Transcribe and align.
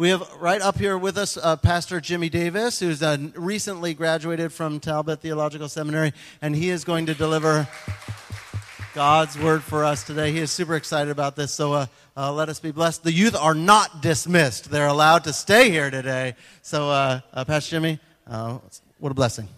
We 0.00 0.08
have 0.08 0.26
right 0.40 0.62
up 0.62 0.78
here 0.78 0.96
with 0.96 1.18
us 1.18 1.36
uh, 1.36 1.56
Pastor 1.56 2.00
Jimmy 2.00 2.30
Davis, 2.30 2.80
who's 2.80 3.02
uh, 3.02 3.18
recently 3.34 3.92
graduated 3.92 4.50
from 4.50 4.80
Talbot 4.80 5.20
Theological 5.20 5.68
Seminary, 5.68 6.14
and 6.40 6.56
he 6.56 6.70
is 6.70 6.84
going 6.84 7.04
to 7.04 7.14
deliver 7.14 7.68
God's 8.94 9.38
word 9.38 9.62
for 9.62 9.84
us 9.84 10.02
today. 10.02 10.32
He 10.32 10.38
is 10.38 10.50
super 10.50 10.74
excited 10.74 11.10
about 11.10 11.36
this, 11.36 11.52
so 11.52 11.74
uh, 11.74 11.86
uh 12.16 12.32
let 12.32 12.48
us 12.48 12.58
be 12.58 12.70
blessed. 12.70 13.02
The 13.02 13.12
youth 13.12 13.36
are 13.36 13.54
not 13.54 14.00
dismissed, 14.00 14.70
they're 14.70 14.86
allowed 14.86 15.24
to 15.24 15.34
stay 15.34 15.68
here 15.68 15.90
today. 15.90 16.34
So, 16.62 16.88
uh, 16.88 17.20
uh, 17.34 17.44
Pastor 17.44 17.72
Jimmy, 17.72 18.00
what 18.24 19.12
a 19.12 19.14
blessing. 19.14 19.48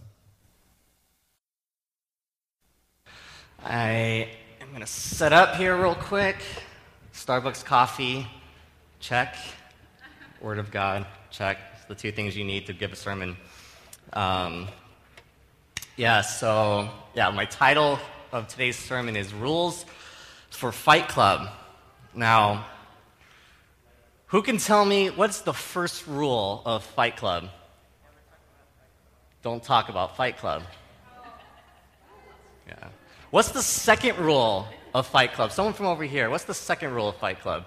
I 3.63 4.29
am 4.61 4.71
going 4.71 4.81
to 4.81 4.89
set 4.89 5.33
up 5.33 5.55
here 5.55 5.81
real 5.81 5.95
quick. 5.95 6.39
Starbucks 7.15 7.65
coffee, 7.65 8.27
check. 8.99 9.37
Word 10.43 10.59
of 10.59 10.73
God, 10.73 11.07
check. 11.31 11.57
It's 11.77 11.85
the 11.85 11.95
two 11.95 12.11
things 12.11 12.37
you 12.37 12.43
need 12.43 12.67
to 12.67 12.73
give 12.73 12.93
a 12.93 12.97
sermon. 12.97 13.37
Um, 14.13 14.67
yeah, 15.97 16.23
so, 16.23 16.91
yeah, 17.15 17.31
my 17.31 17.45
title 17.45 18.01
of 18.33 18.49
today's 18.49 18.77
sermon 18.77 19.15
is 19.15 19.33
Rules 19.33 19.87
for 20.51 20.73
Fight 20.73 21.07
Club. 21.07 21.49
Now, 22.13 22.67
who 24.27 24.43
can 24.43 24.59
tell 24.59 24.85
me 24.85 25.11
what's 25.11 25.43
the 25.43 25.55
first 25.55 26.09
rule 26.09 26.63
of 26.67 26.83
Fight 26.83 27.17
Club? 27.17 27.49
Don't 29.45 29.63
talk 29.63 29.91
about 29.91 30.17
Fight 30.17 30.39
Club. 30.39 30.65
Yeah. 32.67 32.89
What's 33.31 33.53
the 33.53 33.63
second 33.63 34.19
rule 34.19 34.67
of 34.93 35.07
Fight 35.07 35.35
Club? 35.35 35.53
Someone 35.53 35.75
from 35.75 35.87
over 35.87 36.03
here. 36.03 36.31
What's 36.31 36.45
the 36.45 36.55
second 36.55 36.95
rule 36.95 37.11
of 37.11 37.17
Fight 37.19 37.41
Club? 37.41 37.65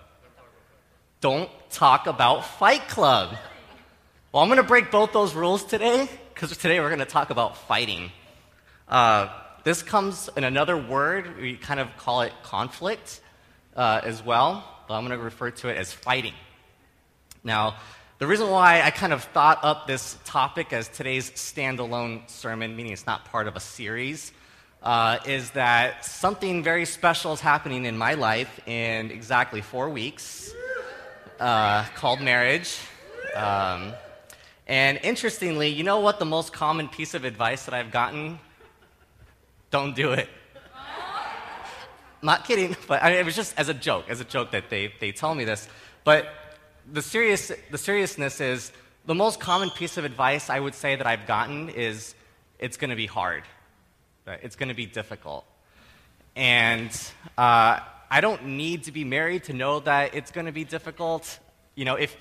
Don't 1.26 1.50
talk 1.72 2.06
about 2.06 2.46
Fight 2.46 2.88
Club. 2.88 3.36
Well, 4.32 4.44
I'm 4.44 4.48
going 4.48 4.58
to 4.58 4.64
break 4.64 4.92
both 4.92 5.12
those 5.12 5.34
rules 5.34 5.64
today 5.64 6.08
because 6.32 6.56
today 6.56 6.80
we're 6.80 6.90
going 6.90 7.00
to 7.00 7.06
talk 7.06 7.32
about 7.32 7.58
fighting. 7.58 8.12
Uh, 8.88 9.30
this 9.64 9.82
comes 9.82 10.30
in 10.38 10.44
another 10.44 10.78
word. 10.78 11.42
We 11.42 11.56
kind 11.56 11.80
of 11.80 11.88
call 11.98 12.22
it 12.22 12.32
conflict 12.44 13.22
uh, 13.76 14.02
as 14.04 14.24
well, 14.24 14.64
but 14.88 14.94
I'm 14.94 15.04
going 15.04 15.18
to 15.18 15.26
refer 15.26 15.50
to 15.50 15.70
it 15.70 15.78
as 15.78 15.92
fighting. 15.92 16.36
Now, 17.44 17.78
the 18.20 18.28
reason 18.28 18.52
why 18.52 18.84
I 18.84 18.92
kind 18.92 19.12
of 19.12 19.24
thought 19.24 19.64
up 19.64 19.88
this 19.88 20.20
topic 20.26 20.74
as 20.74 20.90
today's 20.90 21.32
standalone 21.32 22.30
sermon, 22.30 22.76
meaning 22.76 22.92
it's 22.92 23.08
not 23.08 23.26
part 23.26 23.48
of 23.48 23.56
a 23.56 23.60
series, 23.60 24.32
uh, 24.84 25.18
is 25.26 25.50
that 25.52 26.06
something 26.06 26.62
very 26.62 26.86
special 26.86 27.34
is 27.34 27.40
happening 27.40 27.86
in 27.86 27.98
my 27.98 28.14
life 28.14 28.60
in 28.68 29.10
exactly 29.10 29.62
four 29.62 29.90
weeks 29.90 30.54
uh, 31.40 31.84
called 31.96 32.22
marriage. 32.22 32.78
Um, 33.36 33.94
and 34.68 35.00
interestingly, 35.04 35.70
you 35.70 35.84
know 35.84 36.00
what 36.00 36.20
the 36.20 36.26
most 36.26 36.54
common 36.54 36.88
piece 36.88 37.14
of 37.14 37.26
advice 37.26 37.66
that 37.66 37.74
I've 37.74 37.92
gotten? 37.92 38.40
Don't 39.72 39.96
do 39.96 40.14
it. 40.14 40.30
Not 42.22 42.46
kidding, 42.46 42.76
but 42.88 43.04
I 43.04 43.12
mean, 43.12 43.20
it 43.20 43.26
was 43.26 43.36
just 43.36 43.54
as 43.58 43.70
a 43.70 43.74
joke, 43.74 44.06
as 44.10 44.20
a 44.20 44.24
joke 44.24 44.52
that 44.52 44.70
they, 44.70 44.92
they 45.00 45.12
tell 45.12 45.36
me 45.36 45.46
this. 45.46 45.68
But 46.04 46.28
the, 46.92 47.02
serious, 47.02 47.52
the 47.70 47.78
seriousness 47.78 48.42
is 48.42 48.72
the 49.06 49.14
most 49.14 49.40
common 49.40 49.70
piece 49.70 49.98
of 49.98 50.06
advice 50.06 50.50
I 50.50 50.60
would 50.60 50.74
say 50.74 50.96
that 50.96 51.06
I've 51.06 51.28
gotten 51.28 51.70
is 51.70 52.16
it's 52.58 52.78
going 52.78 52.90
to 52.90 52.96
be 52.96 53.06
hard. 53.06 53.44
It's 54.26 54.56
going 54.56 54.70
to 54.70 54.76
be 54.76 54.88
difficult. 54.88 55.46
And 56.36 56.90
uh, 57.38 57.80
I 58.16 58.22
don't 58.22 58.46
need 58.46 58.86
to 58.86 58.94
be 58.94 59.04
married 59.04 59.44
to 59.44 59.54
know 59.54 59.82
that 59.82 60.16
it's 60.16 60.32
going 60.32 60.46
to 60.46 60.54
be 60.54 60.64
difficult. 60.64 61.38
You 61.76 61.84
know, 61.84 61.96
if, 61.96 62.16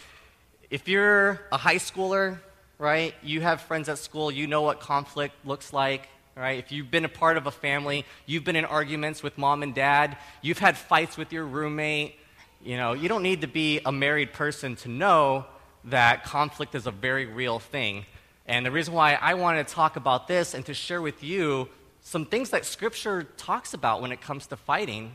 if 0.69 0.89
you're 0.89 1.41
a 1.53 1.57
high 1.57 1.77
schooler, 1.77 2.41
right, 2.79 3.15
you 3.23 3.43
have 3.43 3.61
friends 3.61 3.89
at 3.89 3.99
school, 3.99 4.33
you 4.33 4.49
know 4.49 4.63
what 4.63 4.81
conflict 4.81 5.37
looks 5.47 5.73
like, 5.73 6.09
right? 6.35 6.59
If 6.59 6.73
you've 6.73 6.91
been 6.91 7.05
a 7.05 7.09
part 7.09 7.37
of 7.37 7.47
a 7.47 7.53
family, 7.53 8.05
you've 8.27 8.43
been 8.43 8.57
in 8.57 8.65
arguments 8.65 9.23
with 9.23 9.39
mom 9.39 9.63
and 9.63 9.73
dad, 9.73 10.17
you've 10.43 10.59
had 10.59 10.77
fights 10.77 11.17
with 11.17 11.33
your 11.33 11.45
roommate, 11.45 12.17
you 12.61 12.77
know, 12.77 12.95
you 12.95 13.09
don't 13.09 13.23
need 13.23 13.43
to 13.43 13.47
be 13.47 13.79
a 13.87 13.93
married 13.93 14.33
person 14.33 14.75
to 14.75 14.89
know 14.89 15.47
that 15.85 16.25
conflict 16.25 16.75
is 16.75 16.89
a 16.89 16.91
very 16.91 17.27
real 17.27 17.61
thing. 17.61 18.05
And 18.47 18.67
the 18.67 18.73
reason 18.73 18.95
why 18.95 19.15
I 19.15 19.35
wanted 19.35 19.69
to 19.69 19.73
talk 19.73 19.95
about 19.95 20.27
this 20.27 20.55
and 20.55 20.67
to 20.67 20.75
share 20.75 21.01
with 21.01 21.23
you 21.23 21.69
some 22.01 22.27
things 22.27 22.51
that 22.51 22.65
Scripture 22.65 23.23
talks 23.37 23.75
about 23.75 24.03
when 24.03 24.11
it 24.11 24.21
comes 24.21 24.49
to 24.49 24.57
fighting 24.57 25.13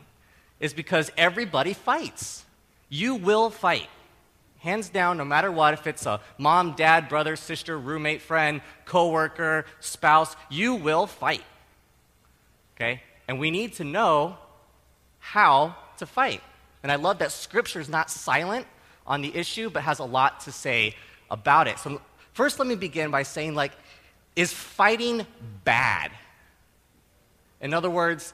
is 0.60 0.74
because 0.74 1.10
everybody 1.16 1.72
fights. 1.72 2.44
You 2.88 3.16
will 3.16 3.50
fight. 3.50 3.88
Hands 4.58 4.86
down, 4.90 5.16
no 5.16 5.24
matter 5.24 5.50
what, 5.50 5.72
if 5.72 5.86
it's 5.86 6.04
a 6.04 6.20
mom, 6.36 6.74
dad, 6.76 7.08
brother, 7.08 7.34
sister, 7.34 7.78
roommate, 7.78 8.20
friend, 8.20 8.60
coworker, 8.84 9.64
spouse, 9.80 10.36
you 10.50 10.74
will 10.74 11.06
fight. 11.06 11.44
Okay? 12.76 13.02
And 13.26 13.40
we 13.40 13.50
need 13.50 13.72
to 13.74 13.84
know 13.84 14.36
how 15.18 15.76
to 15.96 16.04
fight. 16.04 16.42
And 16.82 16.92
I 16.92 16.96
love 16.96 17.18
that 17.18 17.32
scripture 17.32 17.80
is 17.80 17.88
not 17.88 18.10
silent 18.10 18.66
on 19.06 19.22
the 19.22 19.34
issue, 19.34 19.70
but 19.70 19.82
has 19.82 19.98
a 19.98 20.04
lot 20.04 20.40
to 20.40 20.52
say 20.52 20.94
about 21.30 21.66
it. 21.66 21.78
So, 21.78 22.00
first, 22.32 22.58
let 22.58 22.68
me 22.68 22.74
begin 22.74 23.10
by 23.10 23.22
saying, 23.22 23.54
like, 23.54 23.72
is 24.36 24.52
fighting 24.52 25.26
bad? 25.64 26.10
In 27.60 27.74
other 27.74 27.90
words, 27.90 28.32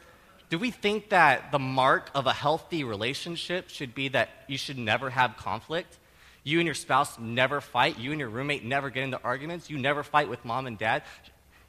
do 0.49 0.59
we 0.59 0.71
think 0.71 1.09
that 1.11 1.51
the 1.51 1.59
mark 1.59 2.11
of 2.15 2.27
a 2.27 2.33
healthy 2.33 2.85
relationship 2.85 3.69
should 3.69 3.95
be 3.95 4.09
that 4.09 4.31
you 4.47 4.57
should 4.57 4.79
never 4.79 5.11
have 5.11 5.37
conflict? 5.37 5.99
You 6.45 6.61
and 6.61 6.67
your 6.67 6.75
spouse 6.75 7.19
never 7.19 7.61
fight. 7.61 7.99
You 7.99 8.13
and 8.13 8.21
your 8.21 8.29
roommate 8.29 8.65
never 8.65 8.89
get 8.89 9.03
into 9.03 9.21
arguments. 9.23 9.69
You 9.69 9.79
never 9.79 10.05
fight 10.05 10.29
with 10.29 10.45
mom 10.45 10.69
and 10.69 10.79
dad. 10.79 11.03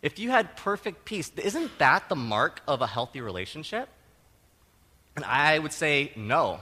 If 0.04 0.20
you 0.20 0.30
had 0.30 0.56
perfect 0.56 1.06
peace, 1.06 1.32
isn't 1.36 1.80
that 1.80 2.10
the 2.10 2.16
mark 2.16 2.62
of 2.68 2.82
a 2.82 2.88
healthy 2.88 3.20
relationship? 3.20 3.90
And 5.16 5.26
I 5.26 5.58
would 5.58 5.74
say 5.74 6.12
no. 6.16 6.60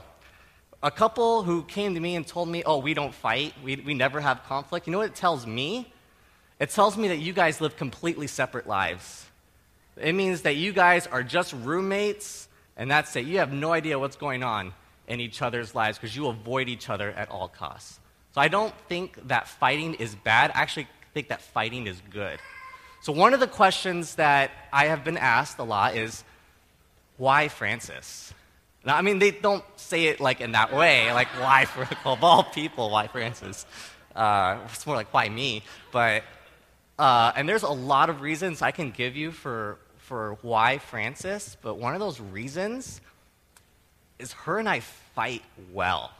A 0.82 0.90
couple 0.90 1.42
who 1.42 1.62
came 1.64 1.94
to 1.94 2.00
me 2.00 2.16
and 2.16 2.26
told 2.26 2.48
me, 2.48 2.62
oh, 2.64 2.78
we 2.78 2.94
don't 2.94 3.14
fight, 3.14 3.52
we, 3.62 3.76
we 3.76 3.92
never 3.92 4.20
have 4.20 4.44
conflict, 4.44 4.86
you 4.86 4.92
know 4.92 4.98
what 4.98 5.08
it 5.08 5.14
tells 5.14 5.46
me? 5.46 5.92
It 6.58 6.70
tells 6.70 6.96
me 6.96 7.08
that 7.08 7.18
you 7.18 7.34
guys 7.34 7.60
live 7.60 7.76
completely 7.76 8.26
separate 8.26 8.66
lives. 8.66 9.26
It 9.96 10.12
means 10.12 10.42
that 10.42 10.56
you 10.56 10.72
guys 10.72 11.06
are 11.06 11.22
just 11.22 11.52
roommates, 11.52 12.48
and 12.76 12.90
that's 12.90 13.14
it. 13.16 13.24
You 13.24 13.38
have 13.38 13.52
no 13.52 13.72
idea 13.72 13.98
what's 13.98 14.16
going 14.16 14.42
on 14.42 14.74
in 15.08 15.20
each 15.20 15.40
other's 15.40 15.74
lives 15.74 15.98
because 15.98 16.14
you 16.14 16.26
avoid 16.26 16.68
each 16.68 16.90
other 16.90 17.10
at 17.10 17.30
all 17.30 17.48
costs. 17.48 17.98
So 18.34 18.40
I 18.40 18.48
don't 18.48 18.74
think 18.88 19.28
that 19.28 19.48
fighting 19.48 19.94
is 19.94 20.14
bad. 20.14 20.50
I 20.54 20.60
actually 20.60 20.88
think 21.14 21.28
that 21.28 21.40
fighting 21.40 21.86
is 21.86 22.00
good. 22.10 22.38
So 23.00 23.12
one 23.12 23.32
of 23.32 23.40
the 23.40 23.46
questions 23.46 24.16
that 24.16 24.50
I 24.72 24.86
have 24.86 25.04
been 25.04 25.16
asked 25.16 25.58
a 25.58 25.62
lot 25.62 25.96
is, 25.96 26.24
why 27.16 27.48
Francis? 27.48 28.34
Now, 28.84 28.96
I 28.96 29.02
mean, 29.02 29.18
they 29.18 29.30
don't 29.30 29.64
say 29.76 30.06
it 30.06 30.20
like 30.20 30.40
in 30.40 30.52
that 30.52 30.74
way, 30.74 31.12
like 31.12 31.28
why, 31.40 31.64
for, 31.64 31.88
of 32.08 32.22
all 32.22 32.44
people, 32.44 32.90
why 32.90 33.06
Francis? 33.06 33.64
Uh, 34.14 34.58
it's 34.72 34.86
more 34.86 34.96
like 34.96 35.12
why 35.12 35.28
me? 35.28 35.62
But 35.92 36.24
uh, 36.98 37.32
and 37.36 37.48
there's 37.48 37.62
a 37.62 37.68
lot 37.68 38.10
of 38.10 38.20
reasons 38.22 38.62
I 38.62 38.70
can 38.70 38.90
give 38.90 39.16
you 39.16 39.30
for 39.30 39.78
for 40.06 40.38
why 40.42 40.78
Francis, 40.78 41.56
but 41.62 41.78
one 41.78 41.94
of 41.94 41.98
those 41.98 42.20
reasons 42.20 43.00
is 44.20 44.32
her 44.32 44.60
and 44.60 44.68
I 44.68 44.78
fight 44.78 45.42
well. 45.72 46.12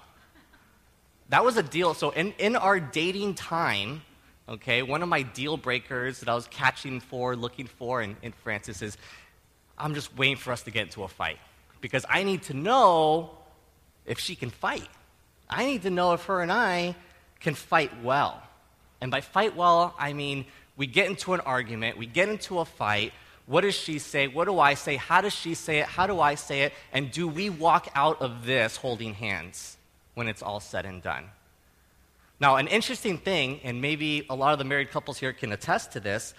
That 1.28 1.44
was 1.44 1.56
a 1.56 1.62
deal. 1.62 1.94
So, 1.94 2.10
in, 2.10 2.34
in 2.38 2.56
our 2.56 2.80
dating 2.80 3.34
time, 3.34 4.02
okay, 4.48 4.82
one 4.82 5.04
of 5.04 5.08
my 5.08 5.22
deal 5.22 5.56
breakers 5.56 6.18
that 6.18 6.28
I 6.28 6.34
was 6.34 6.48
catching 6.48 6.98
for, 6.98 7.36
looking 7.36 7.68
for 7.68 8.02
in, 8.02 8.16
in 8.22 8.32
Francis 8.32 8.82
is 8.82 8.98
I'm 9.78 9.94
just 9.94 10.16
waiting 10.18 10.36
for 10.36 10.52
us 10.52 10.62
to 10.64 10.72
get 10.72 10.86
into 10.86 11.04
a 11.04 11.08
fight 11.08 11.38
because 11.80 12.04
I 12.08 12.24
need 12.24 12.42
to 12.44 12.54
know 12.54 13.30
if 14.04 14.18
she 14.18 14.34
can 14.34 14.50
fight. 14.50 14.88
I 15.48 15.64
need 15.64 15.82
to 15.82 15.90
know 15.90 16.12
if 16.12 16.24
her 16.24 16.40
and 16.42 16.50
I 16.50 16.96
can 17.38 17.54
fight 17.54 17.92
well. 18.02 18.42
And 19.00 19.12
by 19.12 19.20
fight 19.20 19.54
well, 19.54 19.94
I 19.96 20.12
mean 20.12 20.44
we 20.76 20.88
get 20.88 21.08
into 21.08 21.34
an 21.34 21.40
argument, 21.40 21.98
we 21.98 22.06
get 22.06 22.28
into 22.28 22.58
a 22.58 22.64
fight, 22.64 23.12
what 23.46 23.60
does 23.60 23.74
she 23.74 23.98
say? 24.00 24.26
What 24.26 24.46
do 24.46 24.58
I 24.58 24.74
say? 24.74 24.96
How 24.96 25.20
does 25.20 25.32
she 25.32 25.54
say 25.54 25.78
it? 25.78 25.86
How 25.86 26.06
do 26.06 26.20
I 26.20 26.34
say 26.34 26.62
it? 26.62 26.72
And 26.92 27.10
do 27.12 27.28
we 27.28 27.48
walk 27.48 27.88
out 27.94 28.20
of 28.20 28.44
this 28.44 28.76
holding 28.76 29.14
hands 29.14 29.76
when 30.14 30.26
it's 30.26 30.42
all 30.42 30.58
said 30.58 30.84
and 30.84 31.00
done? 31.00 31.26
Now, 32.40 32.56
an 32.56 32.66
interesting 32.66 33.18
thing, 33.18 33.60
and 33.62 33.80
maybe 33.80 34.26
a 34.28 34.34
lot 34.34 34.52
of 34.52 34.58
the 34.58 34.64
married 34.64 34.90
couples 34.90 35.18
here 35.18 35.32
can 35.32 35.52
attest 35.52 35.92
to 35.92 36.00
this. 36.00 36.34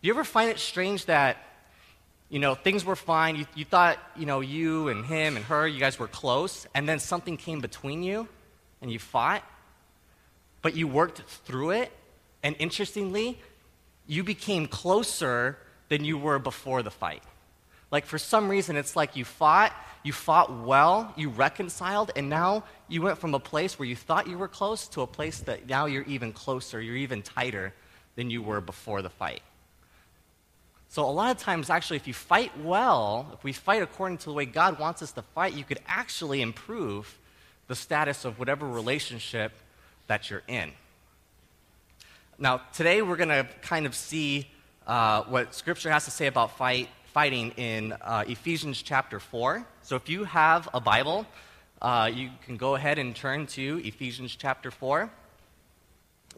Do 0.00 0.08
you 0.08 0.12
ever 0.12 0.24
find 0.24 0.50
it 0.50 0.58
strange 0.58 1.04
that, 1.04 1.36
you 2.28 2.38
know, 2.38 2.54
things 2.54 2.84
were 2.84 2.96
fine, 2.96 3.36
you, 3.36 3.46
you 3.54 3.64
thought, 3.64 3.98
you 4.16 4.26
know, 4.26 4.40
you 4.40 4.88
and 4.88 5.04
him 5.04 5.36
and 5.36 5.44
her, 5.44 5.68
you 5.68 5.78
guys 5.78 5.98
were 5.98 6.08
close, 6.08 6.66
and 6.74 6.88
then 6.88 6.98
something 6.98 7.36
came 7.36 7.60
between 7.60 8.02
you 8.02 8.26
and 8.80 8.90
you 8.90 8.98
fought, 8.98 9.44
but 10.62 10.74
you 10.74 10.88
worked 10.88 11.22
through 11.44 11.70
it, 11.70 11.92
and 12.42 12.56
interestingly, 12.58 13.38
you 14.06 14.24
became 14.24 14.66
closer 14.66 15.58
than 15.88 16.04
you 16.04 16.18
were 16.18 16.38
before 16.38 16.82
the 16.82 16.90
fight. 16.90 17.22
Like, 17.90 18.04
for 18.04 18.18
some 18.18 18.48
reason, 18.48 18.76
it's 18.76 18.96
like 18.96 19.16
you 19.16 19.24
fought, 19.24 19.72
you 20.02 20.12
fought 20.12 20.62
well, 20.62 21.12
you 21.16 21.30
reconciled, 21.30 22.10
and 22.16 22.28
now 22.28 22.64
you 22.86 23.00
went 23.00 23.18
from 23.18 23.34
a 23.34 23.40
place 23.40 23.78
where 23.78 23.88
you 23.88 23.96
thought 23.96 24.26
you 24.26 24.36
were 24.36 24.48
close 24.48 24.88
to 24.88 25.00
a 25.00 25.06
place 25.06 25.40
that 25.40 25.68
now 25.68 25.86
you're 25.86 26.02
even 26.04 26.32
closer, 26.32 26.80
you're 26.80 26.96
even 26.96 27.22
tighter 27.22 27.72
than 28.16 28.30
you 28.30 28.42
were 28.42 28.60
before 28.60 29.00
the 29.00 29.08
fight. 29.08 29.40
So, 30.90 31.04
a 31.04 31.10
lot 31.10 31.34
of 31.34 31.42
times, 31.42 31.70
actually, 31.70 31.96
if 31.96 32.06
you 32.06 32.14
fight 32.14 32.52
well, 32.60 33.30
if 33.34 33.44
we 33.44 33.52
fight 33.52 33.82
according 33.82 34.18
to 34.18 34.26
the 34.26 34.32
way 34.32 34.46
God 34.46 34.78
wants 34.78 35.02
us 35.02 35.12
to 35.12 35.22
fight, 35.22 35.54
you 35.54 35.64
could 35.64 35.80
actually 35.86 36.42
improve 36.42 37.18
the 37.68 37.74
status 37.74 38.24
of 38.24 38.38
whatever 38.38 38.66
relationship 38.66 39.52
that 40.06 40.30
you're 40.30 40.42
in. 40.48 40.72
Now, 42.38 42.62
today 42.72 43.02
we're 43.02 43.16
going 43.16 43.28
to 43.28 43.46
kind 43.62 43.84
of 43.84 43.94
see 43.94 44.48
uh, 44.88 45.22
what 45.24 45.54
Scripture 45.54 45.90
has 45.90 46.06
to 46.06 46.10
say 46.10 46.26
about 46.26 46.56
fight, 46.56 46.88
fighting 47.12 47.50
in 47.58 47.92
uh, 47.92 48.24
Ephesians 48.26 48.80
chapter 48.80 49.20
4. 49.20 49.64
So, 49.82 49.96
if 49.96 50.08
you 50.08 50.24
have 50.24 50.68
a 50.72 50.80
Bible, 50.80 51.26
uh, 51.82 52.10
you 52.12 52.30
can 52.44 52.56
go 52.56 52.74
ahead 52.74 52.98
and 52.98 53.14
turn 53.14 53.46
to 53.48 53.82
Ephesians 53.84 54.34
chapter 54.34 54.70
4. 54.70 55.10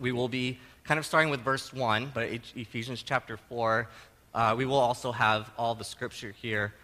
We 0.01 0.11
will 0.11 0.29
be 0.29 0.59
kind 0.83 0.99
of 0.99 1.07
starting 1.07 1.31
with 1.31 1.41
verse 1.41 1.73
1, 1.73 2.11
but 2.13 2.29
Ephesians 2.57 3.03
chapter 3.05 3.37
4, 3.37 3.89
uh, 4.35 4.55
we 4.59 4.65
will 4.65 4.79
also 4.79 5.13
have 5.13 5.51
all 5.57 5.77
the 5.77 5.85
scripture 5.85 6.35
here 6.43 6.75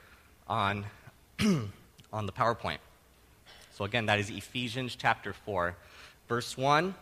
on, 0.47 0.85
on 2.13 2.27
the 2.27 2.33
PowerPoint. 2.33 2.79
So, 3.75 3.85
again, 3.85 4.07
that 4.07 4.21
is 4.21 4.31
Ephesians 4.31 4.95
chapter 4.95 5.33
4, 5.33 5.75
verse 6.29 6.57
1. 6.57 6.95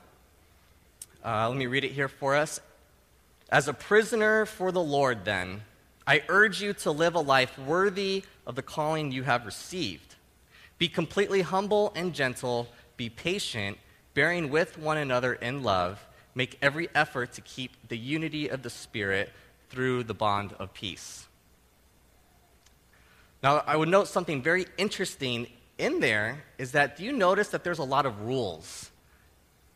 Uh, 1.22 1.48
let 1.48 1.58
me 1.58 1.66
read 1.66 1.84
it 1.84 1.92
here 1.92 2.08
for 2.08 2.34
us. 2.34 2.60
As 3.50 3.68
a 3.68 3.74
prisoner 3.74 4.46
for 4.46 4.72
the 4.72 4.82
Lord, 4.82 5.24
then, 5.24 5.62
I 6.06 6.22
urge 6.28 6.62
you 6.62 6.72
to 6.74 6.90
live 6.90 7.14
a 7.14 7.20
life 7.20 7.58
worthy 7.58 8.24
of 8.46 8.54
the 8.54 8.62
calling 8.62 9.12
you 9.12 9.22
have 9.22 9.46
received. 9.46 10.16
Be 10.78 10.88
completely 10.88 11.42
humble 11.42 11.92
and 11.94 12.14
gentle, 12.14 12.68
be 12.96 13.08
patient, 13.08 13.78
bearing 14.12 14.50
with 14.50 14.78
one 14.78 14.98
another 14.98 15.34
in 15.34 15.62
love. 15.62 16.04
Make 16.34 16.58
every 16.60 16.88
effort 16.94 17.32
to 17.34 17.40
keep 17.40 17.72
the 17.88 17.96
unity 17.96 18.48
of 18.48 18.62
the 18.62 18.70
Spirit 18.70 19.30
through 19.70 20.04
the 20.04 20.14
bond 20.14 20.52
of 20.58 20.74
peace. 20.74 21.26
Now, 23.42 23.62
I 23.66 23.76
would 23.76 23.88
note 23.88 24.08
something 24.08 24.42
very 24.42 24.66
interesting 24.78 25.46
in 25.78 26.00
there 26.00 26.44
is 26.58 26.72
that 26.72 26.96
do 26.96 27.04
you 27.04 27.12
notice 27.12 27.48
that 27.48 27.64
there's 27.64 27.78
a 27.78 27.84
lot 27.84 28.06
of 28.06 28.22
rules 28.22 28.90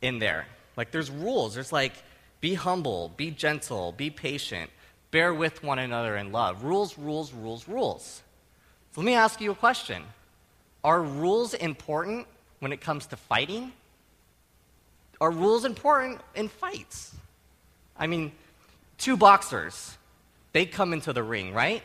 in 0.00 0.18
there? 0.18 0.46
Like, 0.76 0.90
there's 0.90 1.10
rules. 1.10 1.54
There's 1.54 1.72
like, 1.72 1.92
be 2.40 2.54
humble, 2.54 3.12
be 3.16 3.30
gentle, 3.30 3.92
be 3.92 4.10
patient, 4.10 4.70
bear 5.10 5.34
with 5.34 5.62
one 5.62 5.78
another 5.78 6.16
in 6.16 6.32
love. 6.32 6.64
Rules, 6.64 6.96
rules, 6.98 7.32
rules, 7.32 7.68
rules. 7.68 8.22
So 8.92 9.00
let 9.00 9.06
me 9.06 9.14
ask 9.14 9.40
you 9.40 9.50
a 9.50 9.54
question 9.54 10.02
Are 10.84 11.02
rules 11.02 11.54
important 11.54 12.26
when 12.60 12.72
it 12.72 12.80
comes 12.80 13.06
to 13.06 13.16
fighting? 13.16 13.72
Are 15.20 15.30
rules 15.30 15.64
important 15.64 16.20
in 16.34 16.48
fights? 16.48 17.14
I 17.98 18.06
mean, 18.06 18.30
two 18.98 19.16
boxers, 19.16 19.98
they 20.52 20.64
come 20.64 20.92
into 20.92 21.12
the 21.12 21.22
ring, 21.22 21.52
right? 21.52 21.82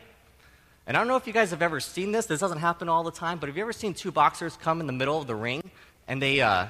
And 0.86 0.96
I 0.96 1.00
don't 1.00 1.08
know 1.08 1.16
if 1.16 1.26
you 1.26 1.32
guys 1.32 1.50
have 1.50 1.62
ever 1.62 1.80
seen 1.80 2.12
this. 2.12 2.26
This 2.26 2.40
doesn't 2.40 2.58
happen 2.58 2.88
all 2.88 3.02
the 3.02 3.10
time, 3.10 3.38
but 3.38 3.48
have 3.48 3.56
you 3.56 3.62
ever 3.62 3.72
seen 3.72 3.94
two 3.94 4.12
boxers 4.12 4.56
come 4.56 4.80
in 4.80 4.86
the 4.86 4.92
middle 4.92 5.18
of 5.18 5.26
the 5.26 5.34
ring 5.34 5.62
and 6.06 6.20
they, 6.20 6.40
uh, 6.40 6.66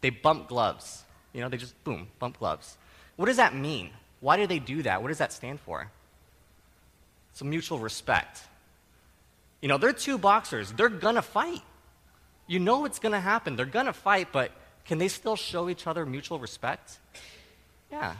they 0.00 0.10
bump 0.10 0.48
gloves? 0.48 1.04
You 1.32 1.42
know, 1.42 1.48
they 1.48 1.58
just, 1.58 1.82
boom, 1.84 2.08
bump 2.18 2.38
gloves. 2.38 2.78
What 3.16 3.26
does 3.26 3.38
that 3.38 3.54
mean? 3.54 3.90
Why 4.20 4.36
do 4.36 4.46
they 4.46 4.58
do 4.58 4.82
that? 4.82 5.02
What 5.02 5.08
does 5.08 5.18
that 5.18 5.32
stand 5.32 5.60
for? 5.60 5.90
It's 7.32 7.42
mutual 7.42 7.78
respect. 7.78 8.40
You 9.60 9.68
know, 9.68 9.78
they're 9.78 9.92
two 9.92 10.18
boxers. 10.18 10.72
They're 10.72 10.88
going 10.88 11.16
to 11.16 11.22
fight. 11.22 11.62
You 12.46 12.60
know 12.60 12.84
it's 12.84 12.98
going 12.98 13.12
to 13.12 13.20
happen. 13.20 13.56
They're 13.56 13.66
going 13.66 13.86
to 13.86 13.92
fight, 13.92 14.28
but 14.32 14.52
can 14.84 14.98
they 14.98 15.08
still 15.08 15.36
show 15.36 15.68
each 15.68 15.86
other 15.86 16.06
mutual 16.06 16.38
respect? 16.38 16.98
Yeah. 17.90 18.14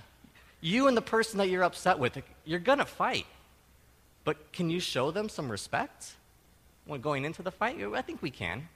You 0.60 0.88
and 0.88 0.96
the 0.96 1.02
person 1.02 1.38
that 1.38 1.48
you're 1.48 1.62
upset 1.62 1.98
with, 1.98 2.20
you're 2.44 2.58
going 2.58 2.78
to 2.78 2.84
fight. 2.84 3.26
But 4.25 4.52
can 4.52 4.70
you 4.70 4.81
show 4.81 5.10
them 5.12 5.28
some 5.28 5.50
respect 5.50 6.14
when 6.87 7.00
going 7.00 7.25
into 7.25 7.43
the 7.43 7.52
fight? 7.52 7.81
I 7.81 8.02
think 8.02 8.22
we 8.22 8.31
can. 8.31 8.69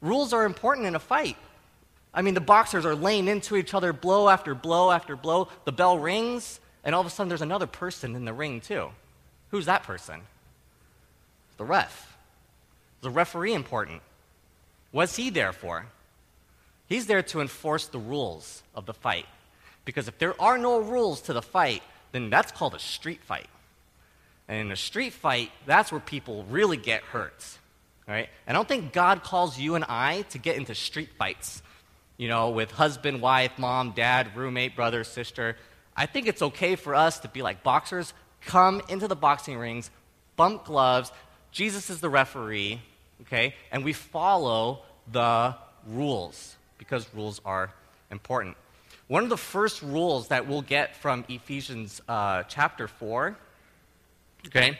Rules 0.00 0.32
are 0.32 0.44
important 0.44 0.86
in 0.86 0.94
a 0.94 1.00
fight. 1.00 1.36
I 2.14 2.22
mean, 2.22 2.34
the 2.34 2.40
boxers 2.40 2.86
are 2.86 2.94
laying 2.94 3.28
into 3.28 3.56
each 3.56 3.74
other 3.74 3.92
blow 3.92 4.28
after 4.28 4.54
blow 4.54 4.90
after 4.90 5.16
blow. 5.16 5.48
The 5.64 5.72
bell 5.72 5.98
rings, 5.98 6.60
and 6.84 6.94
all 6.94 7.00
of 7.00 7.06
a 7.06 7.10
sudden 7.10 7.28
there's 7.28 7.42
another 7.42 7.66
person 7.66 8.16
in 8.16 8.24
the 8.24 8.32
ring, 8.32 8.60
too. 8.60 8.88
Who's 9.50 9.66
that 9.66 9.82
person? 9.82 10.20
The 11.56 11.64
ref. 11.64 12.16
Is 12.98 13.02
the 13.02 13.10
referee 13.10 13.54
important? 13.54 14.02
What's 14.90 15.16
he 15.16 15.30
there 15.30 15.52
for? 15.52 15.86
He's 16.88 17.06
there 17.06 17.22
to 17.22 17.40
enforce 17.40 17.86
the 17.86 17.98
rules 17.98 18.62
of 18.74 18.86
the 18.86 18.94
fight. 18.94 19.26
Because 19.84 20.08
if 20.08 20.18
there 20.18 20.40
are 20.40 20.58
no 20.58 20.80
rules 20.80 21.22
to 21.22 21.32
the 21.32 21.42
fight, 21.42 21.82
then 22.12 22.30
that's 22.30 22.52
called 22.52 22.74
a 22.74 22.78
street 22.78 23.22
fight. 23.22 23.48
And 24.48 24.58
in 24.58 24.72
a 24.72 24.76
street 24.76 25.12
fight, 25.12 25.50
that's 25.66 25.92
where 25.92 26.00
people 26.00 26.44
really 26.50 26.78
get 26.78 27.02
hurt. 27.02 27.44
Right? 28.06 28.30
I 28.46 28.54
don't 28.54 28.66
think 28.66 28.94
God 28.94 29.22
calls 29.22 29.58
you 29.58 29.74
and 29.74 29.84
I 29.84 30.22
to 30.30 30.38
get 30.38 30.56
into 30.56 30.74
street 30.74 31.10
fights, 31.18 31.62
you 32.18 32.28
know, 32.28 32.50
with 32.50 32.72
husband, 32.72 33.22
wife, 33.22 33.52
mom, 33.58 33.92
dad, 33.92 34.36
roommate, 34.36 34.76
brother, 34.76 35.04
sister. 35.04 35.56
I 35.96 36.04
think 36.04 36.26
it's 36.26 36.42
okay 36.42 36.76
for 36.76 36.94
us 36.94 37.20
to 37.20 37.28
be 37.28 37.40
like 37.40 37.62
boxers, 37.62 38.12
come 38.42 38.82
into 38.88 39.08
the 39.08 39.16
boxing 39.16 39.56
rings, 39.56 39.90
bump 40.36 40.64
gloves. 40.64 41.10
Jesus 41.52 41.88
is 41.88 42.00
the 42.00 42.10
referee, 42.10 42.82
okay? 43.22 43.54
And 43.72 43.84
we 43.84 43.94
follow 43.94 44.82
the 45.10 45.54
rules 45.86 46.56
because 46.76 47.08
rules 47.14 47.40
are 47.44 47.72
important. 48.10 48.56
One 49.06 49.22
of 49.22 49.30
the 49.30 49.38
first 49.38 49.80
rules 49.80 50.28
that 50.28 50.46
we'll 50.46 50.62
get 50.62 50.96
from 50.96 51.24
Ephesians 51.28 52.02
uh, 52.08 52.42
chapter 52.42 52.88
4, 52.88 53.36
okay, 54.48 54.78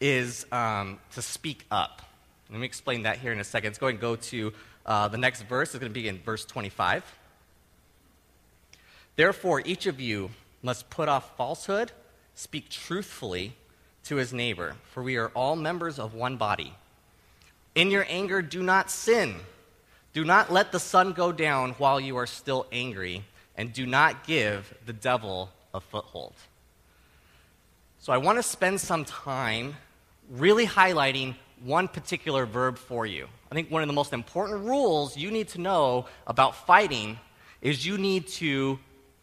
is 0.00 0.46
um, 0.50 0.98
to 1.14 1.22
speak 1.22 1.64
up. 1.70 2.02
Let 2.50 2.60
me 2.60 2.66
explain 2.66 3.02
that 3.02 3.18
here 3.18 3.32
in 3.32 3.40
a 3.40 3.44
second. 3.44 3.68
Let's 3.68 3.78
go 3.78 3.88
and 3.88 4.00
go 4.00 4.16
to 4.16 4.52
uh, 4.88 5.06
the 5.06 5.18
next 5.18 5.42
verse. 5.42 5.74
is 5.74 5.78
going 5.78 5.92
to 5.92 6.00
be 6.00 6.08
in 6.08 6.18
verse 6.18 6.44
25. 6.46 7.04
Therefore, 9.14 9.62
each 9.64 9.86
of 9.86 10.00
you 10.00 10.30
must 10.62 10.90
put 10.90 11.08
off 11.08 11.36
falsehood, 11.36 11.92
speak 12.34 12.70
truthfully 12.70 13.54
to 14.04 14.16
his 14.16 14.32
neighbor, 14.32 14.76
for 14.90 15.02
we 15.02 15.16
are 15.16 15.28
all 15.28 15.54
members 15.54 15.98
of 15.98 16.14
one 16.14 16.36
body. 16.36 16.72
In 17.74 17.90
your 17.90 18.06
anger, 18.08 18.40
do 18.40 18.62
not 18.62 18.90
sin. 18.90 19.36
Do 20.14 20.24
not 20.24 20.50
let 20.50 20.72
the 20.72 20.80
sun 20.80 21.12
go 21.12 21.30
down 21.32 21.72
while 21.72 22.00
you 22.00 22.16
are 22.16 22.26
still 22.26 22.66
angry 22.72 23.24
and 23.56 23.72
do 23.72 23.86
not 23.86 24.26
give 24.26 24.72
the 24.86 24.92
devil 24.92 25.50
a 25.74 25.80
foothold. 25.80 26.32
So, 27.98 28.12
I 28.12 28.16
want 28.16 28.38
to 28.38 28.42
spend 28.42 28.80
some 28.80 29.04
time 29.04 29.76
really 30.30 30.66
highlighting 30.66 31.34
one 31.62 31.88
particular 31.88 32.46
verb 32.46 32.78
for 32.78 33.04
you. 33.04 33.28
I 33.50 33.54
think 33.54 33.70
one 33.70 33.82
of 33.82 33.88
the 33.88 33.94
most 33.94 34.12
important 34.12 34.64
rules 34.64 35.16
you 35.16 35.30
need 35.30 35.48
to 35.48 35.60
know 35.60 36.06
about 36.26 36.54
fighting 36.66 37.18
is 37.62 37.86
you 37.86 37.98
need 37.98 38.28
to 38.28 38.78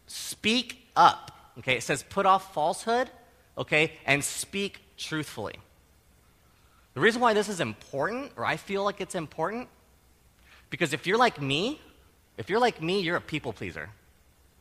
speak 0.06 0.88
up. 0.96 1.30
Okay, 1.58 1.76
it 1.76 1.82
says 1.82 2.04
put 2.08 2.26
off 2.26 2.52
falsehood, 2.52 3.10
okay, 3.56 3.92
and 4.04 4.22
speak 4.22 4.80
truthfully. 4.96 5.54
The 6.94 7.00
reason 7.00 7.20
why 7.20 7.34
this 7.34 7.48
is 7.48 7.60
important, 7.60 8.32
or 8.36 8.44
I 8.44 8.56
feel 8.56 8.84
like 8.84 9.00
it's 9.00 9.14
important, 9.14 9.68
because 10.70 10.92
if 10.92 11.06
you're 11.06 11.18
like 11.18 11.40
me, 11.40 11.80
if 12.36 12.50
you're 12.50 12.60
like 12.60 12.82
me, 12.82 13.00
you're 13.00 13.16
a 13.16 13.20
people 13.20 13.52
pleaser 13.52 13.90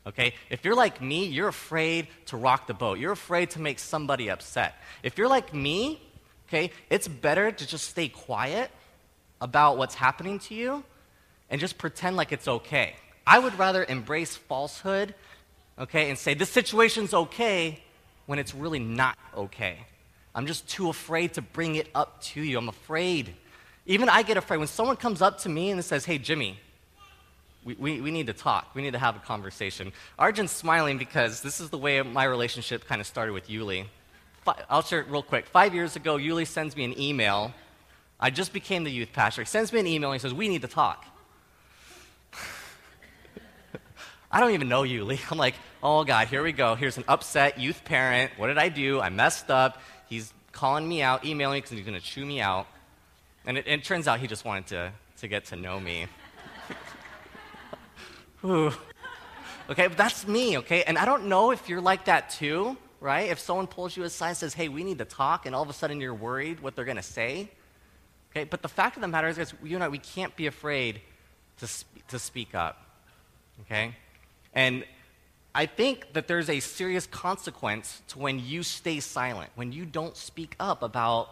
okay? 0.07 0.33
If 0.49 0.63
you're 0.63 0.75
like 0.75 1.01
me, 1.01 1.25
you're 1.25 1.47
afraid 1.47 2.07
to 2.27 2.37
rock 2.37 2.67
the 2.67 2.73
boat. 2.73 2.99
You're 2.99 3.11
afraid 3.11 3.51
to 3.51 3.61
make 3.61 3.79
somebody 3.79 4.29
upset. 4.29 4.75
If 5.03 5.17
you're 5.17 5.27
like 5.27 5.53
me, 5.53 6.01
okay, 6.47 6.71
it's 6.89 7.07
better 7.07 7.51
to 7.51 7.67
just 7.67 7.89
stay 7.89 8.07
quiet 8.07 8.71
about 9.41 9.77
what's 9.77 9.95
happening 9.95 10.39
to 10.39 10.55
you 10.55 10.83
and 11.49 11.61
just 11.61 11.77
pretend 11.77 12.15
like 12.15 12.31
it's 12.31 12.47
okay. 12.47 12.95
I 13.27 13.39
would 13.39 13.57
rather 13.57 13.83
embrace 13.83 14.35
falsehood, 14.35 15.15
okay, 15.79 16.09
and 16.09 16.17
say 16.17 16.33
this 16.33 16.49
situation's 16.49 17.13
okay 17.13 17.81
when 18.25 18.39
it's 18.39 18.53
really 18.53 18.79
not 18.79 19.17
okay. 19.35 19.77
I'm 20.33 20.47
just 20.47 20.67
too 20.67 20.89
afraid 20.89 21.33
to 21.35 21.41
bring 21.41 21.75
it 21.75 21.87
up 21.95 22.21
to 22.23 22.41
you. 22.41 22.57
I'm 22.57 22.69
afraid. 22.69 23.33
Even 23.85 24.09
I 24.09 24.23
get 24.23 24.37
afraid 24.37 24.57
when 24.57 24.67
someone 24.67 24.97
comes 24.97 25.21
up 25.21 25.39
to 25.39 25.49
me 25.49 25.71
and 25.71 25.83
says, 25.83 26.05
Hey, 26.05 26.17
Jimmy, 26.17 26.59
we, 27.63 27.75
we, 27.75 28.01
we 28.01 28.11
need 28.11 28.27
to 28.27 28.33
talk. 28.33 28.75
We 28.75 28.81
need 28.81 28.93
to 28.93 28.99
have 28.99 29.15
a 29.15 29.19
conversation. 29.19 29.93
Arjun's 30.19 30.51
smiling 30.51 30.97
because 30.97 31.41
this 31.41 31.59
is 31.59 31.69
the 31.69 31.77
way 31.77 32.01
my 32.01 32.25
relationship 32.25 32.85
kind 32.85 32.99
of 32.99 33.07
started 33.07 33.33
with 33.33 33.47
Yuli. 33.47 33.85
I'll 34.69 34.83
share 34.83 34.99
it 34.99 35.07
real 35.09 35.23
quick. 35.23 35.47
Five 35.47 35.73
years 35.73 35.95
ago, 35.95 36.17
Yuli 36.17 36.45
sends 36.45 36.75
me 36.75 36.83
an 36.83 36.99
email. 36.99 37.53
I 38.19 38.29
just 38.29 38.53
became 38.53 38.83
the 38.83 38.91
youth 38.91 39.13
pastor. 39.13 39.41
He 39.41 39.45
sends 39.45 39.73
me 39.73 39.79
an 39.79 39.87
email 39.87 40.11
and 40.11 40.19
he 40.19 40.21
says, 40.21 40.33
We 40.33 40.47
need 40.47 40.61
to 40.61 40.67
talk. 40.67 41.05
I 44.31 44.39
don't 44.39 44.51
even 44.51 44.69
know 44.69 44.83
you, 44.83 45.03
Lee. 45.03 45.19
I'm 45.29 45.37
like, 45.37 45.55
Oh, 45.83 46.03
God, 46.03 46.27
here 46.27 46.43
we 46.43 46.51
go. 46.51 46.75
Here's 46.75 46.97
an 46.97 47.05
upset 47.07 47.59
youth 47.59 47.83
parent. 47.85 48.31
What 48.37 48.47
did 48.47 48.57
I 48.57 48.69
do? 48.69 48.99
I 48.99 49.09
messed 49.09 49.51
up. 49.51 49.81
He's 50.07 50.33
calling 50.51 50.87
me 50.87 51.01
out, 51.01 51.25
emailing 51.25 51.55
me 51.55 51.61
because 51.61 51.71
he's 51.77 51.85
going 51.85 51.99
to 51.99 52.05
chew 52.05 52.25
me 52.25 52.41
out. 52.41 52.67
And 53.45 53.57
it, 53.57 53.67
it 53.67 53.83
turns 53.83 54.07
out 54.07 54.19
he 54.19 54.27
just 54.27 54.45
wanted 54.45 54.67
to, 54.67 54.91
to 55.19 55.27
get 55.27 55.45
to 55.45 55.55
know 55.55 55.79
me. 55.79 56.07
Okay, 59.67 59.87
but 59.87 59.97
that's 59.97 60.27
me, 60.27 60.59
okay? 60.59 60.83
And 60.83 60.95
I 60.95 61.05
don't 61.05 61.25
know 61.25 61.49
if 61.49 61.67
you're 61.69 61.81
like 61.81 62.05
that 62.05 62.29
too, 62.29 62.77
right? 62.99 63.31
If 63.31 63.39
someone 63.39 63.65
pulls 63.65 63.97
you 63.97 64.03
aside 64.03 64.29
and 64.29 64.37
says, 64.37 64.53
hey, 64.53 64.67
we 64.69 64.83
need 64.83 64.99
to 64.99 65.05
talk, 65.05 65.47
and 65.47 65.55
all 65.55 65.63
of 65.63 65.69
a 65.69 65.73
sudden 65.73 65.99
you're 65.99 66.13
worried 66.13 66.59
what 66.59 66.75
they're 66.75 66.85
going 66.85 66.97
to 66.97 67.03
say. 67.03 67.49
Okay, 68.35 68.43
but 68.43 68.61
the 68.61 68.67
fact 68.67 68.97
of 68.97 69.01
the 69.01 69.07
matter 69.07 69.29
is, 69.29 69.37
guys, 69.37 69.53
you 69.63 69.77
and 69.77 69.83
I, 69.83 69.87
we 69.87 69.97
can't 69.97 70.35
be 70.35 70.45
afraid 70.45 70.99
to, 71.59 71.67
sp- 71.71 72.03
to 72.09 72.19
speak 72.19 72.53
up, 72.53 72.81
okay? 73.61 73.95
And 74.53 74.83
I 75.53 75.67
think 75.67 76.11
that 76.11 76.27
there's 76.27 76.49
a 76.49 76.59
serious 76.59 77.07
consequence 77.07 78.01
to 78.09 78.19
when 78.19 78.45
you 78.45 78.61
stay 78.61 78.99
silent, 78.99 79.51
when 79.55 79.71
you 79.71 79.85
don't 79.85 80.17
speak 80.17 80.57
up 80.59 80.83
about 80.83 81.29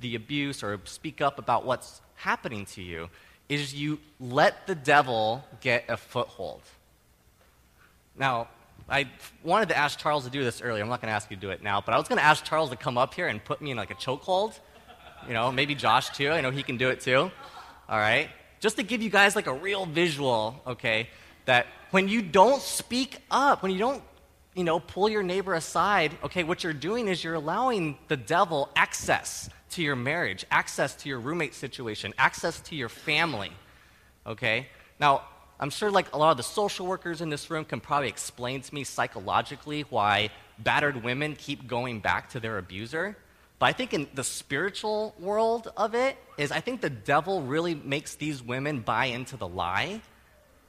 the 0.00 0.16
abuse 0.16 0.64
or 0.64 0.80
speak 0.86 1.20
up 1.20 1.38
about 1.38 1.64
what's 1.64 2.00
happening 2.16 2.66
to 2.66 2.82
you, 2.82 3.10
is 3.48 3.72
you 3.72 4.00
let 4.18 4.66
the 4.66 4.74
devil 4.74 5.44
get 5.60 5.84
a 5.88 5.96
foothold. 5.96 6.62
Now, 8.18 8.48
I 8.88 9.08
wanted 9.44 9.68
to 9.68 9.78
ask 9.78 10.00
Charles 10.00 10.24
to 10.24 10.30
do 10.30 10.42
this 10.42 10.60
earlier. 10.60 10.82
I'm 10.82 10.88
not 10.88 11.00
going 11.00 11.10
to 11.10 11.14
ask 11.14 11.30
you 11.30 11.36
to 11.36 11.40
do 11.40 11.50
it 11.50 11.62
now, 11.62 11.80
but 11.80 11.94
I 11.94 11.98
was 11.98 12.08
going 12.08 12.18
to 12.18 12.24
ask 12.24 12.44
Charles 12.44 12.70
to 12.70 12.76
come 12.76 12.98
up 12.98 13.14
here 13.14 13.28
and 13.28 13.44
put 13.44 13.62
me 13.62 13.70
in 13.70 13.76
like 13.76 13.92
a 13.92 13.94
chokehold. 13.94 14.58
You 15.26 15.34
know, 15.34 15.52
maybe 15.52 15.74
Josh 15.74 16.10
too. 16.10 16.30
I 16.30 16.40
know 16.40 16.50
he 16.50 16.62
can 16.62 16.76
do 16.76 16.88
it 16.88 17.00
too. 17.00 17.30
All 17.88 17.98
right? 17.98 18.28
Just 18.60 18.76
to 18.76 18.82
give 18.82 19.02
you 19.02 19.10
guys 19.10 19.34
like 19.34 19.46
a 19.46 19.52
real 19.54 19.86
visual, 19.86 20.60
okay, 20.66 21.08
that 21.46 21.66
when 21.90 22.08
you 22.08 22.22
don't 22.22 22.62
speak 22.62 23.18
up, 23.30 23.62
when 23.62 23.72
you 23.72 23.78
don't, 23.78 24.02
you 24.54 24.64
know, 24.64 24.80
pull 24.80 25.08
your 25.08 25.22
neighbor 25.22 25.54
aside, 25.54 26.16
okay, 26.22 26.44
what 26.44 26.62
you're 26.62 26.72
doing 26.72 27.08
is 27.08 27.24
you're 27.24 27.34
allowing 27.34 27.96
the 28.08 28.16
devil 28.16 28.68
access 28.76 29.48
to 29.70 29.82
your 29.82 29.96
marriage, 29.96 30.44
access 30.50 30.94
to 30.96 31.08
your 31.08 31.18
roommate 31.18 31.54
situation, 31.54 32.12
access 32.18 32.60
to 32.60 32.74
your 32.74 32.88
family, 32.88 33.52
okay? 34.26 34.66
Now, 34.98 35.22
I'm 35.58 35.70
sure 35.70 35.90
like 35.90 36.12
a 36.14 36.18
lot 36.18 36.30
of 36.30 36.36
the 36.36 36.42
social 36.42 36.86
workers 36.86 37.20
in 37.20 37.28
this 37.28 37.50
room 37.50 37.64
can 37.64 37.80
probably 37.80 38.08
explain 38.08 38.62
to 38.62 38.74
me 38.74 38.84
psychologically 38.84 39.82
why 39.82 40.30
battered 40.58 41.02
women 41.02 41.36
keep 41.36 41.66
going 41.66 42.00
back 42.00 42.30
to 42.30 42.40
their 42.40 42.58
abuser. 42.58 43.16
But 43.60 43.66
I 43.66 43.72
think 43.74 43.92
in 43.92 44.08
the 44.14 44.24
spiritual 44.24 45.14
world 45.20 45.70
of 45.76 45.94
it 45.94 46.16
is 46.38 46.50
I 46.50 46.60
think 46.60 46.80
the 46.80 46.90
devil 46.90 47.42
really 47.42 47.74
makes 47.74 48.14
these 48.14 48.42
women 48.42 48.80
buy 48.80 49.04
into 49.04 49.36
the 49.36 49.46
lie 49.46 50.00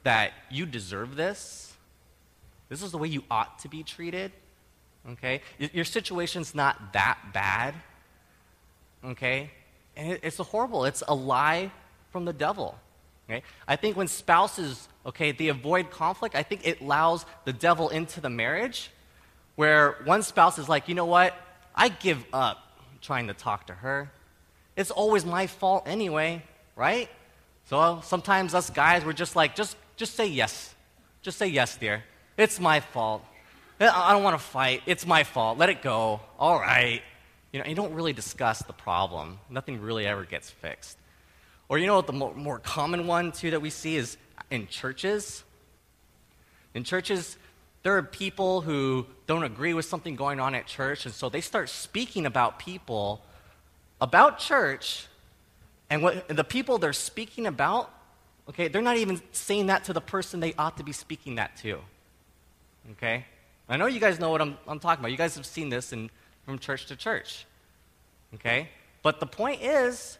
that 0.02 0.32
you 0.50 0.66
deserve 0.66 1.16
this. 1.16 1.72
This 2.68 2.82
is 2.82 2.92
the 2.92 2.98
way 2.98 3.08
you 3.08 3.24
ought 3.30 3.58
to 3.60 3.68
be 3.68 3.82
treated. 3.82 4.30
Okay? 5.12 5.40
Your 5.58 5.86
situation's 5.86 6.54
not 6.54 6.92
that 6.92 7.18
bad. 7.32 7.74
Okay? 9.02 9.50
And 9.96 10.18
it's 10.22 10.38
a 10.38 10.44
horrible, 10.44 10.84
it's 10.84 11.02
a 11.08 11.14
lie 11.14 11.70
from 12.10 12.26
the 12.26 12.32
devil. 12.34 12.78
Okay? 13.26 13.42
I 13.66 13.76
think 13.76 13.96
when 13.96 14.06
spouses, 14.06 14.86
okay, 15.06 15.32
they 15.32 15.48
avoid 15.48 15.90
conflict, 15.90 16.34
I 16.34 16.42
think 16.42 16.66
it 16.66 16.82
allows 16.82 17.24
the 17.46 17.54
devil 17.54 17.88
into 17.88 18.20
the 18.20 18.28
marriage 18.28 18.90
where 19.56 19.96
one 20.04 20.22
spouse 20.22 20.58
is 20.58 20.68
like, 20.68 20.88
you 20.88 20.94
know 20.94 21.06
what? 21.06 21.34
I 21.74 21.88
give 21.88 22.22
up 22.34 22.58
trying 23.02 23.26
to 23.26 23.34
talk 23.34 23.66
to 23.66 23.74
her. 23.74 24.10
It's 24.76 24.90
always 24.90 25.26
my 25.26 25.46
fault 25.46 25.84
anyway, 25.86 26.42
right? 26.76 27.10
So 27.66 28.00
sometimes 28.02 28.54
us 28.54 28.70
guys, 28.70 29.04
we're 29.04 29.12
just 29.12 29.36
like, 29.36 29.54
just, 29.54 29.76
just 29.96 30.14
say 30.14 30.26
yes. 30.26 30.74
Just 31.20 31.36
say 31.36 31.48
yes, 31.48 31.76
dear. 31.76 32.04
It's 32.38 32.58
my 32.58 32.80
fault. 32.80 33.22
I 33.78 34.12
don't 34.12 34.22
want 34.22 34.34
to 34.34 34.44
fight. 34.44 34.82
It's 34.86 35.06
my 35.06 35.24
fault. 35.24 35.58
Let 35.58 35.68
it 35.68 35.82
go. 35.82 36.20
All 36.38 36.58
right. 36.58 37.02
You 37.52 37.60
know, 37.60 37.66
you 37.66 37.74
don't 37.74 37.92
really 37.92 38.12
discuss 38.12 38.60
the 38.60 38.72
problem. 38.72 39.38
Nothing 39.50 39.80
really 39.80 40.06
ever 40.06 40.24
gets 40.24 40.48
fixed. 40.48 40.96
Or 41.68 41.78
you 41.78 41.86
know 41.86 41.96
what 41.96 42.06
the 42.06 42.12
more, 42.12 42.34
more 42.34 42.58
common 42.58 43.06
one 43.06 43.32
too 43.32 43.50
that 43.50 43.60
we 43.60 43.70
see 43.70 43.96
is 43.96 44.16
in 44.50 44.68
churches. 44.68 45.44
In 46.74 46.84
churches, 46.84 47.36
there 47.82 47.96
are 47.96 48.02
people 48.02 48.60
who 48.60 49.06
don't 49.26 49.42
agree 49.42 49.74
with 49.74 49.84
something 49.84 50.14
going 50.16 50.40
on 50.40 50.54
at 50.54 50.66
church, 50.66 51.04
and 51.04 51.14
so 51.14 51.28
they 51.28 51.40
start 51.40 51.68
speaking 51.68 52.26
about 52.26 52.58
people, 52.58 53.22
about 54.00 54.38
church, 54.38 55.06
and 55.90 56.02
what 56.02 56.24
and 56.28 56.38
the 56.38 56.44
people 56.44 56.78
they're 56.78 56.92
speaking 56.92 57.46
about, 57.46 57.90
okay, 58.48 58.68
they're 58.68 58.82
not 58.82 58.96
even 58.96 59.20
saying 59.32 59.66
that 59.66 59.84
to 59.84 59.92
the 59.92 60.00
person 60.00 60.40
they 60.40 60.54
ought 60.54 60.76
to 60.76 60.84
be 60.84 60.92
speaking 60.92 61.34
that 61.36 61.56
to. 61.58 61.78
Okay? 62.92 63.26
I 63.68 63.76
know 63.76 63.86
you 63.86 64.00
guys 64.00 64.18
know 64.18 64.30
what 64.30 64.40
I'm, 64.40 64.56
I'm 64.66 64.78
talking 64.78 65.00
about. 65.00 65.10
You 65.10 65.16
guys 65.16 65.34
have 65.36 65.46
seen 65.46 65.68
this 65.68 65.92
in, 65.92 66.10
from 66.44 66.58
church 66.58 66.86
to 66.86 66.96
church. 66.96 67.46
Okay? 68.34 68.68
But 69.02 69.20
the 69.20 69.26
point 69.26 69.62
is, 69.62 70.18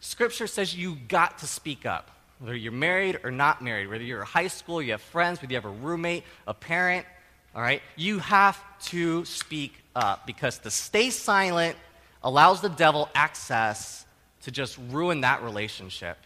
Scripture 0.00 0.46
says 0.46 0.74
you 0.74 0.96
got 1.08 1.38
to 1.38 1.46
speak 1.46 1.86
up, 1.86 2.10
whether 2.40 2.56
you're 2.56 2.72
married 2.72 3.20
or 3.22 3.30
not 3.30 3.62
married, 3.62 3.88
whether 3.88 4.02
you're 4.02 4.22
in 4.22 4.26
high 4.26 4.48
school, 4.48 4.80
you 4.82 4.92
have 4.92 5.02
friends, 5.02 5.40
whether 5.40 5.52
you 5.52 5.56
have 5.56 5.66
a 5.66 5.68
roommate, 5.68 6.24
a 6.46 6.54
parent, 6.54 7.06
all 7.54 7.60
right? 7.60 7.82
You 7.96 8.18
have 8.18 8.58
to 8.86 9.24
speak 9.26 9.74
up 9.94 10.26
because 10.26 10.58
to 10.58 10.70
stay 10.70 11.10
silent 11.10 11.76
allows 12.22 12.62
the 12.62 12.68
devil 12.68 13.08
access 13.14 14.06
to 14.42 14.50
just 14.50 14.78
ruin 14.88 15.20
that 15.20 15.42
relationship. 15.42 16.16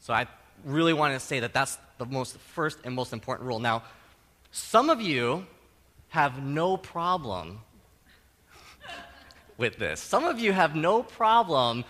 So 0.00 0.12
I 0.12 0.26
really 0.64 0.92
want 0.92 1.14
to 1.14 1.20
say 1.20 1.40
that 1.40 1.54
that's 1.54 1.78
the 1.96 2.06
most 2.06 2.36
first 2.38 2.78
and 2.84 2.94
most 2.94 3.14
important 3.14 3.48
rule. 3.48 3.58
Now, 3.58 3.84
some 4.52 4.90
of 4.90 5.00
you 5.00 5.46
have 6.08 6.42
no 6.42 6.76
problem 6.76 7.60
with 9.56 9.78
this. 9.78 9.98
Some 9.98 10.24
of 10.24 10.38
you 10.38 10.52
have 10.52 10.76
no 10.76 11.02
problem 11.02 11.84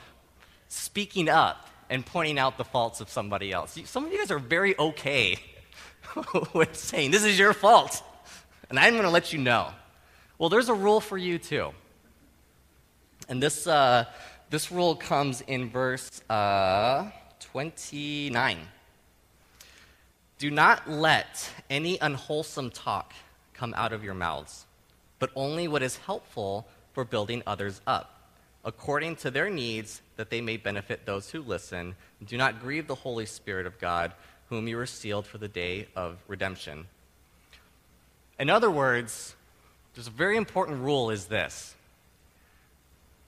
speaking 0.69 1.29
up 1.29 1.69
and 1.91 2.05
pointing 2.05 2.39
out 2.39 2.59
the 2.59 2.65
faults 2.65 3.01
of 3.01 3.09
somebody 3.09 3.53
else. 3.53 3.79
Some 3.85 4.05
of 4.05 4.13
you 4.13 4.19
guys 4.19 4.31
are 4.31 4.39
very 4.39 4.79
okay 4.79 5.37
with 6.55 6.77
saying, 6.77 7.11
This 7.11 7.25
is 7.25 7.39
your 7.39 7.53
fault, 7.53 8.03
and 8.71 8.79
I'm 8.79 8.93
going 8.95 9.05
to 9.05 9.11
let 9.11 9.33
you 9.33 9.39
know. 9.39 9.69
Well, 10.39 10.49
there's 10.49 10.69
a 10.69 10.75
rule 10.75 11.01
for 11.01 11.17
you 11.17 11.39
too. 11.39 11.71
And 13.29 13.43
this, 13.43 13.67
uh, 13.67 14.05
this 14.51 14.71
rule 14.71 14.95
comes 14.95 15.41
in 15.41 15.71
verse 15.71 16.23
uh, 16.29 17.11
29. 17.41 18.59
Do 20.39 20.51
not 20.51 20.89
let 20.89 21.51
any 21.71 21.99
unwholesome 22.01 22.71
talk 22.71 23.15
come 23.55 23.73
out 23.77 23.93
of 23.93 24.05
your 24.05 24.15
mouths, 24.15 24.67
but 25.19 25.31
only 25.35 25.67
what 25.67 25.83
is 25.83 25.97
helpful 25.97 26.69
for 26.93 27.05
building 27.05 27.43
others 27.47 27.81
up 27.87 28.16
according 28.67 29.15
to 29.15 29.31
their 29.31 29.49
needs, 29.49 30.03
that 30.17 30.29
they 30.29 30.41
may 30.41 30.57
benefit 30.57 31.07
those 31.07 31.31
who 31.31 31.41
listen. 31.41 31.95
Do 32.27 32.37
not 32.37 32.61
grieve 32.61 32.89
the 32.89 32.97
Holy 32.97 33.25
Spirit 33.25 33.65
of 33.65 33.79
God, 33.79 34.13
whom 34.49 34.67
you 34.67 34.77
were 34.77 34.87
sealed 34.87 35.25
for 35.25 35.39
the 35.39 35.49
day 35.49 35.87
of 35.95 36.19
redemption. 36.27 36.87
In 38.41 38.51
other 38.51 38.71
words, 38.71 39.37
there's 39.95 40.09
a 40.09 40.11
very 40.11 40.37
important 40.37 40.83
rule 40.83 41.11
is 41.11 41.27
this. 41.27 41.75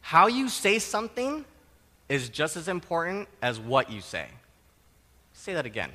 How 0.01 0.27
you 0.27 0.49
say 0.49 0.81
something 0.81 1.45
is 2.09 2.29
just 2.29 2.57
as 2.57 2.67
important 2.67 3.29
as 3.41 3.61
what 3.61 3.93
you 3.93 4.01
say. 4.01 4.27
Say 5.35 5.55
that 5.55 5.67
again. 5.67 5.91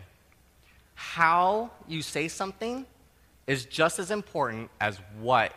How 0.95 1.69
you 1.87 2.01
say 2.01 2.29
something 2.29 2.85
is 3.45 3.65
just 3.65 3.99
as 3.99 4.09
important 4.09 4.69
as 4.79 4.99
what 5.19 5.53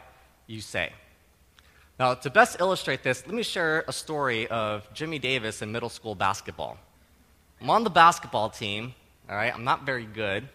you 0.49 0.61
say. 0.61 0.91
Now, 1.99 2.13
to 2.13 2.29
best 2.29 2.61
illustrate 2.61 3.03
this, 3.03 3.25
let 3.25 3.35
me 3.35 3.43
share 3.43 3.83
a 3.89 3.93
story 3.93 4.47
of 4.49 4.87
Jimmy 4.93 5.19
Davis 5.19 5.63
in 5.63 5.73
middle 5.73 5.89
school 5.89 6.15
basketball. 6.15 6.77
I'm 7.63 7.71
on 7.71 7.85
the 7.85 7.91
basketball 7.91 8.51
team, 8.51 8.93
all 9.31 9.37
right? 9.37 9.55
I'm 9.55 9.65
not 9.65 9.87
very 9.87 10.05
good, 10.05 10.47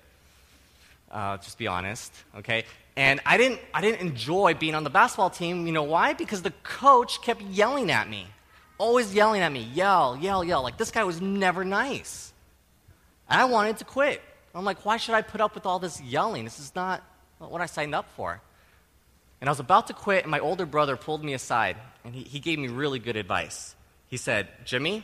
uh, 1.12 1.38
just 1.38 1.58
be 1.58 1.66
honest, 1.66 2.14
okay? 2.38 2.66
And 2.96 3.22
I 3.26 3.38
didn't, 3.38 3.60
I 3.74 3.82
didn't 3.82 4.02
enjoy 4.02 4.54
being 4.54 4.76
on 4.76 4.84
the 4.84 4.92
basketball 4.92 5.32
team. 5.32 5.66
You 5.66 5.74
know 5.74 5.82
why? 5.82 6.14
Because 6.14 6.44
the 6.44 6.54
coach 6.62 7.24
kept 7.24 7.42
yelling 7.42 7.90
at 7.90 8.08
me, 8.08 8.28
always 8.78 9.12
yelling 9.12 9.42
at 9.42 9.52
me, 9.52 9.62
yell, 9.74 10.16
yell, 10.18 10.44
yell. 10.44 10.62
Like 10.62 10.78
this 10.78 10.92
guy 10.92 11.04
was 11.04 11.22
never 11.22 11.66
nice. 11.66 12.34
And 13.28 13.42
I 13.42 13.46
wanted 13.46 13.78
to 13.78 13.86
quit. 13.86 14.22
I'm 14.54 14.66
like, 14.66 14.86
why 14.86 14.98
should 14.98 15.16
I 15.16 15.24
put 15.24 15.42
up 15.42 15.56
with 15.56 15.66
all 15.66 15.80
this 15.80 16.00
yelling? 16.02 16.44
This 16.44 16.60
is 16.60 16.76
not 16.76 17.02
what 17.40 17.62
I 17.62 17.66
signed 17.66 17.96
up 17.96 18.06
for. 18.16 18.42
And 19.42 19.50
I 19.50 19.52
was 19.52 19.60
about 19.60 19.88
to 19.88 19.94
quit, 19.94 20.24
and 20.24 20.32
my 20.32 20.40
older 20.40 20.68
brother 20.68 20.96
pulled 20.96 21.24
me 21.24 21.34
aside, 21.34 21.76
and 22.06 22.14
he, 22.14 22.22
he 22.22 22.40
gave 22.40 22.60
me 22.60 22.68
really 22.68 23.00
good 23.00 23.16
advice. 23.16 23.76
He 24.08 24.18
said, 24.18 24.48
Jimmy, 24.66 25.04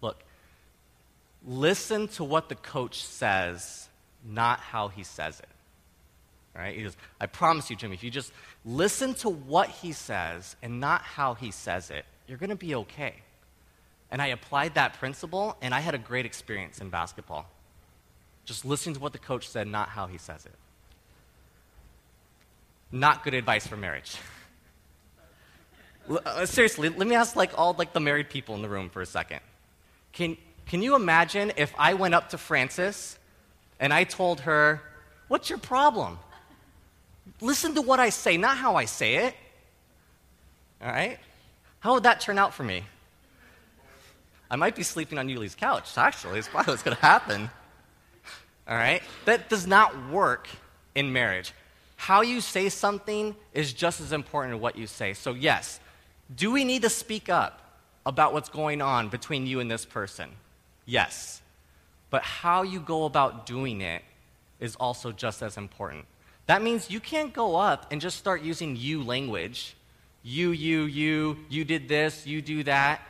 look, 0.00 0.22
listen 1.44 2.06
to 2.08 2.24
what 2.24 2.48
the 2.48 2.54
coach 2.54 3.04
says, 3.04 3.88
not 4.24 4.60
how 4.60 4.86
he 4.86 5.02
says 5.02 5.40
it. 5.40 5.48
Right? 6.54 6.76
He 6.76 6.84
goes, 6.84 6.96
I 7.20 7.26
promise 7.26 7.68
you, 7.68 7.74
Jimmy, 7.74 7.94
if 7.94 8.04
you 8.04 8.10
just 8.12 8.32
listen 8.64 9.14
to 9.14 9.28
what 9.28 9.68
he 9.68 9.92
says 9.92 10.54
and 10.62 10.78
not 10.78 11.02
how 11.02 11.34
he 11.34 11.50
says 11.50 11.90
it, 11.90 12.04
you're 12.28 12.38
going 12.38 12.50
to 12.50 12.56
be 12.56 12.76
okay. 12.76 13.14
And 14.12 14.22
I 14.22 14.28
applied 14.28 14.74
that 14.74 14.94
principle, 14.94 15.56
and 15.60 15.74
I 15.74 15.80
had 15.80 15.96
a 15.96 15.98
great 15.98 16.24
experience 16.24 16.80
in 16.80 16.88
basketball. 16.88 17.50
Just 18.44 18.64
listening 18.64 18.94
to 18.94 19.00
what 19.00 19.12
the 19.12 19.18
coach 19.18 19.48
said, 19.48 19.66
not 19.66 19.88
how 19.88 20.06
he 20.06 20.18
says 20.18 20.46
it. 20.46 20.54
Not 22.92 23.24
good 23.24 23.34
advice 23.34 23.66
for 23.66 23.76
marriage. 23.76 24.16
Uh, 26.08 26.44
seriously, 26.44 26.88
let 26.90 27.08
me 27.08 27.14
ask 27.14 27.34
like 27.34 27.58
all 27.58 27.74
like 27.78 27.92
the 27.92 28.00
married 28.00 28.28
people 28.28 28.54
in 28.54 28.62
the 28.62 28.68
room 28.68 28.90
for 28.90 29.00
a 29.00 29.06
second. 29.06 29.40
Can, 30.12 30.36
can 30.66 30.82
you 30.82 30.94
imagine 30.94 31.52
if 31.56 31.72
I 31.78 31.94
went 31.94 32.14
up 32.14 32.30
to 32.30 32.38
Frances 32.38 33.18
and 33.80 33.92
I 33.92 34.04
told 34.04 34.40
her, 34.40 34.82
What's 35.28 35.48
your 35.48 35.58
problem? 35.58 36.18
Listen 37.40 37.74
to 37.74 37.82
what 37.82 37.98
I 38.00 38.10
say, 38.10 38.36
not 38.36 38.56
how 38.56 38.76
I 38.76 38.84
say 38.84 39.16
it. 39.16 39.34
All 40.82 40.88
right? 40.88 41.18
How 41.80 41.94
would 41.94 42.02
that 42.02 42.20
turn 42.20 42.38
out 42.38 42.54
for 42.54 42.62
me? 42.62 42.84
I 44.50 44.56
might 44.56 44.76
be 44.76 44.82
sleeping 44.82 45.18
on 45.18 45.28
Yuli's 45.28 45.54
couch, 45.54 45.96
actually. 45.96 46.38
It's 46.38 46.48
probably 46.48 46.72
what's 46.72 46.82
going 46.82 46.96
to 46.96 47.02
happen. 47.02 47.50
All 48.68 48.76
right? 48.76 49.02
That 49.24 49.48
does 49.48 49.66
not 49.66 50.10
work 50.10 50.48
in 50.94 51.12
marriage. 51.12 51.52
How 51.96 52.22
you 52.22 52.40
say 52.40 52.68
something 52.68 53.34
is 53.52 53.72
just 53.72 54.00
as 54.00 54.12
important 54.12 54.54
as 54.56 54.60
what 54.60 54.76
you 54.76 54.86
say. 54.86 55.14
So, 55.14 55.32
yes, 55.32 55.80
do 56.34 56.50
we 56.50 56.64
need 56.64 56.82
to 56.82 56.90
speak 56.90 57.28
up 57.28 57.60
about 58.06 58.32
what's 58.32 58.48
going 58.48 58.82
on 58.82 59.08
between 59.08 59.46
you 59.46 59.60
and 59.60 59.70
this 59.70 59.84
person? 59.84 60.30
Yes. 60.86 61.40
But 62.10 62.22
how 62.22 62.62
you 62.62 62.80
go 62.80 63.04
about 63.04 63.46
doing 63.46 63.80
it 63.80 64.02
is 64.60 64.76
also 64.76 65.12
just 65.12 65.42
as 65.42 65.56
important. 65.56 66.04
That 66.46 66.62
means 66.62 66.90
you 66.90 67.00
can't 67.00 67.32
go 67.32 67.56
up 67.56 67.90
and 67.90 68.00
just 68.00 68.18
start 68.18 68.42
using 68.42 68.76
you 68.76 69.02
language. 69.02 69.74
You, 70.22 70.50
you, 70.50 70.84
you, 70.84 71.38
you 71.48 71.64
did 71.64 71.88
this, 71.88 72.26
you 72.26 72.42
do 72.42 72.62
that. 72.64 73.00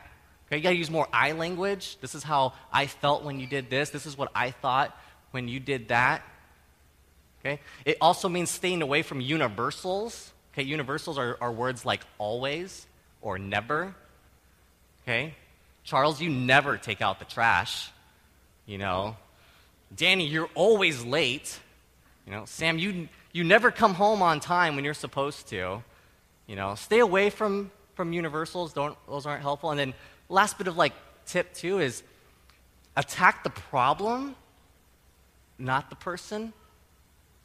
Okay, 0.47 0.57
you 0.57 0.63
gotta 0.63 0.75
use 0.75 0.91
more 0.91 1.07
I 1.11 1.31
language. 1.31 1.97
This 2.01 2.15
is 2.15 2.23
how 2.23 2.53
I 2.71 2.87
felt 2.87 3.23
when 3.23 3.39
you 3.39 3.47
did 3.47 3.69
this. 3.69 3.89
This 3.89 4.05
is 4.05 4.17
what 4.17 4.31
I 4.35 4.51
thought 4.51 4.97
when 5.31 5.47
you 5.47 5.59
did 5.59 5.89
that. 5.89 6.23
Okay? 7.45 7.59
It 7.85 7.97
also 8.01 8.27
means 8.27 8.49
staying 8.49 8.81
away 8.81 9.03
from 9.03 9.21
universals. 9.21 10.31
Okay, 10.53 10.63
universals 10.63 11.17
are, 11.19 11.37
are 11.39 11.51
words 11.51 11.85
like 11.85 12.01
always 12.17 12.87
or 13.21 13.37
never. 13.37 13.93
Okay? 15.03 15.35
Charles, 15.83 16.19
you 16.19 16.29
never 16.29 16.77
take 16.77 17.01
out 17.01 17.19
the 17.19 17.25
trash. 17.25 17.91
You 18.65 18.79
know, 18.79 19.15
Danny, 19.95 20.25
you're 20.25 20.49
always 20.55 21.03
late. 21.03 21.59
You 22.25 22.31
know, 22.31 22.45
Sam, 22.45 22.79
you, 22.79 23.07
you 23.31 23.43
never 23.43 23.69
come 23.69 23.93
home 23.93 24.23
on 24.23 24.39
time 24.39 24.75
when 24.75 24.83
you're 24.83 24.95
supposed 24.95 25.47
to. 25.49 25.83
You 26.47 26.55
know, 26.55 26.73
stay 26.73 26.99
away 26.99 27.29
from, 27.29 27.69
from 27.93 28.11
universals. 28.11 28.73
Don't, 28.73 28.97
those 29.07 29.27
aren't 29.27 29.43
helpful. 29.43 29.69
And 29.69 29.79
then 29.79 29.93
last 30.29 30.57
bit 30.57 30.67
of 30.67 30.77
like 30.77 30.93
tip 31.27 31.53
two 31.53 31.79
is 31.79 32.01
attack 32.95 33.43
the 33.43 33.51
problem, 33.51 34.35
not 35.59 35.91
the 35.91 35.95
person. 35.95 36.51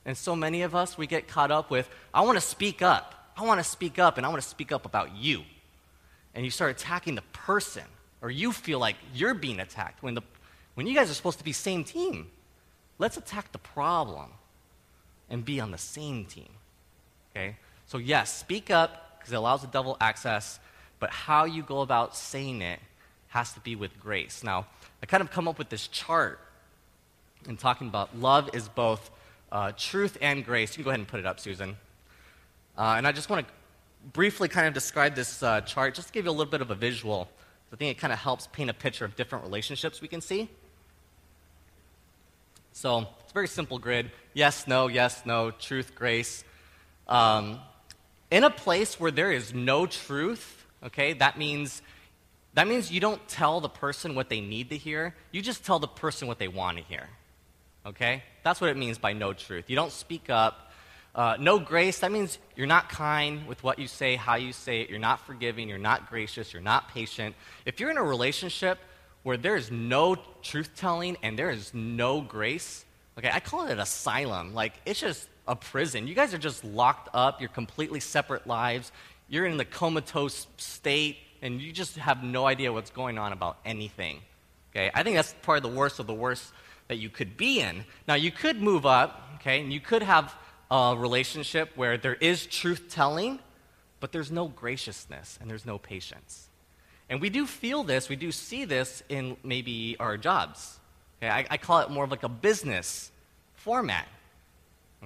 And 0.04 0.16
so 0.16 0.34
many 0.34 0.62
of 0.62 0.74
us, 0.74 0.96
we 0.96 1.06
get 1.06 1.28
caught 1.28 1.50
up 1.50 1.70
with, 1.70 1.88
I 2.14 2.22
want 2.22 2.36
to 2.36 2.44
speak 2.44 2.82
up. 2.82 3.14
I 3.36 3.44
want 3.44 3.58
to 3.58 3.64
speak 3.64 3.98
up, 3.98 4.16
and 4.16 4.26
I 4.26 4.28
want 4.28 4.42
to 4.42 4.48
speak 4.48 4.72
up 4.72 4.84
about 4.84 5.14
you. 5.14 5.42
And 6.34 6.44
you 6.44 6.50
start 6.50 6.70
attacking 6.70 7.14
the 7.14 7.22
person, 7.32 7.84
or 8.22 8.30
you 8.30 8.52
feel 8.52 8.78
like 8.78 8.96
you're 9.14 9.34
being 9.34 9.60
attacked 9.60 10.02
when, 10.02 10.14
the, 10.14 10.22
when 10.74 10.86
you 10.86 10.94
guys 10.94 11.10
are 11.10 11.14
supposed 11.14 11.38
to 11.38 11.44
be 11.44 11.52
same 11.52 11.84
team. 11.84 12.30
Let's 12.98 13.16
attack 13.16 13.52
the 13.52 13.58
problem 13.58 14.30
and 15.28 15.44
be 15.44 15.60
on 15.60 15.70
the 15.70 15.78
same 15.78 16.24
team. 16.24 16.48
Okay? 17.30 17.56
So, 17.86 17.98
yes, 17.98 18.34
speak 18.36 18.70
up 18.70 19.18
because 19.18 19.32
it 19.32 19.36
allows 19.36 19.62
the 19.62 19.68
devil 19.68 19.96
access, 20.00 20.58
but 20.98 21.10
how 21.10 21.44
you 21.44 21.62
go 21.62 21.80
about 21.80 22.16
saying 22.16 22.62
it 22.62 22.80
has 23.28 23.52
to 23.52 23.60
be 23.60 23.76
with 23.76 23.98
grace. 24.00 24.42
Now, 24.42 24.66
I 25.02 25.06
kind 25.06 25.22
of 25.22 25.30
come 25.30 25.48
up 25.48 25.58
with 25.58 25.68
this 25.68 25.88
chart 25.88 26.40
and 27.46 27.58
talking 27.58 27.88
about 27.88 28.18
love 28.18 28.50
is 28.52 28.68
both 28.68 29.10
uh, 29.52 29.72
truth 29.76 30.16
and 30.20 30.44
grace. 30.44 30.70
You 30.72 30.76
can 30.76 30.84
go 30.84 30.90
ahead 30.90 31.00
and 31.00 31.08
put 31.08 31.20
it 31.20 31.26
up, 31.26 31.40
Susan. 31.40 31.76
Uh, 32.76 32.94
and 32.96 33.06
I 33.06 33.12
just 33.12 33.28
want 33.28 33.46
to 33.46 33.52
briefly 34.12 34.48
kind 34.48 34.66
of 34.66 34.74
describe 34.74 35.14
this 35.14 35.42
uh, 35.42 35.60
chart 35.62 35.94
just 35.94 36.08
to 36.08 36.12
give 36.12 36.24
you 36.24 36.30
a 36.30 36.32
little 36.32 36.50
bit 36.50 36.60
of 36.60 36.70
a 36.70 36.74
visual. 36.74 37.28
I 37.72 37.76
think 37.76 37.96
it 37.96 38.00
kind 38.00 38.12
of 38.12 38.18
helps 38.18 38.46
paint 38.48 38.70
a 38.70 38.74
picture 38.74 39.04
of 39.04 39.16
different 39.16 39.44
relationships 39.44 40.00
we 40.00 40.08
can 40.08 40.20
see. 40.20 40.48
So 42.72 43.00
it's 43.20 43.30
a 43.30 43.34
very 43.34 43.48
simple 43.48 43.78
grid 43.78 44.10
yes, 44.32 44.66
no, 44.66 44.86
yes, 44.86 45.22
no, 45.26 45.50
truth, 45.50 45.94
grace. 45.94 46.44
Um, 47.08 47.58
in 48.30 48.44
a 48.44 48.50
place 48.50 49.00
where 49.00 49.10
there 49.10 49.32
is 49.32 49.52
no 49.52 49.86
truth, 49.86 50.64
okay, 50.84 51.14
that 51.14 51.36
means, 51.36 51.82
that 52.54 52.68
means 52.68 52.90
you 52.90 53.00
don't 53.00 53.26
tell 53.28 53.60
the 53.60 53.68
person 53.68 54.14
what 54.14 54.28
they 54.28 54.40
need 54.40 54.70
to 54.70 54.76
hear, 54.76 55.14
you 55.32 55.42
just 55.42 55.64
tell 55.64 55.78
the 55.78 55.88
person 55.88 56.28
what 56.28 56.38
they 56.38 56.48
want 56.48 56.78
to 56.78 56.84
hear. 56.84 57.08
Okay? 57.90 58.22
That's 58.42 58.60
what 58.60 58.70
it 58.70 58.76
means 58.76 58.98
by 58.98 59.12
no 59.12 59.32
truth. 59.32 59.68
You 59.68 59.76
don't 59.76 59.92
speak 59.92 60.30
up. 60.30 60.72
Uh, 61.12 61.36
no 61.40 61.58
grace, 61.58 61.98
that 61.98 62.12
means 62.12 62.38
you're 62.54 62.68
not 62.68 62.88
kind 62.88 63.46
with 63.48 63.64
what 63.64 63.80
you 63.80 63.88
say, 63.88 64.14
how 64.14 64.36
you 64.36 64.52
say 64.52 64.80
it, 64.82 64.88
you're 64.88 65.00
not 65.00 65.26
forgiving, 65.26 65.68
you're 65.68 65.76
not 65.76 66.08
gracious, 66.08 66.52
you're 66.52 66.62
not 66.62 66.88
patient. 66.94 67.34
If 67.66 67.80
you're 67.80 67.90
in 67.90 67.96
a 67.96 68.02
relationship 68.02 68.78
where 69.24 69.36
there 69.36 69.56
is 69.56 69.72
no 69.72 70.16
truth 70.40 70.70
telling 70.76 71.16
and 71.20 71.36
there 71.36 71.50
is 71.50 71.74
no 71.74 72.20
grace, 72.20 72.84
okay, 73.18 73.28
I 73.32 73.40
call 73.40 73.66
it 73.66 73.72
an 73.72 73.80
asylum. 73.80 74.54
Like, 74.54 74.74
it's 74.86 75.00
just 75.00 75.28
a 75.48 75.56
prison. 75.56 76.06
You 76.06 76.14
guys 76.14 76.32
are 76.32 76.38
just 76.38 76.64
locked 76.64 77.08
up, 77.12 77.40
you're 77.40 77.50
completely 77.50 77.98
separate 77.98 78.46
lives, 78.46 78.92
you're 79.28 79.46
in 79.46 79.56
the 79.56 79.64
comatose 79.64 80.46
state, 80.58 81.18
and 81.42 81.60
you 81.60 81.72
just 81.72 81.96
have 81.96 82.22
no 82.22 82.46
idea 82.46 82.72
what's 82.72 82.90
going 82.90 83.18
on 83.18 83.32
about 83.32 83.58
anything. 83.64 84.20
Okay, 84.70 84.92
I 84.94 85.02
think 85.02 85.16
that's 85.16 85.34
probably 85.42 85.68
the 85.68 85.76
worst 85.76 85.98
of 85.98 86.06
the 86.06 86.14
worst 86.14 86.52
that 86.90 86.98
you 86.98 87.08
could 87.08 87.36
be 87.36 87.60
in. 87.60 87.84
Now, 88.08 88.14
you 88.14 88.32
could 88.32 88.60
move 88.60 88.84
up, 88.84 89.22
okay, 89.36 89.60
and 89.60 89.72
you 89.72 89.78
could 89.78 90.02
have 90.02 90.34
a 90.72 90.96
relationship 90.98 91.70
where 91.76 91.96
there 91.96 92.16
is 92.16 92.46
truth 92.46 92.88
telling, 92.90 93.38
but 94.00 94.10
there's 94.10 94.32
no 94.32 94.48
graciousness 94.48 95.38
and 95.40 95.48
there's 95.48 95.64
no 95.64 95.78
patience. 95.78 96.48
And 97.08 97.20
we 97.20 97.30
do 97.30 97.46
feel 97.46 97.84
this, 97.84 98.08
we 98.08 98.16
do 98.16 98.32
see 98.32 98.64
this 98.64 99.04
in 99.08 99.36
maybe 99.44 99.96
our 100.00 100.16
jobs. 100.16 100.80
Okay, 101.22 101.30
I, 101.30 101.46
I 101.48 101.56
call 101.58 101.78
it 101.78 101.90
more 101.90 102.02
of 102.02 102.10
like 102.10 102.24
a 102.24 102.28
business 102.28 103.12
format. 103.54 104.08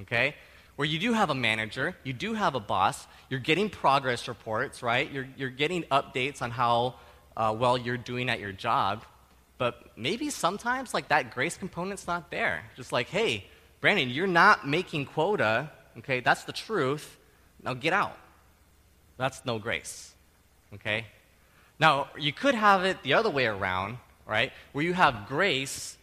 Okay? 0.00 0.36
Where 0.76 0.88
you 0.88 0.98
do 0.98 1.12
have 1.12 1.28
a 1.28 1.34
manager, 1.34 1.94
you 2.02 2.14
do 2.14 2.32
have 2.32 2.54
a 2.54 2.60
boss, 2.60 3.06
you're 3.28 3.40
getting 3.40 3.68
progress 3.68 4.26
reports, 4.26 4.82
right? 4.82 5.12
You're, 5.12 5.28
you're 5.36 5.50
getting 5.50 5.82
updates 5.84 6.40
on 6.40 6.50
how 6.50 6.94
uh, 7.36 7.54
well 7.58 7.76
you're 7.76 7.98
doing 7.98 8.30
at 8.30 8.40
your 8.40 8.52
job. 8.52 9.04
But 9.64 9.96
maybe 9.96 10.28
sometimes 10.28 10.92
like 10.92 11.08
that 11.08 11.32
grace 11.32 11.56
component's 11.56 12.06
not 12.06 12.30
there. 12.30 12.64
Just 12.76 12.92
like, 12.92 13.08
hey, 13.08 13.46
Brandon, 13.80 14.10
you're 14.10 14.26
not 14.26 14.68
making 14.68 15.06
quota. 15.06 15.70
Okay, 15.96 16.20
that's 16.20 16.44
the 16.44 16.52
truth. 16.52 17.16
Now 17.62 17.72
get 17.72 17.94
out. 17.94 18.14
That's 19.16 19.42
no 19.46 19.58
grace. 19.58 20.12
Okay? 20.74 21.06
Now, 21.80 22.08
you 22.18 22.30
could 22.30 22.54
have 22.54 22.84
it 22.84 23.02
the 23.02 23.14
other 23.14 23.30
way 23.30 23.46
around, 23.46 23.96
right? 24.26 24.52
Where 24.72 24.84
you 24.84 24.92
have 24.92 25.28
grace, 25.28 25.96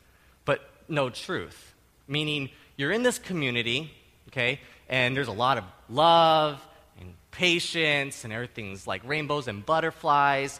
but 0.43 0.67
no 0.87 1.11
truth. 1.11 1.75
Meaning, 2.07 2.49
you're 2.77 2.91
in 2.91 3.03
this 3.03 3.19
community, 3.19 3.93
okay, 4.29 4.59
and 4.89 5.15
there's 5.15 5.27
a 5.27 5.39
lot 5.45 5.59
of 5.59 5.65
love 5.87 6.59
and 6.99 7.13
patience, 7.29 8.23
and 8.23 8.33
everything's 8.33 8.87
like 8.87 9.03
rainbows 9.05 9.47
and 9.47 9.63
butterflies, 9.63 10.59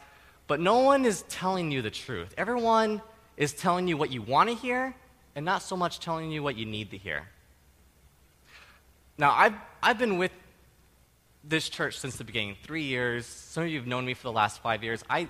but 0.51 0.59
no 0.59 0.79
one 0.79 1.05
is 1.05 1.21
telling 1.29 1.71
you 1.71 1.81
the 1.81 1.89
truth. 1.89 2.33
Everyone 2.37 3.01
is 3.37 3.53
telling 3.53 3.87
you 3.87 3.95
what 3.95 4.11
you 4.11 4.21
want 4.21 4.49
to 4.49 4.53
hear, 4.53 4.93
and 5.33 5.45
not 5.45 5.61
so 5.61 5.77
much 5.77 6.01
telling 6.01 6.29
you 6.29 6.43
what 6.43 6.57
you 6.57 6.65
need 6.65 6.91
to 6.91 6.97
hear. 6.97 7.29
Now, 9.17 9.31
I've, 9.31 9.53
I've 9.81 9.97
been 9.97 10.17
with 10.17 10.33
this 11.41 11.69
church 11.69 11.99
since 11.99 12.17
the 12.17 12.25
beginning, 12.25 12.57
three 12.63 12.83
years. 12.83 13.25
Some 13.25 13.63
of 13.63 13.69
you 13.69 13.77
have 13.77 13.87
known 13.87 14.05
me 14.05 14.13
for 14.13 14.23
the 14.23 14.33
last 14.33 14.61
five 14.61 14.83
years. 14.83 15.05
I, 15.09 15.29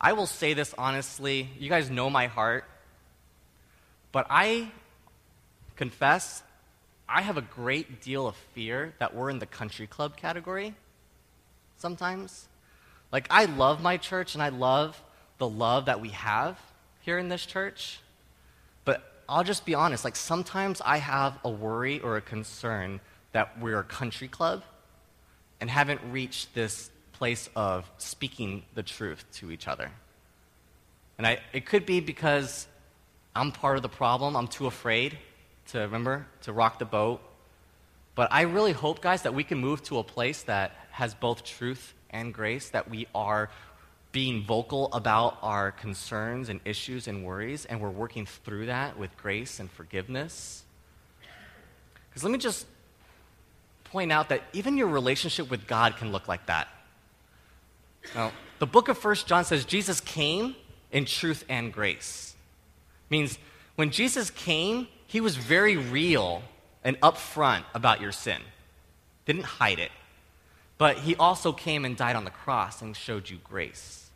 I 0.00 0.12
will 0.12 0.26
say 0.28 0.54
this 0.54 0.72
honestly. 0.78 1.48
You 1.58 1.68
guys 1.68 1.90
know 1.90 2.08
my 2.08 2.28
heart. 2.28 2.66
But 4.12 4.28
I 4.30 4.70
confess, 5.74 6.44
I 7.08 7.22
have 7.22 7.36
a 7.36 7.42
great 7.42 8.00
deal 8.00 8.28
of 8.28 8.36
fear 8.54 8.94
that 9.00 9.12
we're 9.12 9.30
in 9.30 9.40
the 9.40 9.46
country 9.46 9.88
club 9.88 10.16
category 10.16 10.76
sometimes. 11.78 12.46
Like, 13.12 13.26
I 13.30 13.44
love 13.44 13.82
my 13.82 13.96
church 13.96 14.34
and 14.34 14.42
I 14.42 14.48
love 14.48 15.00
the 15.38 15.48
love 15.48 15.86
that 15.86 16.00
we 16.00 16.10
have 16.10 16.58
here 17.00 17.18
in 17.18 17.28
this 17.28 17.46
church. 17.46 18.00
But 18.84 19.10
I'll 19.28 19.44
just 19.44 19.64
be 19.64 19.74
honest, 19.74 20.04
like, 20.04 20.16
sometimes 20.16 20.80
I 20.84 20.98
have 20.98 21.38
a 21.44 21.50
worry 21.50 22.00
or 22.00 22.16
a 22.16 22.20
concern 22.20 23.00
that 23.32 23.60
we're 23.60 23.78
a 23.78 23.84
country 23.84 24.28
club 24.28 24.62
and 25.60 25.70
haven't 25.70 26.00
reached 26.10 26.54
this 26.54 26.90
place 27.12 27.48
of 27.56 27.90
speaking 27.98 28.62
the 28.74 28.82
truth 28.82 29.24
to 29.34 29.50
each 29.50 29.68
other. 29.68 29.90
And 31.18 31.26
I, 31.26 31.38
it 31.52 31.64
could 31.64 31.86
be 31.86 32.00
because 32.00 32.66
I'm 33.34 33.52
part 33.52 33.76
of 33.76 33.82
the 33.82 33.88
problem. 33.88 34.36
I'm 34.36 34.48
too 34.48 34.66
afraid 34.66 35.18
to 35.68 35.80
remember 35.80 36.26
to 36.42 36.52
rock 36.52 36.78
the 36.78 36.84
boat. 36.84 37.20
But 38.14 38.32
I 38.32 38.42
really 38.42 38.72
hope, 38.72 39.00
guys, 39.00 39.22
that 39.22 39.34
we 39.34 39.44
can 39.44 39.58
move 39.58 39.82
to 39.84 39.98
a 39.98 40.04
place 40.04 40.42
that 40.42 40.74
has 40.90 41.14
both 41.14 41.44
truth 41.44 41.94
and 42.10 42.32
grace, 42.32 42.70
that 42.70 42.88
we 42.88 43.06
are 43.14 43.50
being 44.12 44.44
vocal 44.44 44.92
about 44.92 45.36
our 45.42 45.72
concerns 45.72 46.48
and 46.48 46.60
issues 46.64 47.06
and 47.06 47.24
worries, 47.24 47.66
and 47.66 47.80
we're 47.80 47.90
working 47.90 48.24
through 48.24 48.66
that 48.66 48.98
with 48.98 49.14
grace 49.16 49.60
and 49.60 49.70
forgiveness. 49.70 50.64
Because 52.08 52.24
let 52.24 52.32
me 52.32 52.38
just 52.38 52.66
point 53.84 54.10
out 54.10 54.30
that 54.30 54.42
even 54.52 54.76
your 54.76 54.88
relationship 54.88 55.50
with 55.50 55.66
God 55.66 55.96
can 55.96 56.12
look 56.12 56.28
like 56.28 56.46
that. 56.46 56.68
Now, 58.14 58.32
the 58.58 58.66
book 58.66 58.88
of 58.88 58.96
First 58.96 59.26
John 59.26 59.44
says 59.44 59.64
Jesus 59.64 60.00
came 60.00 60.56
in 60.92 61.04
truth 61.04 61.44
and 61.48 61.72
grace. 61.72 62.36
Means 63.10 63.38
when 63.74 63.90
Jesus 63.90 64.30
came, 64.30 64.88
he 65.06 65.20
was 65.20 65.36
very 65.36 65.76
real 65.76 66.42
and 66.82 66.98
upfront 67.00 67.64
about 67.74 68.00
your 68.00 68.12
sin. 68.12 68.40
Didn't 69.26 69.44
hide 69.44 69.78
it. 69.78 69.90
But 70.78 70.98
he 70.98 71.16
also 71.16 71.52
came 71.52 71.84
and 71.84 71.96
died 71.96 72.16
on 72.16 72.24
the 72.24 72.30
cross 72.30 72.82
and 72.82 72.96
showed 72.96 73.30
you 73.30 73.38
grace. 73.42 74.10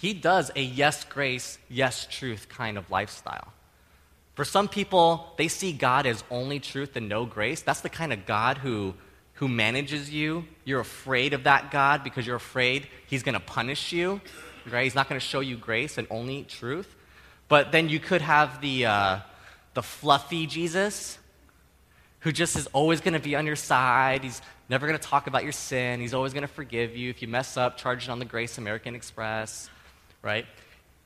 He 0.00 0.12
does 0.12 0.50
a 0.56 0.60
yes 0.62 1.04
grace, 1.04 1.58
yes 1.68 2.06
truth 2.10 2.48
kind 2.48 2.76
of 2.76 2.90
lifestyle. 2.90 3.52
For 4.34 4.44
some 4.44 4.68
people, 4.68 5.32
they 5.36 5.48
see 5.48 5.72
God 5.72 6.06
as 6.06 6.24
only 6.30 6.58
truth 6.58 6.96
and 6.96 7.08
no 7.08 7.26
grace. 7.26 7.62
That's 7.62 7.82
the 7.82 7.90
kind 7.90 8.12
of 8.12 8.26
God 8.26 8.58
who, 8.58 8.94
who 9.34 9.46
manages 9.46 10.10
you. 10.10 10.44
You're 10.64 10.80
afraid 10.80 11.34
of 11.34 11.44
that 11.44 11.70
God 11.70 12.02
because 12.02 12.26
you're 12.26 12.36
afraid 12.36 12.88
he's 13.06 13.22
going 13.22 13.34
to 13.34 13.40
punish 13.40 13.92
you, 13.92 14.20
right? 14.70 14.84
He's 14.84 14.94
not 14.94 15.08
going 15.08 15.20
to 15.20 15.26
show 15.26 15.40
you 15.40 15.56
grace 15.56 15.98
and 15.98 16.06
only 16.10 16.44
truth. 16.44 16.94
But 17.48 17.72
then 17.72 17.88
you 17.88 18.00
could 18.00 18.22
have 18.22 18.60
the, 18.62 18.86
uh, 18.86 19.18
the 19.74 19.82
fluffy 19.82 20.46
Jesus 20.46 21.18
who 22.22 22.32
just 22.32 22.56
is 22.56 22.66
always 22.68 23.00
going 23.00 23.14
to 23.14 23.20
be 23.20 23.34
on 23.36 23.46
your 23.46 23.56
side. 23.56 24.22
He's 24.24 24.40
never 24.68 24.86
going 24.86 24.98
to 24.98 25.06
talk 25.06 25.26
about 25.26 25.42
your 25.42 25.52
sin. 25.52 26.00
He's 26.00 26.14
always 26.14 26.32
going 26.32 26.42
to 26.42 26.48
forgive 26.52 26.96
you. 26.96 27.10
If 27.10 27.20
you 27.20 27.28
mess 27.28 27.56
up, 27.56 27.76
charge 27.76 28.04
it 28.04 28.10
on 28.10 28.18
the 28.18 28.24
Grace 28.24 28.58
American 28.58 28.94
Express, 28.94 29.68
right? 30.22 30.46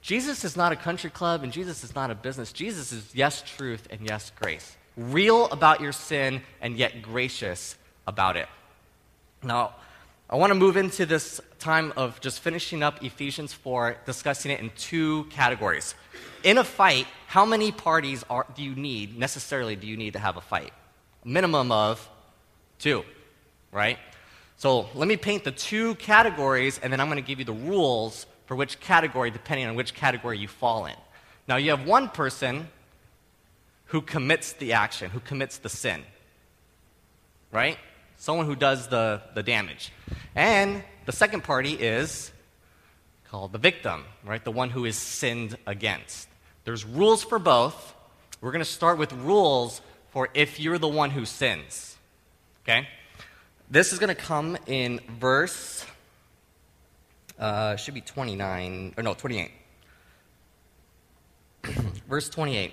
Jesus 0.03 0.45
is 0.45 0.57
not 0.57 0.73
a 0.73 0.77
country 0.77 1.11
club 1.11 1.43
and 1.43 1.53
Jesus 1.53 1.83
is 1.83 1.95
not 1.95 2.11
a 2.11 2.15
business. 2.15 2.53
Jesus 2.53 2.93
is 2.93 3.15
yes, 3.15 3.43
truth, 3.43 3.89
and 3.91 4.01
yes, 4.03 4.31
grace. 4.39 4.77
Real 4.97 5.47
about 5.47 5.81
your 5.81 5.93
sin 5.93 6.43
and 6.61 6.77
yet 6.77 7.03
gracious 7.03 7.77
about 8.07 8.37
it. 8.37 8.49
Now, 9.43 9.75
I 10.29 10.37
want 10.37 10.51
to 10.51 10.55
move 10.55 10.77
into 10.77 11.07
this 11.07 11.41
time 11.59 11.93
of 11.97 12.21
just 12.21 12.41
finishing 12.41 12.83
up 12.83 13.03
Ephesians 13.03 13.53
4, 13.53 13.97
discussing 14.05 14.51
it 14.51 14.61
in 14.61 14.71
two 14.77 15.25
categories. 15.25 15.95
In 16.45 16.59
a 16.59 16.65
fight, 16.65 17.07
how 17.27 17.47
many 17.47 17.73
parties 17.73 18.25
are, 18.29 18.47
do 18.55 18.63
you 18.63 18.75
need, 18.75 19.19
necessarily, 19.19 19.77
do 19.77 19.87
you 19.87 19.97
need 19.97 20.13
to 20.13 20.19
have 20.19 20.37
a 20.37 20.41
fight? 20.41 20.73
Minimum 21.27 21.73
of 21.73 22.09
two, 22.79 23.05
right? 23.73 23.99
So 24.59 24.89
let 24.95 25.09
me 25.09 25.17
paint 25.17 25.43
the 25.45 25.51
two 25.51 25.97
categories, 25.97 26.79
and 26.83 26.93
then 26.93 27.01
I'm 27.01 27.09
going 27.09 27.23
to 27.23 27.27
give 27.27 27.41
you 27.41 27.45
the 27.45 27.53
rules 27.53 28.27
for 28.47 28.55
which 28.55 28.79
category, 28.79 29.31
depending 29.31 29.67
on 29.67 29.75
which 29.75 29.93
category 29.93 30.39
you 30.39 30.47
fall 30.47 30.87
in. 30.87 30.95
Now, 31.49 31.57
you 31.57 31.71
have 31.71 31.85
one 31.87 32.09
person 32.09 32.69
who 33.87 34.01
commits 34.01 34.53
the 34.53 34.75
action, 34.75 35.11
who 35.11 35.21
commits 35.21 35.59
the 35.59 35.69
sin, 35.69 36.05
right? 37.51 37.77
Someone 38.19 38.47
who 38.47 38.57
does 38.57 38.89
the, 38.89 39.21
the 39.35 39.43
damage. 39.43 39.93
And 40.35 40.83
the 41.07 41.13
second 41.13 41.43
party 41.43 41.73
is 41.73 42.31
called 43.29 43.51
the 43.51 43.59
victim, 43.59 44.05
right? 44.25 44.43
The 44.45 44.53
one 44.53 44.71
who 44.71 44.85
is 44.85 44.97
sinned 44.97 45.59
against. 45.67 46.29
There's 46.65 46.85
rules 46.85 47.25
for 47.25 47.39
both. 47.41 47.95
We're 48.41 48.53
going 48.53 48.65
to 48.65 48.71
start 48.71 48.97
with 48.99 49.13
rules 49.13 49.81
for 50.17 50.31
if 50.33 50.59
you're 50.59 50.79
the 50.79 50.89
one 50.89 51.11
who 51.11 51.27
sins. 51.27 51.99
Okay? 52.65 52.89
This 53.71 53.93
is 53.93 53.99
going 53.99 54.09
to 54.09 54.15
come 54.15 54.57
in 54.67 54.99
verse 55.21 55.85
uh, 57.39 57.77
should 57.77 57.93
be 57.93 58.01
29, 58.01 58.95
or 58.97 59.03
no, 59.03 59.13
28. 59.13 59.51
Verse 62.09 62.31
28 62.31 62.73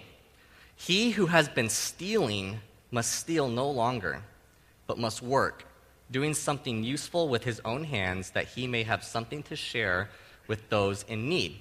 He 0.78 1.12
who 1.12 1.26
has 1.26 1.50
been 1.50 1.68
stealing 1.68 2.60
must 2.92 3.12
steal 3.12 3.50
no 3.50 3.70
longer, 3.70 4.24
but 4.88 4.98
must 4.98 5.22
work, 5.22 5.66
doing 6.12 6.34
something 6.34 6.82
useful 6.82 7.28
with 7.28 7.44
his 7.44 7.60
own 7.66 7.84
hands 7.84 8.30
that 8.32 8.46
he 8.46 8.68
may 8.68 8.84
have 8.84 9.04
something 9.04 9.44
to 9.44 9.58
share 9.58 10.10
with 10.48 10.70
those 10.70 11.04
in 11.10 11.28
need. 11.28 11.60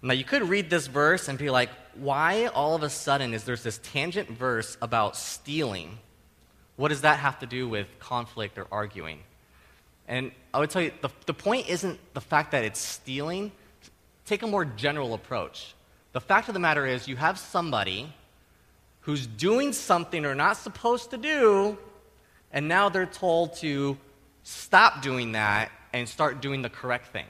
Now, 0.00 0.14
you 0.14 0.22
could 0.22 0.48
read 0.48 0.70
this 0.70 0.86
verse 0.86 1.26
and 1.26 1.36
be 1.36 1.50
like, 1.50 1.70
why 1.98 2.46
all 2.46 2.74
of 2.74 2.82
a 2.82 2.90
sudden 2.90 3.34
is 3.34 3.44
there 3.44 3.56
this 3.56 3.78
tangent 3.82 4.30
verse 4.30 4.76
about 4.80 5.16
stealing? 5.16 5.98
What 6.76 6.88
does 6.88 7.02
that 7.02 7.18
have 7.18 7.38
to 7.40 7.46
do 7.46 7.68
with 7.68 7.86
conflict 7.98 8.58
or 8.58 8.66
arguing? 8.70 9.20
And 10.08 10.30
I 10.54 10.60
would 10.60 10.70
tell 10.70 10.82
you, 10.82 10.92
the, 11.00 11.10
the 11.26 11.34
point 11.34 11.68
isn't 11.68 11.98
the 12.14 12.20
fact 12.20 12.52
that 12.52 12.64
it's 12.64 12.80
stealing. 12.80 13.50
Take 14.26 14.42
a 14.42 14.46
more 14.46 14.64
general 14.64 15.14
approach. 15.14 15.74
The 16.12 16.20
fact 16.20 16.48
of 16.48 16.54
the 16.54 16.60
matter 16.60 16.86
is, 16.86 17.08
you 17.08 17.16
have 17.16 17.38
somebody 17.38 18.12
who's 19.00 19.26
doing 19.26 19.72
something 19.72 20.22
they're 20.22 20.34
not 20.34 20.56
supposed 20.56 21.10
to 21.10 21.16
do, 21.16 21.76
and 22.52 22.68
now 22.68 22.88
they're 22.88 23.06
told 23.06 23.56
to 23.56 23.96
stop 24.42 25.02
doing 25.02 25.32
that 25.32 25.70
and 25.92 26.08
start 26.08 26.40
doing 26.40 26.62
the 26.62 26.70
correct 26.70 27.08
thing. 27.08 27.26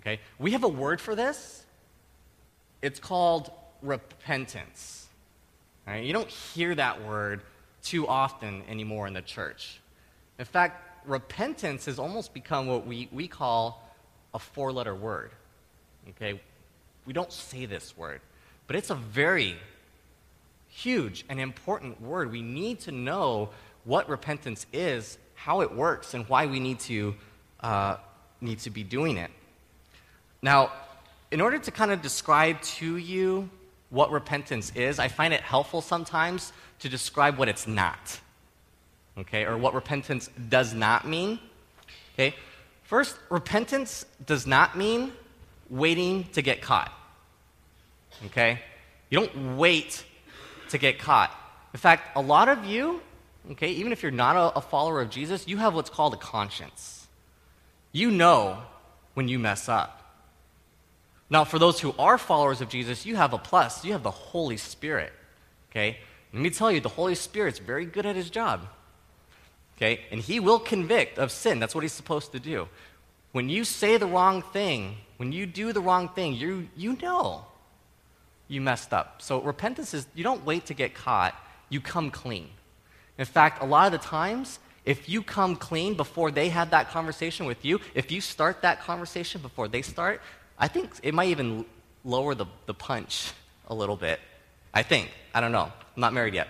Okay? 0.00 0.20
We 0.38 0.52
have 0.52 0.64
a 0.64 0.68
word 0.68 1.00
for 1.00 1.14
this. 1.14 1.64
It's 2.82 2.98
called 2.98 3.50
repentance. 3.82 5.08
Right? 5.86 6.04
You 6.04 6.12
don't 6.12 6.28
hear 6.28 6.74
that 6.74 7.04
word 7.04 7.42
too 7.82 8.06
often 8.06 8.62
anymore 8.68 9.06
in 9.06 9.14
the 9.14 9.22
church. 9.22 9.80
In 10.38 10.44
fact, 10.44 11.06
repentance 11.06 11.86
has 11.86 11.98
almost 11.98 12.32
become 12.32 12.66
what 12.66 12.86
we, 12.86 13.08
we 13.12 13.28
call 13.28 13.82
a 14.34 14.38
four 14.38 14.72
letter 14.72 14.94
word. 14.94 15.32
Okay? 16.10 16.40
We 17.06 17.12
don't 17.12 17.32
say 17.32 17.66
this 17.66 17.96
word, 17.96 18.20
but 18.66 18.76
it's 18.76 18.90
a 18.90 18.94
very 18.94 19.56
huge 20.68 21.24
and 21.28 21.40
important 21.40 22.00
word. 22.00 22.30
We 22.30 22.42
need 22.42 22.80
to 22.80 22.92
know 22.92 23.50
what 23.84 24.08
repentance 24.08 24.66
is, 24.72 25.18
how 25.34 25.60
it 25.60 25.74
works, 25.74 26.14
and 26.14 26.26
why 26.28 26.46
we 26.46 26.60
need 26.60 26.78
to, 26.80 27.14
uh, 27.60 27.96
need 28.40 28.60
to 28.60 28.70
be 28.70 28.84
doing 28.84 29.16
it. 29.16 29.30
Now, 30.40 30.72
in 31.30 31.40
order 31.40 31.58
to 31.58 31.70
kind 31.70 31.90
of 31.90 32.02
describe 32.02 32.60
to 32.62 32.96
you 32.96 33.50
what 33.92 34.10
repentance 34.10 34.72
is, 34.74 34.98
I 34.98 35.06
find 35.06 35.32
it 35.32 35.42
helpful 35.42 35.80
sometimes 35.80 36.52
to 36.80 36.88
describe 36.88 37.38
what 37.38 37.48
it's 37.48 37.68
not 37.68 38.20
okay, 39.18 39.44
or 39.44 39.56
what 39.56 39.74
repentance 39.74 40.28
does 40.48 40.74
not 40.74 41.06
mean. 41.06 41.38
Okay, 42.14 42.34
first, 42.82 43.16
repentance 43.30 44.04
does 44.26 44.46
not 44.46 44.76
mean 44.76 45.12
waiting 45.70 46.24
to 46.32 46.42
get 46.42 46.60
caught. 46.60 46.92
Okay, 48.26 48.60
you 49.10 49.18
don't 49.18 49.56
wait 49.56 50.04
to 50.70 50.78
get 50.78 50.98
caught. 50.98 51.30
In 51.72 51.78
fact, 51.78 52.16
a 52.16 52.20
lot 52.20 52.48
of 52.48 52.64
you, 52.64 53.00
okay, 53.52 53.70
even 53.70 53.92
if 53.92 54.02
you're 54.02 54.12
not 54.12 54.36
a, 54.36 54.58
a 54.58 54.60
follower 54.60 55.00
of 55.00 55.10
Jesus, 55.10 55.48
you 55.48 55.56
have 55.56 55.74
what's 55.74 55.90
called 55.90 56.14
a 56.14 56.18
conscience. 56.18 57.06
You 57.92 58.10
know 58.10 58.58
when 59.14 59.28
you 59.28 59.38
mess 59.38 59.68
up. 59.68 60.01
Now, 61.32 61.44
for 61.44 61.58
those 61.58 61.80
who 61.80 61.94
are 61.98 62.18
followers 62.18 62.60
of 62.60 62.68
Jesus, 62.68 63.06
you 63.06 63.16
have 63.16 63.32
a 63.32 63.38
plus. 63.38 63.86
You 63.86 63.92
have 63.92 64.02
the 64.02 64.10
Holy 64.10 64.58
Spirit. 64.58 65.14
Okay? 65.70 65.96
Let 66.30 66.42
me 66.42 66.50
tell 66.50 66.70
you, 66.70 66.78
the 66.78 66.90
Holy 66.90 67.14
Spirit's 67.14 67.58
very 67.58 67.86
good 67.86 68.04
at 68.04 68.16
his 68.16 68.28
job. 68.28 68.68
Okay? 69.74 70.02
And 70.10 70.20
he 70.20 70.40
will 70.40 70.58
convict 70.58 71.16
of 71.16 71.32
sin. 71.32 71.58
That's 71.58 71.74
what 71.74 71.84
he's 71.84 71.94
supposed 71.94 72.32
to 72.32 72.38
do. 72.38 72.68
When 73.32 73.48
you 73.48 73.64
say 73.64 73.96
the 73.96 74.04
wrong 74.04 74.42
thing, 74.42 74.96
when 75.16 75.32
you 75.32 75.46
do 75.46 75.72
the 75.72 75.80
wrong 75.80 76.10
thing, 76.10 76.34
you, 76.34 76.68
you 76.76 76.98
know 77.00 77.46
you 78.46 78.60
messed 78.60 78.92
up. 78.92 79.22
So 79.22 79.40
repentance 79.40 79.94
is 79.94 80.06
you 80.14 80.22
don't 80.24 80.44
wait 80.44 80.66
to 80.66 80.74
get 80.74 80.94
caught, 80.94 81.34
you 81.70 81.80
come 81.80 82.10
clean. 82.10 82.50
In 83.16 83.24
fact, 83.24 83.62
a 83.62 83.64
lot 83.64 83.86
of 83.86 83.98
the 83.98 84.06
times, 84.06 84.58
if 84.84 85.08
you 85.08 85.22
come 85.22 85.56
clean 85.56 85.94
before 85.94 86.30
they 86.30 86.50
have 86.50 86.68
that 86.72 86.90
conversation 86.90 87.46
with 87.46 87.64
you, 87.64 87.80
if 87.94 88.12
you 88.12 88.20
start 88.20 88.60
that 88.60 88.82
conversation 88.82 89.40
before 89.40 89.66
they 89.66 89.80
start, 89.80 90.20
I 90.62 90.68
think 90.68 90.92
it 91.02 91.12
might 91.12 91.30
even 91.30 91.64
lower 92.04 92.36
the, 92.36 92.46
the 92.66 92.72
punch 92.72 93.32
a 93.66 93.74
little 93.74 93.96
bit. 93.96 94.20
I 94.72 94.84
think. 94.84 95.10
I 95.34 95.40
don't 95.40 95.50
know. 95.50 95.64
I'm 95.64 96.00
not 96.00 96.12
married 96.12 96.34
yet. 96.34 96.48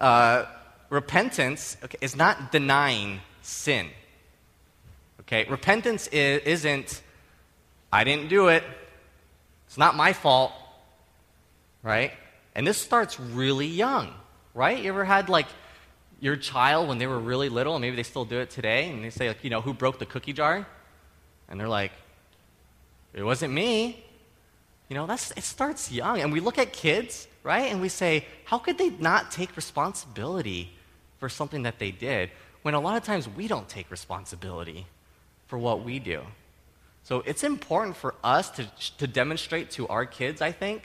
Uh, 0.00 0.46
repentance 0.90 1.76
okay, 1.84 1.96
is 2.00 2.16
not 2.16 2.50
denying 2.50 3.20
sin. 3.42 3.86
Okay? 5.20 5.46
Repentance 5.48 6.08
is, 6.08 6.42
isn't, 6.42 7.02
I 7.92 8.02
didn't 8.02 8.30
do 8.30 8.48
it. 8.48 8.64
It's 9.68 9.78
not 9.78 9.94
my 9.94 10.12
fault. 10.12 10.50
Right? 11.84 12.12
And 12.56 12.66
this 12.66 12.78
starts 12.78 13.20
really 13.20 13.68
young. 13.68 14.12
Right? 14.54 14.82
You 14.82 14.88
ever 14.88 15.04
had 15.04 15.28
like 15.28 15.46
your 16.18 16.34
child 16.34 16.88
when 16.88 16.98
they 16.98 17.06
were 17.06 17.20
really 17.20 17.48
little, 17.48 17.76
and 17.76 17.82
maybe 17.82 17.94
they 17.94 18.02
still 18.02 18.24
do 18.24 18.40
it 18.40 18.50
today, 18.50 18.90
and 18.90 19.04
they 19.04 19.10
say, 19.10 19.28
like, 19.28 19.44
you 19.44 19.50
know, 19.50 19.60
who 19.60 19.72
broke 19.72 20.00
the 20.00 20.06
cookie 20.06 20.32
jar? 20.32 20.66
And 21.48 21.60
they're 21.60 21.68
like, 21.68 21.92
it 23.16 23.24
wasn't 23.24 23.52
me. 23.52 24.04
You 24.88 24.94
know, 24.94 25.06
that's, 25.06 25.32
it 25.32 25.42
starts 25.42 25.90
young. 25.90 26.20
And 26.20 26.32
we 26.32 26.38
look 26.38 26.58
at 26.58 26.72
kids, 26.72 27.26
right? 27.42 27.72
And 27.72 27.80
we 27.80 27.88
say, 27.88 28.24
how 28.44 28.58
could 28.58 28.78
they 28.78 28.90
not 28.90 29.32
take 29.32 29.56
responsibility 29.56 30.70
for 31.18 31.28
something 31.28 31.62
that 31.62 31.78
they 31.78 31.90
did 31.90 32.30
when 32.62 32.74
a 32.74 32.80
lot 32.80 32.96
of 32.96 33.02
times 33.04 33.28
we 33.28 33.48
don't 33.48 33.68
take 33.68 33.90
responsibility 33.90 34.86
for 35.46 35.58
what 35.58 35.84
we 35.84 35.98
do. 35.98 36.22
So 37.04 37.22
it's 37.24 37.44
important 37.44 37.96
for 37.96 38.14
us 38.24 38.50
to, 38.50 38.66
to 38.98 39.06
demonstrate 39.06 39.70
to 39.72 39.86
our 39.88 40.04
kids, 40.04 40.42
I 40.42 40.52
think. 40.52 40.82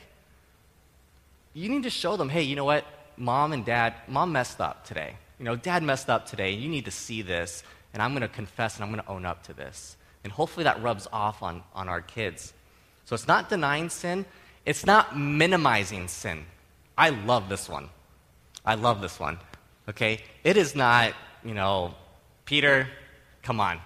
You 1.54 1.70
need 1.70 1.84
to 1.84 1.90
show 1.90 2.16
them, 2.16 2.30
hey, 2.30 2.44
you 2.44 2.56
know 2.56 2.66
what? 2.66 2.86
Mom 3.18 3.52
and 3.54 3.66
dad, 3.66 3.96
mom 4.08 4.32
messed 4.32 4.62
up 4.62 4.86
today. 4.86 5.16
You 5.40 5.46
know, 5.46 5.56
dad 5.56 5.82
messed 5.82 6.10
up 6.10 6.28
today. 6.28 6.52
You 6.52 6.70
need 6.70 6.86
to 6.86 6.92
see 6.92 7.24
this, 7.24 7.64
and 7.94 8.02
I'm 8.02 8.12
going 8.12 8.22
to 8.22 8.28
confess 8.28 8.76
and 8.76 8.86
I'm 8.86 8.92
going 8.92 9.04
to 9.04 9.10
own 9.10 9.26
up 9.26 9.44
to 9.44 9.54
this. 9.54 9.98
And 10.24 10.32
hopefully 10.32 10.64
that 10.64 10.82
rubs 10.82 11.08
off 11.12 11.42
on, 11.42 11.64
on 11.74 11.90
our 11.90 12.02
kids. 12.02 12.54
So 13.06 13.16
it's 13.16 13.28
not 13.28 13.50
denying 13.50 13.90
sin, 13.90 14.26
it's 14.66 14.86
not 14.86 15.18
minimizing 15.18 16.08
sin. 16.08 16.46
I 16.98 17.10
love 17.10 17.50
this 17.50 17.68
one. 17.68 17.90
I 18.64 18.76
love 18.76 19.02
this 19.02 19.20
one. 19.20 19.40
Okay? 19.90 20.20
It 20.44 20.58
is 20.58 20.76
not, 20.76 21.14
you 21.44 21.54
know, 21.54 21.96
Peter, 22.46 22.88
come 23.42 23.60
on. 23.60 23.80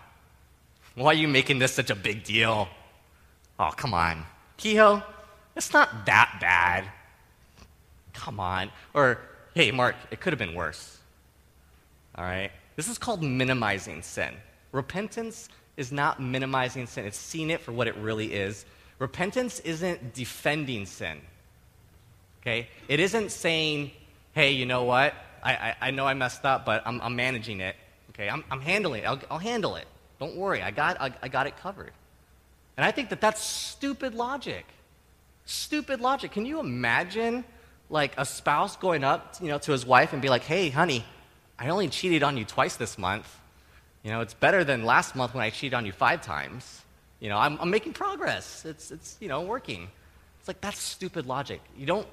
Why 0.95 1.11
are 1.11 1.13
you 1.13 1.27
making 1.27 1.59
this 1.59 1.71
such 1.73 1.89
a 1.89 1.95
big 1.95 2.23
deal? 2.23 2.67
Oh, 3.59 3.71
come 3.75 3.93
on. 3.93 4.25
Kehoe, 4.57 5.01
it's 5.55 5.71
not 5.73 6.05
that 6.05 6.37
bad. 6.41 6.85
Come 8.13 8.39
on. 8.39 8.69
Or, 8.93 9.19
hey, 9.53 9.71
Mark, 9.71 9.95
it 10.11 10.19
could 10.19 10.33
have 10.33 10.39
been 10.39 10.55
worse. 10.55 10.97
All 12.15 12.23
right? 12.23 12.51
This 12.75 12.89
is 12.89 12.97
called 12.97 13.23
minimizing 13.23 14.01
sin. 14.01 14.33
Repentance 14.71 15.49
is 15.77 15.91
not 15.91 16.21
minimizing 16.21 16.87
sin, 16.87 17.05
it's 17.05 17.17
seeing 17.17 17.49
it 17.49 17.61
for 17.61 17.71
what 17.71 17.87
it 17.87 17.95
really 17.97 18.33
is. 18.33 18.65
Repentance 18.99 19.59
isn't 19.61 20.13
defending 20.13 20.85
sin. 20.85 21.19
Okay? 22.41 22.69
It 22.87 22.99
isn't 22.99 23.31
saying, 23.31 23.91
hey, 24.33 24.51
you 24.51 24.65
know 24.65 24.83
what? 24.83 25.13
I, 25.43 25.53
I, 25.53 25.75
I 25.81 25.91
know 25.91 26.05
I 26.05 26.13
messed 26.13 26.45
up, 26.45 26.65
but 26.65 26.83
I'm, 26.85 27.01
I'm 27.01 27.15
managing 27.15 27.59
it. 27.59 27.75
Okay? 28.11 28.29
I'm, 28.29 28.43
I'm 28.49 28.61
handling 28.61 29.03
it. 29.03 29.05
I'll, 29.05 29.19
I'll 29.29 29.39
handle 29.39 29.75
it. 29.75 29.87
Don't 30.19 30.35
worry. 30.37 30.61
I 30.61 30.71
got, 30.71 30.99
I, 31.01 31.13
I 31.21 31.27
got 31.27 31.47
it 31.47 31.57
covered. 31.57 31.91
And 32.77 32.85
I 32.85 32.91
think 32.91 33.09
that 33.09 33.19
that's 33.19 33.41
stupid 33.41 34.15
logic. 34.15 34.65
Stupid 35.45 35.99
logic. 35.99 36.31
Can 36.31 36.45
you 36.45 36.59
imagine 36.59 37.43
like 37.89 38.13
a 38.17 38.25
spouse 38.25 38.75
going 38.77 39.03
up, 39.03 39.35
you 39.41 39.47
know, 39.47 39.57
to 39.59 39.71
his 39.71 39.85
wife 39.85 40.13
and 40.13 40.21
be 40.21 40.29
like, 40.29 40.43
"Hey, 40.43 40.69
honey, 40.69 41.05
I 41.57 41.69
only 41.69 41.87
cheated 41.87 42.23
on 42.23 42.37
you 42.37 42.45
twice 42.45 42.75
this 42.75 42.97
month. 42.97 43.39
You 44.05 44.11
know, 44.11 44.21
it's 44.21 44.35
better 44.35 44.63
than 44.63 44.85
last 44.85 45.15
month 45.15 45.33
when 45.33 45.43
I 45.43 45.49
cheated 45.49 45.73
on 45.73 45.83
you 45.83 45.91
five 45.91 46.21
times. 46.21 46.83
You 47.19 47.29
know, 47.29 47.37
I'm, 47.37 47.57
I'm 47.59 47.71
making 47.71 47.93
progress. 47.93 48.63
It's, 48.63 48.91
it's, 48.91 49.17
you 49.19 49.27
know, 49.27 49.41
working. 49.41 49.87
It's 50.37 50.47
like, 50.47 50.61
that's 50.61 50.77
stupid 50.79 51.25
logic. 51.25 51.59
You 51.75 51.87
don't, 51.87 52.07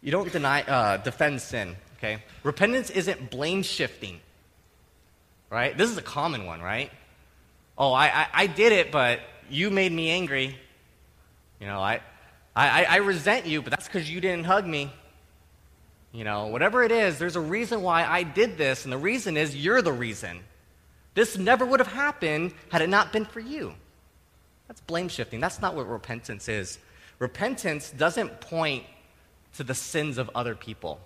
you 0.00 0.10
don't 0.10 0.32
deny, 0.32 0.62
uh, 0.62 0.96
defend 0.96 1.40
sin, 1.40 1.76
okay? 1.98 2.24
Repentance 2.42 2.90
isn't 2.90 3.30
blame 3.30 3.62
shifting, 3.62 4.18
right? 5.48 5.78
This 5.78 5.90
is 5.90 5.96
a 5.96 6.02
common 6.02 6.44
one, 6.44 6.60
right? 6.60 6.90
Oh, 7.78 7.92
I, 7.92 8.06
I, 8.06 8.26
I 8.34 8.46
did 8.48 8.72
it, 8.72 8.90
but 8.90 9.20
you 9.48 9.70
made 9.70 9.92
me 9.92 10.10
angry. 10.10 10.58
You 11.60 11.68
know, 11.68 11.78
I, 11.78 12.00
I, 12.56 12.82
I 12.84 12.96
resent 12.96 13.46
you, 13.46 13.62
but 13.62 13.70
that's 13.70 13.86
because 13.86 14.10
you 14.10 14.20
didn't 14.20 14.44
hug 14.44 14.66
me. 14.66 14.92
You 16.10 16.24
know, 16.24 16.48
whatever 16.48 16.82
it 16.82 16.90
is, 16.90 17.20
there's 17.20 17.36
a 17.36 17.40
reason 17.40 17.82
why 17.82 18.04
I 18.04 18.24
did 18.24 18.58
this, 18.58 18.82
and 18.82 18.92
the 18.92 18.98
reason 18.98 19.36
is 19.36 19.54
you're 19.54 19.82
the 19.82 19.92
reason. 19.92 20.40
This 21.14 21.36
never 21.36 21.66
would 21.66 21.80
have 21.80 21.92
happened 21.92 22.54
had 22.70 22.82
it 22.82 22.88
not 22.88 23.12
been 23.12 23.24
for 23.24 23.40
you. 23.40 23.74
That's 24.68 24.80
blame 24.80 25.08
shifting. 25.08 25.40
That's 25.40 25.60
not 25.60 25.74
what 25.74 25.88
repentance 25.88 26.48
is. 26.48 26.78
Repentance 27.18 27.90
doesn't 27.90 28.40
point 28.40 28.84
to 29.56 29.64
the 29.64 29.74
sins 29.74 30.18
of 30.18 30.30
other 30.34 30.54
people. 30.54 30.98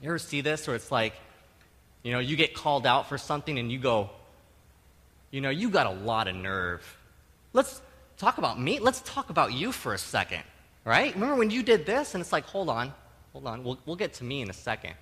You 0.00 0.08
ever 0.08 0.18
see 0.18 0.40
this 0.40 0.66
where 0.66 0.76
it's 0.76 0.90
like, 0.90 1.14
you 2.02 2.12
know, 2.12 2.18
you 2.18 2.36
get 2.36 2.54
called 2.54 2.86
out 2.86 3.08
for 3.08 3.16
something 3.16 3.58
and 3.58 3.70
you 3.70 3.78
go, 3.78 4.10
you 5.30 5.40
know, 5.40 5.50
you 5.50 5.70
got 5.70 5.86
a 5.86 5.90
lot 5.90 6.28
of 6.28 6.34
nerve. 6.34 6.82
Let's 7.52 7.80
talk 8.18 8.38
about 8.38 8.60
me. 8.60 8.78
Let's 8.78 9.00
talk 9.02 9.30
about 9.30 9.52
you 9.52 9.72
for 9.72 9.94
a 9.94 9.98
second, 9.98 10.42
right? 10.84 11.14
Remember 11.14 11.36
when 11.36 11.50
you 11.50 11.62
did 11.62 11.86
this? 11.86 12.14
And 12.14 12.20
it's 12.20 12.32
like, 12.32 12.44
hold 12.44 12.68
on, 12.68 12.92
hold 13.32 13.46
on. 13.46 13.64
We'll, 13.64 13.78
we'll 13.86 13.96
get 13.96 14.14
to 14.14 14.24
me 14.24 14.42
in 14.42 14.50
a 14.50 14.54
second. 14.54 14.94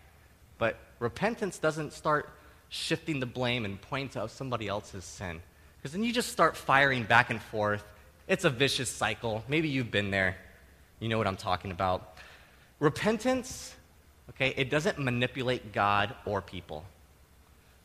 But 0.58 0.76
repentance 0.98 1.58
doesn't 1.58 1.92
start 1.92 2.30
shifting 2.74 3.20
the 3.20 3.26
blame 3.26 3.64
and 3.64 3.80
pointing 3.80 4.08
to 4.20 4.28
somebody 4.28 4.66
else's 4.66 5.04
sin. 5.04 5.40
Because 5.76 5.92
then 5.92 6.02
you 6.02 6.12
just 6.12 6.32
start 6.32 6.56
firing 6.56 7.04
back 7.04 7.30
and 7.30 7.40
forth. 7.40 7.84
It's 8.26 8.44
a 8.44 8.50
vicious 8.50 8.90
cycle. 8.90 9.44
Maybe 9.46 9.68
you've 9.68 9.92
been 9.92 10.10
there. 10.10 10.36
You 10.98 11.08
know 11.08 11.16
what 11.16 11.28
I'm 11.28 11.36
talking 11.36 11.70
about. 11.70 12.16
Repentance, 12.80 13.74
okay, 14.30 14.54
it 14.56 14.70
doesn't 14.70 14.98
manipulate 14.98 15.72
God 15.72 16.16
or 16.26 16.42
people. 16.42 16.84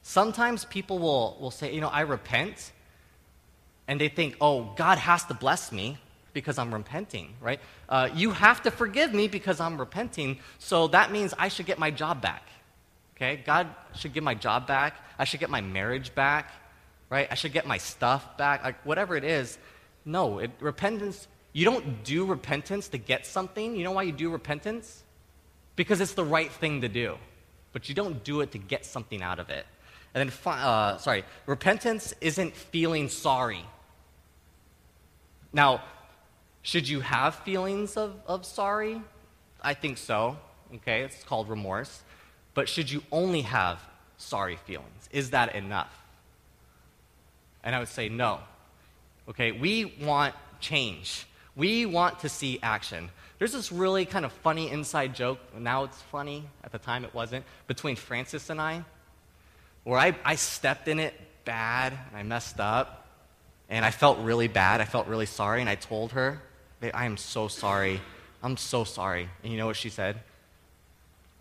Sometimes 0.01 0.65
people 0.65 0.97
will, 0.97 1.37
will 1.39 1.51
say, 1.51 1.71
you 1.71 1.81
know, 1.81 1.89
I 1.89 2.01
repent, 2.01 2.71
and 3.87 4.01
they 4.01 4.09
think, 4.09 4.37
oh, 4.41 4.73
God 4.75 4.97
has 4.97 5.23
to 5.25 5.35
bless 5.35 5.71
me 5.71 5.99
because 6.33 6.57
I'm 6.57 6.73
repenting, 6.73 7.35
right? 7.41 7.59
Uh, 7.87 8.09
you 8.15 8.31
have 8.31 8.63
to 8.63 8.71
forgive 8.71 9.13
me 9.13 9.27
because 9.27 9.59
I'm 9.59 9.77
repenting, 9.77 10.39
so 10.57 10.87
that 10.87 11.11
means 11.11 11.33
I 11.37 11.47
should 11.47 11.67
get 11.67 11.77
my 11.77 11.91
job 11.91 12.21
back. 12.21 12.41
Okay? 13.19 13.41
God 13.45 13.67
should 13.95 14.13
give 14.13 14.23
my 14.23 14.33
job 14.33 14.65
back. 14.65 14.95
I 15.17 15.25
should 15.25 15.41
get 15.41 15.49
my 15.49 15.59
marriage 15.59 16.15
back, 16.15 16.51
right? 17.09 17.27
I 17.29 17.35
should 17.35 17.51
get 17.51 17.67
my 17.67 17.77
stuff 17.77 18.37
back, 18.37 18.63
like 18.63 18.85
whatever 18.85 19.17
it 19.17 19.25
is. 19.25 19.57
No, 20.05 20.39
it, 20.39 20.51
repentance, 20.61 21.27
you 21.51 21.65
don't 21.65 22.03
do 22.05 22.25
repentance 22.25 22.87
to 22.89 22.97
get 22.97 23.25
something. 23.25 23.75
You 23.75 23.83
know 23.83 23.91
why 23.91 24.03
you 24.03 24.13
do 24.13 24.29
repentance? 24.29 25.03
Because 25.75 25.99
it's 25.99 26.13
the 26.13 26.23
right 26.23 26.51
thing 26.51 26.81
to 26.81 26.87
do. 26.87 27.17
But 27.73 27.89
you 27.89 27.95
don't 27.95 28.23
do 28.23 28.39
it 28.39 28.51
to 28.53 28.57
get 28.57 28.85
something 28.85 29.21
out 29.21 29.39
of 29.39 29.49
it. 29.49 29.65
And 30.13 30.29
then, 30.29 30.53
uh, 30.53 30.97
sorry, 30.97 31.25
repentance 31.45 32.13
isn't 32.21 32.55
feeling 32.55 33.09
sorry. 33.09 33.63
Now, 35.51 35.83
should 36.61 36.87
you 36.87 37.01
have 37.01 37.35
feelings 37.35 37.97
of, 37.97 38.15
of 38.25 38.45
sorry? 38.45 39.01
I 39.61 39.73
think 39.73 39.97
so. 39.97 40.37
Okay, 40.75 41.01
it's 41.01 41.23
called 41.23 41.49
remorse. 41.49 42.01
But 42.59 42.67
should 42.67 42.91
you 42.91 43.01
only 43.09 43.43
have 43.43 43.79
sorry 44.17 44.57
feelings? 44.57 45.07
Is 45.13 45.29
that 45.29 45.55
enough? 45.55 45.97
And 47.63 47.73
I 47.73 47.79
would 47.79 47.87
say 47.87 48.09
no. 48.09 48.41
Okay, 49.29 49.53
we 49.53 49.95
want 50.01 50.35
change. 50.59 51.25
We 51.55 51.85
want 51.85 52.19
to 52.19 52.27
see 52.27 52.59
action. 52.61 53.11
There's 53.37 53.53
this 53.53 53.71
really 53.71 54.03
kind 54.03 54.25
of 54.25 54.33
funny 54.33 54.69
inside 54.69 55.15
joke, 55.15 55.39
now 55.57 55.85
it's 55.85 56.01
funny, 56.11 56.43
at 56.61 56.73
the 56.73 56.79
time 56.79 57.05
it 57.05 57.13
wasn't, 57.13 57.45
between 57.67 57.95
Francis 57.95 58.49
and 58.49 58.59
I, 58.59 58.83
where 59.85 59.97
I, 59.97 60.13
I 60.25 60.35
stepped 60.35 60.89
in 60.89 60.99
it 60.99 61.13
bad, 61.45 61.93
and 62.09 62.17
I 62.17 62.23
messed 62.23 62.59
up, 62.59 63.07
and 63.69 63.85
I 63.85 63.91
felt 63.91 64.19
really 64.19 64.49
bad. 64.49 64.81
I 64.81 64.85
felt 64.85 65.07
really 65.07 65.27
sorry, 65.27 65.61
and 65.61 65.69
I 65.69 65.75
told 65.75 66.11
her, 66.11 66.41
I 66.81 67.05
am 67.05 67.15
so 67.15 67.47
sorry. 67.47 68.01
I'm 68.43 68.57
so 68.57 68.83
sorry. 68.83 69.29
And 69.43 69.53
you 69.53 69.57
know 69.57 69.67
what 69.67 69.77
she 69.77 69.89
said? 69.89 70.19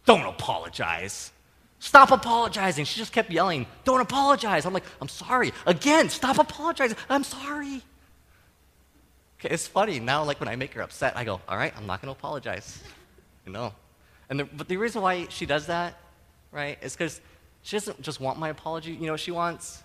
Don't 0.08 0.24
apologize. 0.24 1.32
Stop 1.80 2.12
apologizing. 2.12 2.86
She 2.86 2.98
just 2.98 3.12
kept 3.12 3.30
yelling, 3.30 3.66
Don't 3.84 4.00
apologize. 4.00 4.64
I'm 4.64 4.72
like, 4.72 4.86
I'm 5.02 5.08
sorry. 5.08 5.52
Again, 5.66 6.08
stop 6.08 6.38
apologizing. 6.38 6.96
I'm 7.10 7.22
sorry. 7.22 7.82
Okay, 9.38 9.52
it's 9.52 9.66
funny. 9.66 10.00
Now, 10.00 10.24
like 10.24 10.40
when 10.40 10.48
I 10.48 10.56
make 10.56 10.72
her 10.72 10.80
upset, 10.80 11.14
I 11.14 11.24
go, 11.24 11.42
All 11.46 11.58
right, 11.58 11.74
I'm 11.76 11.86
not 11.86 12.00
going 12.00 12.06
to 12.12 12.18
apologize. 12.18 12.82
You 13.44 13.52
know? 13.52 13.74
And 14.30 14.40
the, 14.40 14.44
but 14.44 14.66
the 14.66 14.78
reason 14.78 15.02
why 15.02 15.26
she 15.28 15.44
does 15.44 15.66
that, 15.66 16.00
right, 16.52 16.78
is 16.80 16.94
because 16.94 17.20
she 17.60 17.76
doesn't 17.76 18.00
just 18.00 18.18
want 18.18 18.38
my 18.38 18.48
apology. 18.48 18.92
You 18.92 19.08
know 19.08 19.18
she 19.18 19.30
wants? 19.30 19.82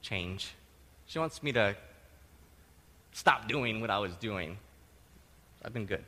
Change. 0.00 0.54
She 1.04 1.18
wants 1.18 1.42
me 1.42 1.52
to 1.52 1.76
stop 3.12 3.46
doing 3.46 3.82
what 3.82 3.90
I 3.90 3.98
was 3.98 4.14
doing. 4.16 4.56
I've 5.62 5.74
been 5.74 5.84
good. 5.84 6.04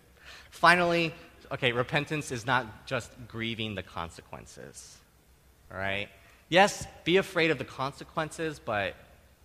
Finally, 0.49 1.13
okay, 1.53 1.73
repentance 1.73 2.33
is 2.33 2.47
not 2.47 2.87
just 2.87 3.11
grieving 3.29 3.75
the 3.75 3.83
consequences. 3.83 4.97
Right? 5.71 6.09
Yes, 6.49 6.87
be 7.05 7.17
afraid 7.17 7.51
of 7.51 7.59
the 7.59 7.65
consequences, 7.65 8.61
but 8.65 8.95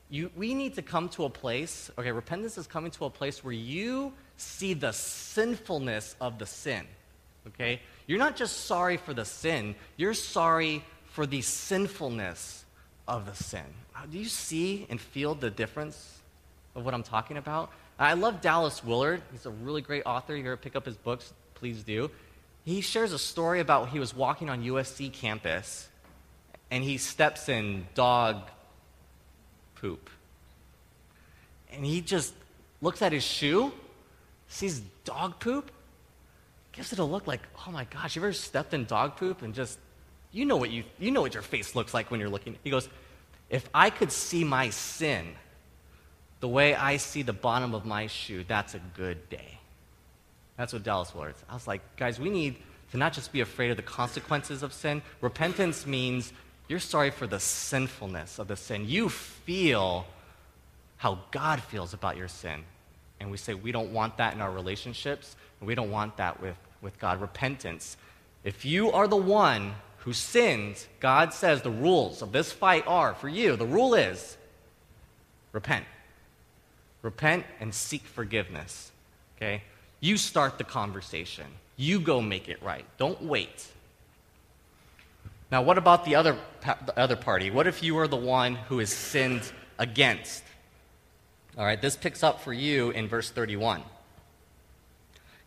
you, 0.09 0.29
we 0.35 0.53
need 0.53 0.75
to 0.75 0.81
come 0.81 1.09
to 1.09 1.23
a 1.25 1.29
place, 1.29 1.89
okay, 1.97 2.11
repentance 2.11 2.57
is 2.57 2.67
coming 2.67 2.91
to 2.91 3.05
a 3.05 3.09
place 3.09 3.43
where 3.43 3.53
you 3.53 4.13
see 4.37 4.73
the 4.73 4.91
sinfulness 4.91 6.15
of 6.19 6.37
the 6.37 6.45
sin. 6.45 6.85
Okay? 7.47 7.81
You're 8.07 8.19
not 8.19 8.35
just 8.35 8.65
sorry 8.65 8.97
for 8.97 9.13
the 9.13 9.25
sin, 9.25 9.75
you're 9.97 10.13
sorry 10.13 10.83
for 11.05 11.25
the 11.25 11.41
sinfulness 11.41 12.65
of 13.07 13.25
the 13.25 13.33
sin. 13.33 13.65
Uh, 13.95 14.05
do 14.09 14.17
you 14.17 14.25
see 14.25 14.85
and 14.89 14.99
feel 14.99 15.33
the 15.33 15.49
difference 15.49 16.19
of 16.75 16.85
what 16.85 16.93
I'm 16.93 17.03
talking 17.03 17.37
about? 17.37 17.71
I 17.99 18.13
love 18.13 18.41
Dallas 18.41 18.83
Willard. 18.83 19.21
He's 19.31 19.45
a 19.45 19.51
really 19.51 19.81
great 19.81 20.03
author. 20.05 20.35
You 20.35 20.43
ever 20.45 20.57
pick 20.57 20.75
up 20.75 20.85
his 20.85 20.95
books, 20.95 21.33
please 21.61 21.83
do. 21.83 22.09
He 22.65 22.81
shares 22.81 23.13
a 23.13 23.19
story 23.19 23.59
about 23.59 23.89
he 23.89 23.99
was 23.99 24.15
walking 24.15 24.49
on 24.49 24.63
USC 24.63 25.13
campus 25.13 25.87
and 26.71 26.83
he 26.83 26.97
steps 26.97 27.49
in 27.49 27.85
dog 27.93 28.41
poop. 29.75 30.09
And 31.71 31.85
he 31.85 32.01
just 32.01 32.33
looks 32.81 33.03
at 33.03 33.11
his 33.11 33.23
shoe, 33.23 33.71
sees 34.47 34.81
dog 35.05 35.39
poop, 35.39 35.69
gives 36.71 36.91
it 36.91 36.97
a 36.97 37.03
look 37.03 37.27
like, 37.27 37.41
oh 37.67 37.71
my 37.71 37.83
gosh, 37.83 38.15
you 38.15 38.23
ever 38.23 38.33
stepped 38.33 38.73
in 38.73 38.85
dog 38.85 39.17
poop 39.17 39.43
and 39.43 39.53
just, 39.53 39.77
you 40.31 40.45
know 40.45 40.57
what, 40.57 40.71
you, 40.71 40.83
you 40.97 41.11
know 41.11 41.21
what 41.21 41.35
your 41.35 41.43
face 41.43 41.75
looks 41.75 41.93
like 41.93 42.09
when 42.09 42.19
you're 42.19 42.29
looking. 42.29 42.57
He 42.63 42.71
goes, 42.71 42.89
if 43.51 43.69
I 43.71 43.91
could 43.91 44.11
see 44.11 44.43
my 44.43 44.71
sin 44.71 45.35
the 46.39 46.47
way 46.47 46.73
I 46.73 46.97
see 46.97 47.21
the 47.21 47.33
bottom 47.33 47.75
of 47.75 47.85
my 47.85 48.07
shoe, 48.07 48.43
that's 48.47 48.73
a 48.73 48.81
good 48.97 49.29
day. 49.29 49.60
That's 50.57 50.73
what 50.73 50.83
Dallas 50.83 51.13
Willard. 51.15 51.35
I 51.49 51.53
was 51.53 51.67
like, 51.67 51.81
guys, 51.97 52.19
we 52.19 52.29
need 52.29 52.57
to 52.91 52.97
not 52.97 53.13
just 53.13 53.31
be 53.31 53.41
afraid 53.41 53.71
of 53.71 53.77
the 53.77 53.83
consequences 53.83 54.63
of 54.63 54.73
sin. 54.73 55.01
Repentance 55.21 55.85
means 55.85 56.33
you're 56.67 56.79
sorry 56.79 57.09
for 57.09 57.27
the 57.27 57.39
sinfulness 57.39 58.39
of 58.39 58.47
the 58.47 58.55
sin. 58.55 58.87
You 58.87 59.09
feel 59.09 60.05
how 60.97 61.19
God 61.31 61.61
feels 61.61 61.93
about 61.93 62.17
your 62.17 62.27
sin. 62.27 62.63
And 63.19 63.31
we 63.31 63.37
say 63.37 63.53
we 63.53 63.71
don't 63.71 63.91
want 63.91 64.17
that 64.17 64.33
in 64.33 64.41
our 64.41 64.51
relationships, 64.51 65.35
and 65.59 65.67
we 65.67 65.75
don't 65.75 65.91
want 65.91 66.17
that 66.17 66.41
with, 66.41 66.55
with 66.81 66.99
God. 66.99 67.21
Repentance. 67.21 67.97
If 68.43 68.65
you 68.65 68.91
are 68.91 69.07
the 69.07 69.15
one 69.15 69.73
who 69.97 70.13
sins, 70.13 70.87
God 70.99 71.33
says 71.33 71.61
the 71.61 71.69
rules 71.69 72.21
of 72.21 72.31
this 72.31 72.51
fight 72.51 72.85
are 72.87 73.13
for 73.13 73.29
you. 73.29 73.55
The 73.55 73.65
rule 73.65 73.93
is 73.93 74.37
repent. 75.51 75.85
Repent 77.01 77.45
and 77.59 77.73
seek 77.73 78.03
forgiveness. 78.03 78.91
Okay? 79.37 79.63
You 80.01 80.17
start 80.17 80.57
the 80.57 80.63
conversation. 80.63 81.45
You 81.77 82.01
go 82.01 82.21
make 82.21 82.49
it 82.49 82.61
right. 82.61 82.85
Don't 82.97 83.21
wait. 83.21 83.67
Now, 85.51 85.61
what 85.61 85.77
about 85.77 86.05
the 86.05 86.15
other, 86.15 86.37
the 86.63 86.99
other 86.99 87.15
party? 87.15 87.51
What 87.51 87.67
if 87.67 87.83
you 87.83 87.97
are 87.99 88.07
the 88.07 88.17
one 88.17 88.55
who 88.55 88.79
is 88.79 88.91
sinned 88.91 89.49
against? 89.77 90.43
All 91.57 91.65
right, 91.65 91.81
this 91.81 91.95
picks 91.95 92.23
up 92.23 92.41
for 92.41 92.51
you 92.51 92.89
in 92.89 93.07
verse 93.07 93.29
31. 93.29 93.83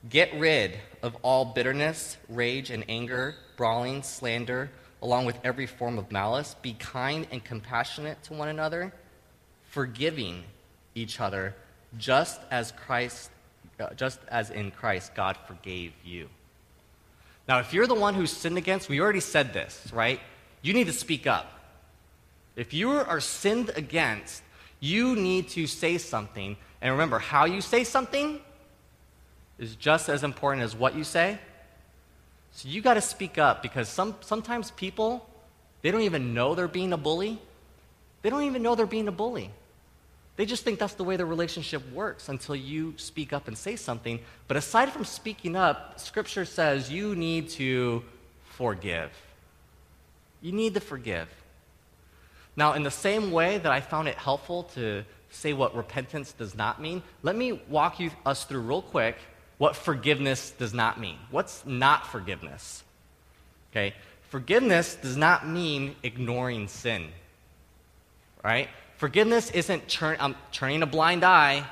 Get 0.08 0.34
rid 0.38 0.78
of 1.02 1.16
all 1.22 1.46
bitterness, 1.46 2.18
rage, 2.28 2.70
and 2.70 2.84
anger, 2.88 3.34
brawling, 3.56 4.02
slander, 4.02 4.70
along 5.02 5.24
with 5.24 5.38
every 5.42 5.66
form 5.66 5.98
of 5.98 6.12
malice. 6.12 6.54
Be 6.60 6.74
kind 6.74 7.26
and 7.30 7.42
compassionate 7.42 8.22
to 8.24 8.34
one 8.34 8.48
another, 8.48 8.92
forgiving 9.70 10.44
each 10.94 11.20
other, 11.20 11.54
just 11.96 12.40
as 12.50 12.72
Christ, 12.72 13.30
Uh, 13.78 13.92
just 13.94 14.20
as 14.28 14.50
in 14.50 14.70
Christ 14.70 15.14
God 15.14 15.36
forgave 15.48 15.92
you. 16.04 16.28
Now, 17.48 17.58
if 17.58 17.74
you're 17.74 17.86
the 17.86 17.94
one 17.94 18.14
who's 18.14 18.30
sinned 18.30 18.56
against, 18.56 18.88
we 18.88 19.00
already 19.00 19.20
said 19.20 19.52
this, 19.52 19.90
right? 19.92 20.20
You 20.62 20.72
need 20.72 20.86
to 20.86 20.92
speak 20.92 21.26
up. 21.26 21.50
If 22.56 22.72
you 22.72 22.90
are 22.90 23.20
sinned 23.20 23.70
against, 23.76 24.42
you 24.80 25.16
need 25.16 25.48
to 25.50 25.66
say 25.66 25.98
something. 25.98 26.56
And 26.80 26.92
remember, 26.92 27.18
how 27.18 27.44
you 27.46 27.60
say 27.60 27.84
something 27.84 28.40
is 29.58 29.74
just 29.76 30.08
as 30.08 30.22
important 30.22 30.62
as 30.62 30.74
what 30.76 30.94
you 30.94 31.04
say. 31.04 31.38
So 32.52 32.68
you 32.68 32.80
got 32.80 32.94
to 32.94 33.00
speak 33.00 33.38
up 33.38 33.62
because 33.62 33.88
some, 33.88 34.14
sometimes 34.20 34.70
people, 34.70 35.28
they 35.82 35.90
don't 35.90 36.02
even 36.02 36.32
know 36.32 36.54
they're 36.54 36.68
being 36.68 36.92
a 36.92 36.96
bully. 36.96 37.40
They 38.22 38.30
don't 38.30 38.44
even 38.44 38.62
know 38.62 38.74
they're 38.74 38.86
being 38.86 39.08
a 39.08 39.12
bully. 39.12 39.50
They 40.36 40.46
just 40.46 40.64
think 40.64 40.78
that's 40.78 40.94
the 40.94 41.04
way 41.04 41.16
the 41.16 41.26
relationship 41.26 41.82
works 41.92 42.28
until 42.28 42.56
you 42.56 42.94
speak 42.96 43.32
up 43.32 43.46
and 43.46 43.56
say 43.56 43.76
something. 43.76 44.18
But 44.48 44.56
aside 44.56 44.90
from 44.90 45.04
speaking 45.04 45.54
up, 45.54 46.00
Scripture 46.00 46.44
says 46.44 46.90
you 46.90 47.14
need 47.14 47.50
to 47.50 48.02
forgive. 48.44 49.10
You 50.42 50.52
need 50.52 50.74
to 50.74 50.80
forgive. 50.80 51.28
Now, 52.56 52.72
in 52.72 52.82
the 52.82 52.90
same 52.90 53.30
way 53.30 53.58
that 53.58 53.70
I 53.70 53.80
found 53.80 54.08
it 54.08 54.16
helpful 54.16 54.64
to 54.74 55.04
say 55.30 55.52
what 55.52 55.74
repentance 55.76 56.32
does 56.32 56.54
not 56.54 56.80
mean, 56.80 57.02
let 57.22 57.36
me 57.36 57.60
walk 57.68 58.00
you, 58.00 58.10
us 58.26 58.44
through 58.44 58.60
real 58.60 58.82
quick 58.82 59.16
what 59.58 59.76
forgiveness 59.76 60.50
does 60.50 60.74
not 60.74 60.98
mean. 60.98 61.16
What's 61.30 61.64
not 61.64 62.06
forgiveness? 62.06 62.82
Okay? 63.70 63.94
Forgiveness 64.28 64.96
does 64.96 65.16
not 65.16 65.46
mean 65.46 65.94
ignoring 66.02 66.68
sin. 66.68 67.08
Right? 68.42 68.68
Forgiveness 69.04 69.50
isn't 69.50 69.86
turn, 69.86 70.16
I'm 70.18 70.34
turning 70.50 70.82
a 70.82 70.86
blind 70.86 71.24
eye, 71.24 71.66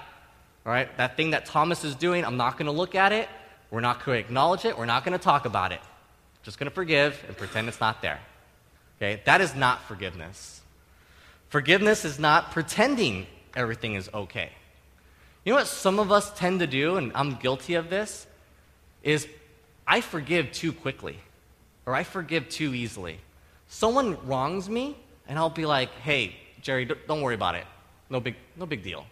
right? 0.66 0.94
That 0.98 1.16
thing 1.16 1.30
that 1.30 1.46
Thomas 1.46 1.82
is 1.82 1.94
doing, 1.94 2.26
I'm 2.26 2.36
not 2.36 2.58
going 2.58 2.66
to 2.66 2.72
look 2.72 2.94
at 2.94 3.10
it. 3.10 3.26
We're 3.70 3.80
not 3.80 4.04
going 4.04 4.18
to 4.18 4.20
acknowledge 4.26 4.66
it. 4.66 4.76
We're 4.76 4.84
not 4.84 5.02
going 5.02 5.18
to 5.18 5.24
talk 5.24 5.46
about 5.46 5.72
it. 5.72 5.80
Just 6.42 6.58
going 6.58 6.68
to 6.68 6.74
forgive 6.74 7.24
and 7.26 7.34
pretend 7.34 7.68
it's 7.68 7.80
not 7.80 8.02
there. 8.02 8.20
Okay? 8.98 9.22
That 9.24 9.40
is 9.40 9.54
not 9.54 9.82
forgiveness. 9.84 10.60
Forgiveness 11.48 12.04
is 12.04 12.18
not 12.18 12.50
pretending 12.50 13.26
everything 13.56 13.94
is 13.94 14.10
okay. 14.12 14.50
You 15.46 15.54
know 15.54 15.58
what 15.60 15.68
some 15.68 15.98
of 15.98 16.12
us 16.12 16.30
tend 16.38 16.60
to 16.60 16.66
do, 16.66 16.98
and 16.98 17.12
I'm 17.14 17.36
guilty 17.36 17.76
of 17.76 17.88
this, 17.88 18.26
is 19.02 19.26
I 19.86 20.02
forgive 20.02 20.52
too 20.52 20.74
quickly 20.74 21.18
or 21.86 21.94
I 21.94 22.04
forgive 22.04 22.50
too 22.50 22.74
easily. 22.74 23.20
Someone 23.68 24.18
wrongs 24.26 24.68
me, 24.68 24.98
and 25.26 25.38
I'll 25.38 25.48
be 25.48 25.64
like, 25.64 25.88
hey, 26.02 26.36
Jerry, 26.62 26.84
don't 26.84 27.20
worry 27.20 27.34
about 27.34 27.56
it. 27.56 27.64
No 28.08 28.20
big, 28.20 28.36
no 28.56 28.66
big 28.66 28.82
deal. 28.82 29.04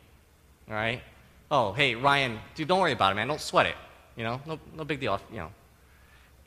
All 0.68 0.74
right? 0.74 1.02
Oh, 1.50 1.72
hey, 1.72 1.96
Ryan, 1.96 2.38
dude, 2.54 2.68
don't 2.68 2.80
worry 2.80 2.92
about 2.92 3.12
it, 3.12 3.16
man. 3.16 3.28
Don't 3.28 3.40
sweat 3.40 3.66
it. 3.66 3.74
You 4.16 4.24
know, 4.24 4.40
no, 4.46 4.58
no 4.74 4.84
big 4.84 5.00
deal. 5.00 5.20
You 5.32 5.38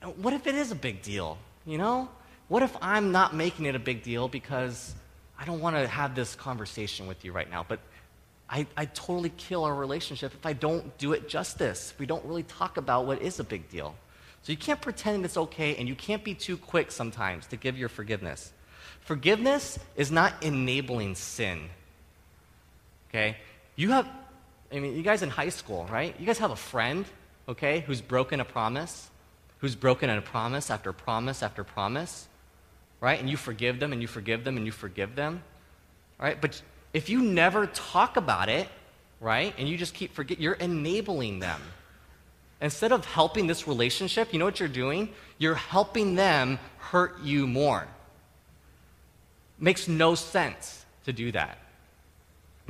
know. 0.01 0.11
What 0.17 0.33
if 0.33 0.47
it 0.47 0.55
is 0.55 0.71
a 0.71 0.75
big 0.75 1.01
deal? 1.01 1.37
You 1.65 1.77
know? 1.77 2.09
What 2.47 2.63
if 2.63 2.75
I'm 2.81 3.11
not 3.11 3.35
making 3.35 3.65
it 3.65 3.75
a 3.75 3.79
big 3.79 4.03
deal 4.03 4.27
because 4.27 4.95
I 5.37 5.45
don't 5.45 5.59
want 5.59 5.75
to 5.75 5.87
have 5.87 6.15
this 6.15 6.35
conversation 6.35 7.07
with 7.07 7.25
you 7.25 7.31
right 7.31 7.49
now, 7.49 7.65
but 7.67 7.79
I, 8.49 8.67
I 8.77 8.85
totally 8.85 9.31
kill 9.35 9.63
our 9.63 9.73
relationship 9.73 10.33
if 10.33 10.45
I 10.45 10.53
don't 10.53 10.97
do 10.97 11.13
it 11.13 11.27
justice. 11.27 11.93
We 11.97 12.05
don't 12.05 12.23
really 12.25 12.43
talk 12.43 12.77
about 12.77 13.05
what 13.05 13.21
is 13.21 13.39
a 13.39 13.43
big 13.43 13.69
deal. 13.69 13.95
So 14.43 14.51
you 14.51 14.57
can't 14.57 14.81
pretend 14.81 15.25
it's 15.25 15.37
okay, 15.37 15.75
and 15.77 15.87
you 15.87 15.95
can't 15.95 16.23
be 16.23 16.35
too 16.35 16.57
quick 16.57 16.91
sometimes 16.91 17.47
to 17.47 17.55
give 17.55 17.77
your 17.77 17.89
forgiveness. 17.89 18.51
Forgiveness 19.03 19.79
is 19.95 20.11
not 20.11 20.43
enabling 20.43 21.15
sin. 21.15 21.69
Okay? 23.09 23.37
You 23.75 23.91
have, 23.91 24.07
I 24.71 24.79
mean, 24.79 24.95
you 24.95 25.03
guys 25.03 25.21
in 25.21 25.29
high 25.29 25.49
school, 25.49 25.87
right? 25.91 26.15
You 26.19 26.25
guys 26.25 26.37
have 26.39 26.51
a 26.51 26.55
friend, 26.55 27.05
okay, 27.47 27.81
who's 27.81 28.01
broken 28.01 28.39
a 28.39 28.45
promise, 28.45 29.09
who's 29.59 29.75
broken 29.75 30.09
a 30.09 30.21
promise 30.21 30.69
after 30.69 30.93
promise 30.93 31.43
after 31.43 31.63
promise, 31.63 32.27
right? 33.01 33.19
And 33.19 33.29
you 33.29 33.37
forgive 33.37 33.79
them 33.79 33.91
and 33.91 34.01
you 34.01 34.07
forgive 34.07 34.43
them 34.43 34.57
and 34.57 34.65
you 34.65 34.71
forgive 34.71 35.15
them, 35.15 35.43
right? 36.19 36.39
But 36.39 36.61
if 36.93 37.09
you 37.09 37.21
never 37.21 37.67
talk 37.67 38.15
about 38.17 38.49
it, 38.49 38.67
right, 39.19 39.53
and 39.57 39.67
you 39.67 39.77
just 39.77 39.93
keep 39.93 40.13
forget, 40.13 40.39
you're 40.39 40.53
enabling 40.53 41.39
them. 41.39 41.61
Instead 42.61 42.93
of 42.93 43.03
helping 43.05 43.47
this 43.47 43.67
relationship, 43.67 44.31
you 44.31 44.39
know 44.39 44.45
what 44.45 44.59
you're 44.59 44.69
doing? 44.69 45.09
You're 45.37 45.55
helping 45.55 46.15
them 46.15 46.59
hurt 46.77 47.21
you 47.21 47.45
more. 47.45 47.87
Makes 49.63 49.87
no 49.87 50.13
sense 50.13 50.85
to 51.05 51.13
do 51.13 51.31
that. 51.31 51.57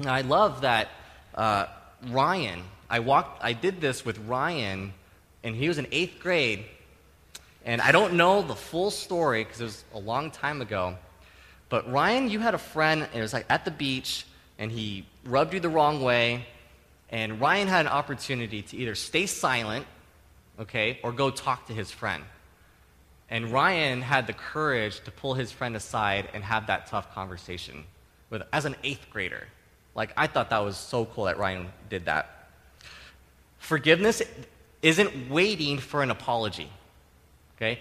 I 0.06 0.22
love 0.22 0.62
that 0.62 0.90
uh, 1.34 1.66
Ryan, 2.10 2.62
I 2.88 3.00
walked, 3.00 3.44
I 3.44 3.54
did 3.54 3.82
this 3.82 4.06
with 4.06 4.20
Ryan, 4.20 4.94
and 5.44 5.56
he 5.56 5.68
was 5.68 5.80
in 5.80 5.88
eighth 5.92 6.20
grade, 6.20 6.66
and 7.66 7.82
I 7.82 7.92
don't 7.92 8.14
know 8.14 8.44
the 8.44 8.54
full 8.54 8.92
story 8.92 9.44
because 9.44 9.60
it 9.60 9.64
was 9.64 9.84
a 9.96 10.00
long 10.00 10.30
time 10.30 10.62
ago. 10.62 10.96
But 11.68 11.92
Ryan, 11.92 12.30
you 12.30 12.38
had 12.38 12.54
a 12.54 12.60
friend, 12.60 13.02
and 13.02 13.16
it 13.16 13.22
was 13.22 13.34
like 13.34 13.48
at 13.50 13.66
the 13.66 13.72
beach, 13.72 14.28
and 14.60 14.72
he 14.72 15.08
rubbed 15.26 15.56
you 15.56 15.60
the 15.60 15.70
wrong 15.70 16.00
way, 16.00 16.46
and 17.10 17.42
Ryan 17.42 17.70
had 17.70 17.88
an 17.88 17.92
opportunity 17.92 18.62
to 18.62 18.78
either 18.78 18.94
stay 18.94 19.26
silent, 19.26 19.88
okay, 20.60 21.00
or 21.02 21.12
go 21.12 21.32
talk 21.32 21.66
to 21.70 21.74
his 21.74 21.90
friend. 21.90 22.24
And 23.34 23.52
Ryan 23.52 24.04
had 24.04 24.28
the 24.28 24.34
courage 24.34 25.00
to 25.06 25.12
pull 25.12 25.34
his 25.34 25.52
friend 25.52 25.76
aside 25.76 26.30
and 26.36 26.44
have 26.44 26.68
that 26.68 26.86
tough 26.86 27.16
conversation 27.16 27.84
with, 28.30 28.44
as 28.54 28.66
an 28.66 28.76
eighth 28.84 29.08
grader. 29.10 29.48
Like, 29.96 30.14
I 30.16 30.28
thought 30.28 30.52
that 30.52 30.60
was 30.60 30.78
so 30.78 31.06
cool 31.06 31.24
that 31.24 31.40
Ryan 31.40 31.70
did 31.90 32.06
that. 32.06 32.50
Forgiveness 33.58 34.22
isn't 34.84 35.32
waiting 35.32 35.80
for 35.80 36.04
an 36.04 36.12
apology. 36.12 36.70
Okay? 37.58 37.80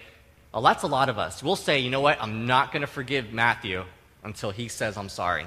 Well, 0.51 0.63
that's 0.63 0.81
a 0.81 0.87
lot 0.87 1.07
of 1.07 1.19
us. 1.19 1.43
We'll 1.43 1.55
say, 1.55 1.77
you 1.77 1.91
know 1.91 2.01
what? 2.01 2.19
I'm 2.19 2.47
not 2.47 2.71
going 2.71 2.81
to 2.81 2.87
forgive 2.87 3.31
Matthew 3.31 3.83
until 4.23 4.49
he 4.49 4.67
says 4.67 4.97
I'm 4.97 5.07
sorry. 5.07 5.45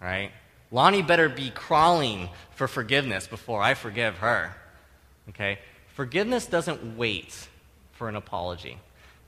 Right? 0.00 0.30
Lonnie 0.70 1.02
better 1.02 1.28
be 1.28 1.50
crawling 1.50 2.30
for 2.52 2.66
forgiveness 2.66 3.26
before 3.26 3.60
I 3.60 3.74
forgive 3.74 4.16
her. 4.16 4.56
Okay? 5.28 5.58
Forgiveness 5.88 6.46
doesn't 6.46 6.96
wait 6.96 7.46
for 7.92 8.08
an 8.08 8.16
apology. 8.16 8.78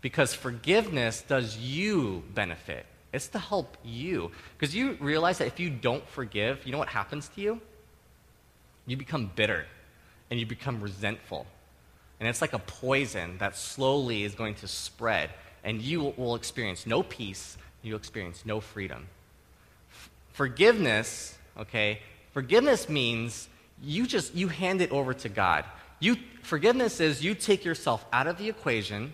Because 0.01 0.35
forgiveness 0.35 1.23
does 1.27 1.57
you 1.57 2.23
benefit. 2.35 2.87
It's 3.13 3.29
to 3.29 3.39
help 3.39 3.77
you. 3.85 4.31
Because 4.57 4.75
you 4.75 4.97
realize 5.01 5.39
that 5.39 5.47
if 5.47 5.59
you 5.59 5.71
don't 5.71 6.07
forgive, 6.09 6.65
you 6.67 6.73
know 6.73 6.79
what 6.79 6.89
happens 6.89 7.29
to 7.35 7.41
you? 7.41 7.61
You 8.87 8.97
become 8.97 9.31
bitter 9.35 9.67
and 10.31 10.39
you 10.39 10.47
become 10.47 10.81
resentful. 10.81 11.47
And 12.21 12.29
it's 12.29 12.41
like 12.41 12.53
a 12.53 12.59
poison 12.59 13.39
that 13.39 13.57
slowly 13.57 14.25
is 14.25 14.35
going 14.35 14.57
to 14.57 14.69
spread. 14.69 15.31
And 15.65 15.81
you 15.81 16.15
will 16.17 16.35
experience 16.35 16.87
no 16.87 17.03
peace, 17.03 17.57
you'll 17.83 17.99
experience 17.99 18.45
no 18.45 18.61
freedom. 18.61 19.07
F- 19.91 20.11
forgiveness, 20.33 21.37
okay, 21.59 22.01
forgiveness 22.33 22.89
means 22.89 23.49
you 23.83 24.07
just 24.07 24.35
you 24.35 24.49
hand 24.49 24.81
it 24.81 24.91
over 24.91 25.15
to 25.15 25.29
God. 25.29 25.65
You 26.01 26.17
forgiveness 26.43 27.01
is 27.01 27.25
you 27.25 27.35
take 27.35 27.65
yourself 27.65 28.05
out 28.13 28.27
of 28.27 28.39
the 28.39 28.49
equation 28.49 29.13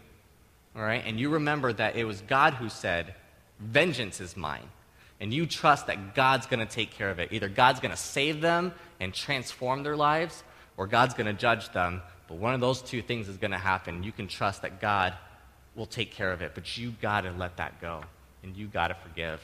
all 0.76 0.82
right? 0.82 1.02
And 1.04 1.18
you 1.18 1.30
remember 1.30 1.72
that 1.72 1.96
it 1.96 2.04
was 2.04 2.20
God 2.22 2.54
who 2.54 2.68
said, 2.68 3.14
Vengeance 3.60 4.20
is 4.20 4.36
mine. 4.36 4.68
And 5.20 5.32
you 5.32 5.46
trust 5.46 5.86
that 5.86 6.14
God's 6.14 6.46
going 6.46 6.66
to 6.66 6.72
take 6.72 6.90
care 6.90 7.10
of 7.10 7.18
it. 7.18 7.32
Either 7.32 7.48
God's 7.48 7.80
going 7.80 7.92
to 7.92 7.96
save 7.96 8.40
them 8.40 8.72
and 9.00 9.14
transform 9.14 9.82
their 9.82 9.96
lives, 9.96 10.42
or 10.76 10.86
God's 10.86 11.14
going 11.14 11.26
to 11.26 11.32
judge 11.32 11.72
them. 11.72 12.02
But 12.28 12.38
one 12.38 12.54
of 12.54 12.60
those 12.60 12.82
two 12.82 13.00
things 13.00 13.28
is 13.28 13.36
going 13.36 13.52
to 13.52 13.58
happen. 13.58 14.02
You 14.02 14.12
can 14.12 14.26
trust 14.26 14.62
that 14.62 14.80
God 14.80 15.14
will 15.76 15.86
take 15.86 16.12
care 16.12 16.32
of 16.32 16.42
it, 16.42 16.52
but 16.54 16.76
you 16.76 16.94
got 17.00 17.22
to 17.22 17.32
let 17.32 17.56
that 17.58 17.80
go, 17.80 18.02
and 18.42 18.56
you 18.56 18.66
got 18.66 18.88
to 18.88 18.94
forgive. 18.94 19.40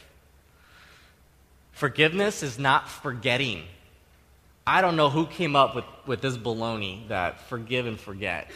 Forgiveness 1.73 2.43
is 2.43 2.59
not 2.59 2.89
forgetting. 2.89 3.63
I 4.67 4.81
don't 4.81 4.97
know 4.97 5.11
who 5.11 5.27
came 5.27 5.57
up 5.57 5.75
with, 5.75 5.85
with 6.07 6.21
this 6.21 6.37
baloney 6.37 7.09
that 7.09 7.41
forgive 7.49 7.87
and 7.87 7.99
forget, 7.99 8.51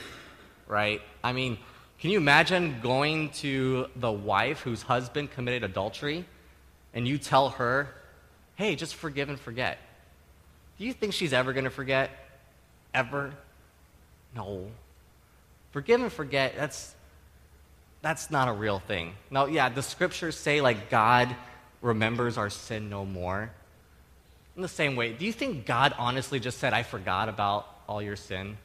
right? 0.66 1.00
I 1.22 1.32
mean, 1.32 1.58
can 1.98 2.10
you 2.10 2.18
imagine 2.18 2.80
going 2.82 3.30
to 3.30 3.86
the 3.96 4.12
wife 4.12 4.60
whose 4.60 4.82
husband 4.82 5.30
committed 5.30 5.64
adultery 5.64 6.24
and 6.92 7.08
you 7.08 7.18
tell 7.18 7.50
her, 7.50 7.88
hey, 8.56 8.76
just 8.76 8.94
forgive 8.94 9.28
and 9.28 9.40
forget? 9.40 9.78
Do 10.78 10.84
you 10.84 10.92
think 10.92 11.12
she's 11.12 11.32
ever 11.32 11.52
going 11.52 11.64
to 11.64 11.70
forget? 11.70 12.10
Ever? 12.92 13.32
No. 14.34 14.66
Forgive 15.70 16.00
and 16.00 16.12
forget, 16.12 16.54
that's, 16.56 16.94
that's 18.02 18.30
not 18.30 18.48
a 18.48 18.52
real 18.52 18.80
thing. 18.80 19.14
Now, 19.30 19.46
yeah, 19.46 19.68
the 19.68 19.82
scriptures 19.82 20.36
say, 20.36 20.60
like, 20.60 20.90
God 20.90 21.34
remembers 21.80 22.36
our 22.36 22.50
sin 22.50 22.90
no 22.90 23.04
more. 23.04 23.50
In 24.56 24.62
the 24.62 24.68
same 24.68 24.94
way, 24.94 25.12
do 25.12 25.24
you 25.24 25.32
think 25.32 25.66
God 25.66 25.94
honestly 25.98 26.38
just 26.38 26.58
said, 26.58 26.72
I 26.72 26.82
forgot 26.82 27.28
about 27.28 27.66
all 27.88 28.00
your 28.02 28.16
sin? 28.16 28.56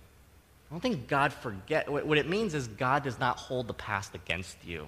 I 0.70 0.74
don't 0.74 0.82
think 0.82 1.08
God 1.08 1.34
forget. 1.34 1.90
What 1.90 2.18
it 2.18 2.30
means 2.30 2.54
is 2.54 2.68
God 2.68 3.04
does 3.04 3.20
not 3.20 3.38
hold 3.38 3.68
the 3.68 3.74
past 3.74 4.14
against 4.14 4.58
you. 4.64 4.88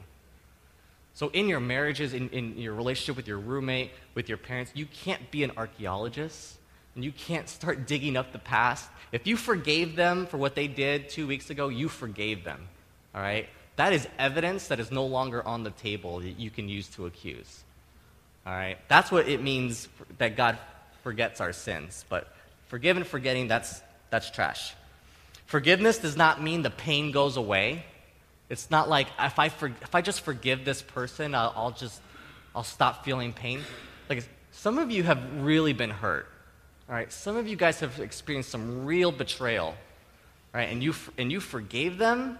So 1.13 1.29
in 1.29 1.49
your 1.49 1.59
marriages, 1.59 2.13
in, 2.13 2.29
in 2.29 2.57
your 2.57 2.73
relationship 2.73 3.15
with 3.15 3.27
your 3.27 3.39
roommate, 3.39 3.91
with 4.13 4.29
your 4.29 4.37
parents, 4.37 4.71
you 4.75 4.85
can't 4.85 5.31
be 5.31 5.43
an 5.43 5.51
archaeologist 5.57 6.57
and 6.95 7.03
you 7.03 7.11
can't 7.11 7.49
start 7.49 7.87
digging 7.87 8.15
up 8.15 8.31
the 8.31 8.39
past. 8.39 8.89
If 9.11 9.27
you 9.27 9.35
forgave 9.35 9.95
them 9.95 10.25
for 10.27 10.37
what 10.37 10.55
they 10.55 10.67
did 10.67 11.09
two 11.09 11.27
weeks 11.27 11.49
ago, 11.49 11.67
you 11.67 11.89
forgave 11.89 12.43
them. 12.43 12.67
All 13.13 13.21
right? 13.21 13.49
That 13.75 13.93
is 13.93 14.07
evidence 14.19 14.67
that 14.67 14.79
is 14.79 14.91
no 14.91 15.05
longer 15.05 15.45
on 15.45 15.63
the 15.63 15.71
table 15.71 16.19
that 16.19 16.39
you 16.39 16.49
can 16.51 16.69
use 16.69 16.87
to 16.89 17.07
accuse. 17.07 17.63
All 18.45 18.53
right? 18.53 18.77
That's 18.87 19.11
what 19.11 19.27
it 19.27 19.41
means 19.41 19.89
that 20.19 20.37
God 20.37 20.57
forgets 21.03 21.41
our 21.41 21.53
sins. 21.53 22.05
But 22.07 22.27
forgive 22.67 22.97
and 22.97 23.05
forgetting, 23.05 23.47
that's, 23.47 23.81
that's 24.11 24.29
trash. 24.29 24.75
Forgiveness 25.51 25.97
does 25.97 26.15
not 26.15 26.41
mean 26.41 26.61
the 26.61 26.69
pain 26.69 27.11
goes 27.11 27.35
away. 27.35 27.83
It's 28.47 28.71
not 28.71 28.87
like 28.87 29.07
if 29.19 29.37
I, 29.37 29.49
for, 29.49 29.67
if 29.81 29.93
I 29.93 29.99
just 29.99 30.21
forgive 30.21 30.63
this 30.63 30.81
person, 30.81 31.35
I'll, 31.35 31.51
I'll 31.53 31.71
just 31.71 31.99
I'll 32.55 32.63
stop 32.63 33.03
feeling 33.03 33.33
pain. 33.33 33.59
Like 34.07 34.25
some 34.51 34.77
of 34.77 34.91
you 34.91 35.03
have 35.03 35.19
really 35.41 35.73
been 35.73 35.89
hurt. 35.89 36.29
All 36.87 36.95
right, 36.95 37.11
some 37.11 37.35
of 37.35 37.49
you 37.49 37.57
guys 37.57 37.81
have 37.81 37.99
experienced 37.99 38.49
some 38.49 38.85
real 38.85 39.11
betrayal, 39.11 39.75
right? 40.53 40.69
And 40.69 40.81
you 40.81 40.95
and 41.17 41.29
you 41.29 41.41
forgave 41.41 41.97
them, 41.97 42.37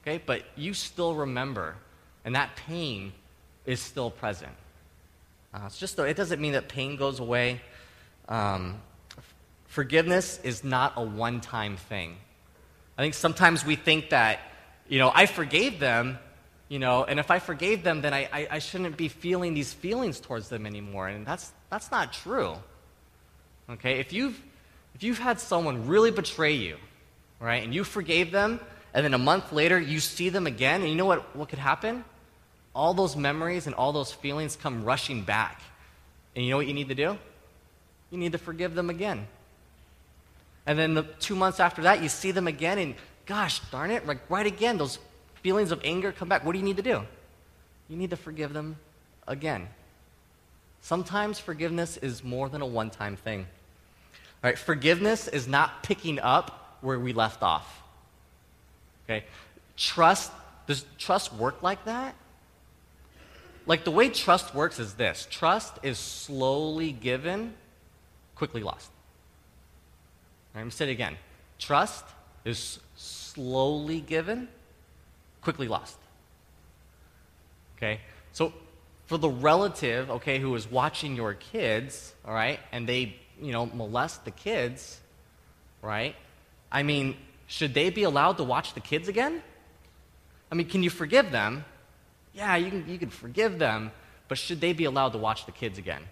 okay? 0.00 0.18
But 0.24 0.44
you 0.56 0.72
still 0.72 1.14
remember, 1.14 1.76
and 2.24 2.34
that 2.34 2.56
pain 2.56 3.12
is 3.66 3.78
still 3.78 4.10
present. 4.10 4.54
Uh, 5.52 5.64
it's 5.66 5.78
just 5.78 5.98
it 5.98 6.16
doesn't 6.16 6.40
mean 6.40 6.52
that 6.52 6.70
pain 6.70 6.96
goes 6.96 7.20
away. 7.20 7.60
Um, 8.26 8.80
forgiveness 9.66 10.40
is 10.42 10.64
not 10.64 10.94
a 10.96 11.04
one-time 11.04 11.76
thing. 11.76 12.16
I 12.98 13.02
think 13.02 13.14
sometimes 13.14 13.64
we 13.64 13.76
think 13.76 14.10
that, 14.10 14.40
you 14.88 14.98
know, 14.98 15.12
I 15.14 15.26
forgave 15.26 15.78
them, 15.78 16.18
you 16.68 16.80
know, 16.80 17.04
and 17.04 17.20
if 17.20 17.30
I 17.30 17.38
forgave 17.38 17.84
them, 17.84 18.02
then 18.02 18.12
I, 18.12 18.28
I, 18.32 18.48
I 18.50 18.58
shouldn't 18.58 18.96
be 18.96 19.06
feeling 19.06 19.54
these 19.54 19.72
feelings 19.72 20.18
towards 20.18 20.48
them 20.48 20.66
anymore. 20.66 21.06
And 21.06 21.24
that's, 21.24 21.52
that's 21.70 21.92
not 21.92 22.12
true. 22.12 22.56
Okay? 23.70 24.00
If 24.00 24.12
you've, 24.12 24.38
if 24.96 25.04
you've 25.04 25.20
had 25.20 25.38
someone 25.38 25.86
really 25.86 26.10
betray 26.10 26.54
you, 26.54 26.76
right, 27.38 27.62
and 27.62 27.72
you 27.72 27.84
forgave 27.84 28.32
them, 28.32 28.58
and 28.92 29.04
then 29.04 29.14
a 29.14 29.18
month 29.18 29.52
later 29.52 29.78
you 29.78 30.00
see 30.00 30.28
them 30.28 30.48
again, 30.48 30.80
and 30.80 30.90
you 30.90 30.96
know 30.96 31.06
what, 31.06 31.36
what 31.36 31.48
could 31.48 31.60
happen? 31.60 32.04
All 32.74 32.94
those 32.94 33.14
memories 33.14 33.66
and 33.66 33.76
all 33.76 33.92
those 33.92 34.10
feelings 34.10 34.56
come 34.56 34.82
rushing 34.82 35.22
back. 35.22 35.62
And 36.34 36.44
you 36.44 36.50
know 36.50 36.56
what 36.56 36.66
you 36.66 36.74
need 36.74 36.88
to 36.88 36.96
do? 36.96 37.16
You 38.10 38.18
need 38.18 38.32
to 38.32 38.38
forgive 38.38 38.74
them 38.74 38.90
again. 38.90 39.28
And 40.68 40.78
then 40.78 40.92
the 40.92 41.04
two 41.18 41.34
months 41.34 41.60
after 41.60 41.82
that, 41.82 42.02
you 42.02 42.10
see 42.10 42.30
them 42.30 42.46
again, 42.46 42.78
and 42.78 42.94
gosh 43.24 43.60
darn 43.70 43.90
it, 43.90 44.06
like 44.06 44.18
right 44.28 44.46
again, 44.46 44.76
those 44.76 44.98
feelings 45.42 45.72
of 45.72 45.80
anger 45.82 46.12
come 46.12 46.28
back. 46.28 46.44
What 46.44 46.52
do 46.52 46.58
you 46.58 46.64
need 46.64 46.76
to 46.76 46.82
do? 46.82 47.04
You 47.88 47.96
need 47.96 48.10
to 48.10 48.16
forgive 48.16 48.52
them 48.52 48.76
again. 49.26 49.66
Sometimes 50.82 51.38
forgiveness 51.38 51.96
is 51.96 52.22
more 52.22 52.50
than 52.50 52.60
a 52.60 52.66
one 52.66 52.90
time 52.90 53.16
thing. 53.16 53.46
All 54.44 54.50
right, 54.50 54.58
forgiveness 54.58 55.26
is 55.26 55.48
not 55.48 55.82
picking 55.82 56.20
up 56.20 56.76
where 56.82 57.00
we 57.00 57.14
left 57.14 57.42
off. 57.42 57.82
Okay? 59.04 59.24
Trust, 59.78 60.30
does 60.66 60.84
trust 60.98 61.32
work 61.32 61.62
like 61.62 61.82
that? 61.86 62.14
Like 63.64 63.84
the 63.84 63.90
way 63.90 64.10
trust 64.10 64.54
works 64.54 64.78
is 64.78 64.92
this 64.94 65.26
trust 65.30 65.78
is 65.82 65.98
slowly 65.98 66.92
given, 66.92 67.54
quickly 68.34 68.62
lost. 68.62 68.90
All 70.58 70.62
right, 70.62 70.64
I'm 70.64 70.72
say 70.72 70.88
it 70.88 70.90
again. 70.90 71.16
Trust 71.60 72.04
is 72.44 72.80
slowly 72.96 74.00
given, 74.00 74.48
quickly 75.40 75.68
lost. 75.68 75.96
Okay? 77.76 78.00
So 78.32 78.52
for 79.06 79.18
the 79.18 79.28
relative, 79.28 80.10
okay, 80.10 80.40
who 80.40 80.52
is 80.56 80.68
watching 80.68 81.14
your 81.14 81.34
kids, 81.34 82.12
all 82.24 82.34
right, 82.34 82.58
and 82.72 82.88
they, 82.88 83.14
you 83.40 83.52
know, 83.52 83.66
molest 83.66 84.24
the 84.24 84.32
kids, 84.32 84.98
right? 85.80 86.16
I 86.72 86.82
mean, 86.82 87.16
should 87.46 87.72
they 87.72 87.90
be 87.90 88.02
allowed 88.02 88.38
to 88.38 88.44
watch 88.44 88.74
the 88.74 88.80
kids 88.80 89.06
again? 89.06 89.40
I 90.50 90.56
mean, 90.56 90.68
can 90.68 90.82
you 90.82 90.90
forgive 90.90 91.30
them? 91.30 91.64
Yeah, 92.34 92.56
you 92.56 92.68
can, 92.68 92.88
you 92.88 92.98
can 92.98 93.10
forgive 93.10 93.60
them, 93.60 93.92
but 94.26 94.38
should 94.38 94.60
they 94.60 94.72
be 94.72 94.86
allowed 94.86 95.10
to 95.10 95.18
watch 95.18 95.46
the 95.46 95.52
kids 95.52 95.78
again? 95.78 96.02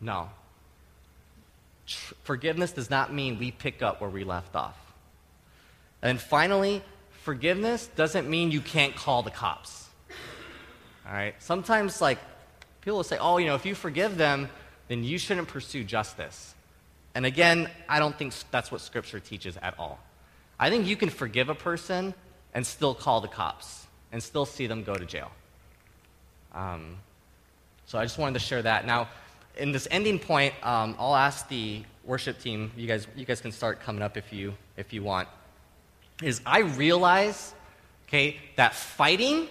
No. 0.00 0.30
Tr- 1.88 2.14
forgiveness 2.22 2.72
does 2.72 2.90
not 2.90 3.12
mean 3.12 3.38
we 3.38 3.50
pick 3.50 3.82
up 3.82 4.00
where 4.00 4.10
we 4.10 4.22
left 4.22 4.54
off. 4.54 4.76
And 6.02 6.20
finally, 6.20 6.82
forgiveness 7.22 7.88
doesn't 7.96 8.28
mean 8.28 8.52
you 8.52 8.60
can't 8.60 8.94
call 8.94 9.22
the 9.22 9.30
cops. 9.30 9.88
All 11.06 11.12
right? 11.12 11.34
Sometimes, 11.40 12.00
like, 12.00 12.18
people 12.82 12.98
will 12.98 13.04
say, 13.04 13.18
oh, 13.18 13.38
you 13.38 13.46
know, 13.46 13.54
if 13.54 13.66
you 13.66 13.74
forgive 13.74 14.16
them, 14.16 14.48
then 14.88 15.02
you 15.02 15.18
shouldn't 15.18 15.48
pursue 15.48 15.82
justice. 15.82 16.54
And 17.14 17.26
again, 17.26 17.68
I 17.88 17.98
don't 17.98 18.16
think 18.16 18.34
that's 18.50 18.70
what 18.70 18.80
Scripture 18.80 19.18
teaches 19.18 19.56
at 19.56 19.74
all. 19.78 19.98
I 20.60 20.70
think 20.70 20.86
you 20.86 20.96
can 20.96 21.08
forgive 21.08 21.48
a 21.48 21.54
person 21.54 22.14
and 22.54 22.66
still 22.66 22.94
call 22.94 23.20
the 23.20 23.28
cops 23.28 23.86
and 24.12 24.22
still 24.22 24.44
see 24.44 24.66
them 24.66 24.84
go 24.84 24.94
to 24.94 25.04
jail. 25.04 25.30
Um, 26.54 26.96
so 27.86 27.98
I 27.98 28.04
just 28.04 28.18
wanted 28.18 28.34
to 28.34 28.44
share 28.44 28.62
that. 28.62 28.86
Now, 28.86 29.08
in 29.58 29.72
this 29.72 29.88
ending 29.90 30.18
point, 30.18 30.54
um, 30.62 30.96
I'll 30.98 31.16
ask 31.16 31.48
the 31.48 31.82
worship 32.04 32.40
team. 32.40 32.70
You 32.76 32.86
guys, 32.86 33.06
you 33.16 33.24
guys 33.24 33.40
can 33.40 33.52
start 33.52 33.80
coming 33.80 34.02
up 34.02 34.16
if 34.16 34.32
you 34.32 34.54
if 34.76 34.92
you 34.92 35.02
want. 35.02 35.28
Is 36.22 36.40
I 36.46 36.60
realize, 36.60 37.54
okay, 38.08 38.36
that 38.56 38.74
fighting 38.74 39.48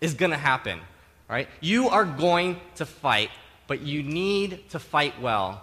is 0.00 0.14
going 0.14 0.30
to 0.30 0.38
happen. 0.38 0.80
Right? 1.28 1.48
You 1.60 1.88
are 1.88 2.04
going 2.04 2.60
to 2.76 2.86
fight, 2.86 3.30
but 3.68 3.82
you 3.82 4.02
need 4.02 4.68
to 4.70 4.78
fight 4.80 5.20
well. 5.20 5.62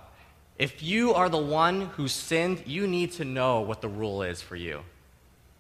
If 0.58 0.82
you 0.82 1.14
are 1.14 1.28
the 1.28 1.38
one 1.38 1.82
who 1.82 2.08
sinned, 2.08 2.64
you 2.66 2.88
need 2.88 3.12
to 3.14 3.26
know 3.26 3.62
what 3.62 3.82
the 3.82 3.90
rule 3.90 4.24
is 4.24 4.42
for 4.42 4.56
you. 4.56 4.82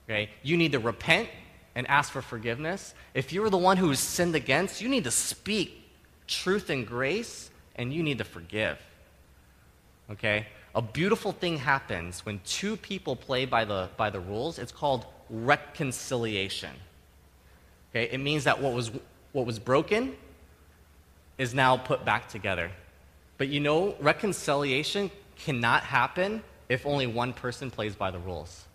Okay? 0.05 0.30
You 0.43 0.55
need 0.55 0.71
to 0.71 0.80
repent 0.80 1.28
and 1.75 1.86
ask 1.88 2.11
for 2.11 2.21
forgiveness. 2.21 2.93
If 3.13 3.34
you're 3.34 3.49
the 3.49 3.57
one 3.57 3.75
who 3.75 3.91
is 3.91 3.99
sinned 3.99 4.34
against, 4.34 4.82
you 4.82 4.88
need 4.88 5.03
to 5.03 5.11
speak 5.11 5.84
truth 6.25 6.69
and 6.69 6.88
grace 6.88 7.51
and 7.78 7.93
you 7.93 8.03
need 8.03 8.17
to 8.17 8.23
forgive. 8.23 8.80
Okay? 10.11 10.47
A 10.75 10.82
beautiful 10.82 11.32
thing 11.32 11.57
happens 11.57 12.25
when 12.25 12.39
two 12.45 12.78
people 12.78 13.15
play 13.15 13.45
by 13.45 13.65
the, 13.65 13.89
by 13.97 14.09
the 14.09 14.19
rules. 14.19 14.59
It's 14.59 14.71
called 14.71 15.05
reconciliation. 15.30 16.71
Okay? 17.91 18.09
It 18.11 18.19
means 18.19 18.43
that 18.43 18.61
what 18.61 18.73
was, 18.73 18.91
what 19.32 19.45
was 19.45 19.59
broken 19.59 20.15
is 21.38 21.53
now 21.53 21.78
put 21.78 22.05
back 22.05 22.30
together. 22.30 22.71
But 23.38 23.49
you 23.49 23.59
know, 23.59 23.95
reconciliation 23.99 25.11
cannot 25.36 25.84
happen 25.84 26.43
if 26.69 26.86
only 26.86 27.07
one 27.07 27.34
person 27.34 27.71
plays 27.71 27.95
by 27.95 28.11
the 28.11 28.19
rules. 28.19 28.65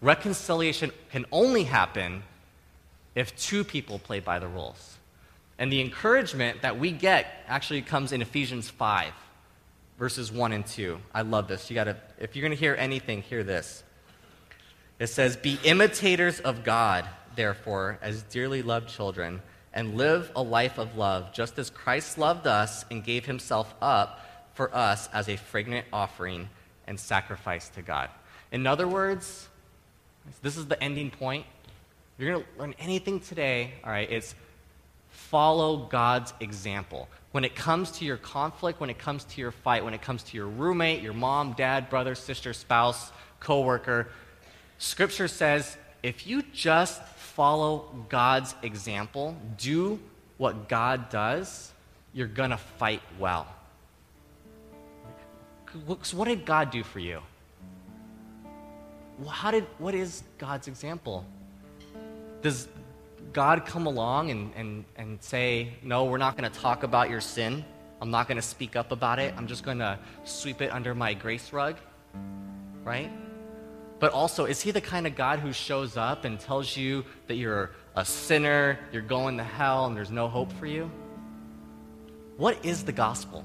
Reconciliation 0.00 0.90
can 1.10 1.26
only 1.32 1.64
happen 1.64 2.22
if 3.14 3.36
two 3.36 3.64
people 3.64 3.98
play 3.98 4.20
by 4.20 4.38
the 4.38 4.48
rules. 4.48 4.97
And 5.58 5.72
the 5.72 5.80
encouragement 5.80 6.62
that 6.62 6.78
we 6.78 6.92
get 6.92 7.44
actually 7.48 7.82
comes 7.82 8.12
in 8.12 8.22
Ephesians 8.22 8.70
5, 8.70 9.12
verses 9.98 10.30
1 10.30 10.52
and 10.52 10.64
2. 10.64 10.98
I 11.12 11.22
love 11.22 11.48
this. 11.48 11.68
You 11.68 11.74
gotta, 11.74 11.96
if 12.18 12.36
you're 12.36 12.42
going 12.42 12.56
to 12.56 12.58
hear 12.58 12.76
anything, 12.78 13.22
hear 13.22 13.42
this. 13.42 13.82
It 14.98 15.08
says, 15.08 15.36
Be 15.36 15.58
imitators 15.64 16.40
of 16.40 16.64
God, 16.64 17.08
therefore, 17.34 17.98
as 18.02 18.22
dearly 18.24 18.62
loved 18.62 18.88
children, 18.88 19.42
and 19.72 19.96
live 19.96 20.30
a 20.34 20.42
life 20.42 20.78
of 20.78 20.96
love, 20.96 21.32
just 21.32 21.58
as 21.58 21.70
Christ 21.70 22.18
loved 22.18 22.46
us 22.46 22.84
and 22.90 23.04
gave 23.04 23.26
himself 23.26 23.74
up 23.80 24.24
for 24.54 24.74
us 24.74 25.08
as 25.12 25.28
a 25.28 25.36
fragrant 25.36 25.86
offering 25.92 26.48
and 26.86 26.98
sacrifice 26.98 27.68
to 27.70 27.82
God. 27.82 28.10
In 28.50 28.66
other 28.66 28.88
words, 28.88 29.48
this 30.42 30.56
is 30.56 30.66
the 30.66 30.82
ending 30.82 31.10
point. 31.10 31.44
If 32.16 32.24
you're 32.24 32.32
going 32.32 32.44
to 32.44 32.60
learn 32.60 32.74
anything 32.78 33.20
today, 33.20 33.74
all 33.84 33.90
right, 33.90 34.10
it's 34.10 34.34
follow 35.30 35.76
God's 35.76 36.32
example. 36.40 37.08
When 37.32 37.44
it 37.44 37.54
comes 37.54 37.90
to 37.92 38.04
your 38.04 38.16
conflict, 38.16 38.80
when 38.80 38.90
it 38.90 38.98
comes 38.98 39.24
to 39.24 39.40
your 39.40 39.50
fight, 39.50 39.84
when 39.84 39.94
it 39.94 40.02
comes 40.02 40.22
to 40.24 40.36
your 40.36 40.46
roommate, 40.46 41.02
your 41.02 41.12
mom, 41.12 41.52
dad, 41.52 41.90
brother, 41.90 42.14
sister, 42.14 42.52
spouse, 42.52 43.12
coworker, 43.40 44.08
scripture 44.78 45.28
says 45.28 45.76
if 46.02 46.26
you 46.26 46.42
just 46.52 47.02
follow 47.02 48.04
God's 48.08 48.54
example, 48.62 49.36
do 49.56 50.00
what 50.38 50.68
God 50.68 51.10
does, 51.10 51.72
you're 52.14 52.26
going 52.26 52.50
to 52.50 52.56
fight 52.56 53.02
well. 53.18 53.46
So 56.02 56.16
what 56.16 56.28
did 56.28 56.46
God 56.46 56.70
do 56.70 56.82
for 56.82 56.98
you? 56.98 57.20
How 59.28 59.50
did, 59.50 59.64
what 59.78 59.94
is 59.94 60.22
God's 60.38 60.68
example? 60.68 61.24
Does 62.40 62.68
God 63.32 63.66
come 63.66 63.86
along 63.86 64.30
and, 64.30 64.52
and, 64.56 64.84
and 64.96 65.22
say, 65.22 65.74
No, 65.82 66.04
we're 66.04 66.18
not 66.18 66.36
going 66.36 66.50
to 66.50 66.58
talk 66.58 66.82
about 66.82 67.10
your 67.10 67.20
sin. 67.20 67.64
I'm 68.00 68.10
not 68.10 68.28
going 68.28 68.36
to 68.36 68.42
speak 68.42 68.76
up 68.76 68.92
about 68.92 69.18
it. 69.18 69.34
I'm 69.36 69.46
just 69.46 69.64
going 69.64 69.78
to 69.78 69.98
sweep 70.24 70.62
it 70.62 70.72
under 70.72 70.94
my 70.94 71.14
grace 71.14 71.52
rug? 71.52 71.76
Right? 72.84 73.10
But 73.98 74.12
also, 74.12 74.44
is 74.44 74.60
he 74.60 74.70
the 74.70 74.80
kind 74.80 75.06
of 75.06 75.16
God 75.16 75.40
who 75.40 75.52
shows 75.52 75.96
up 75.96 76.24
and 76.24 76.38
tells 76.38 76.76
you 76.76 77.04
that 77.26 77.34
you're 77.34 77.72
a 77.96 78.04
sinner, 78.04 78.78
you're 78.92 79.02
going 79.02 79.38
to 79.38 79.44
hell, 79.44 79.86
and 79.86 79.96
there's 79.96 80.12
no 80.12 80.28
hope 80.28 80.52
for 80.52 80.66
you? 80.66 80.90
What 82.36 82.64
is 82.64 82.84
the 82.84 82.92
gospel? 82.92 83.44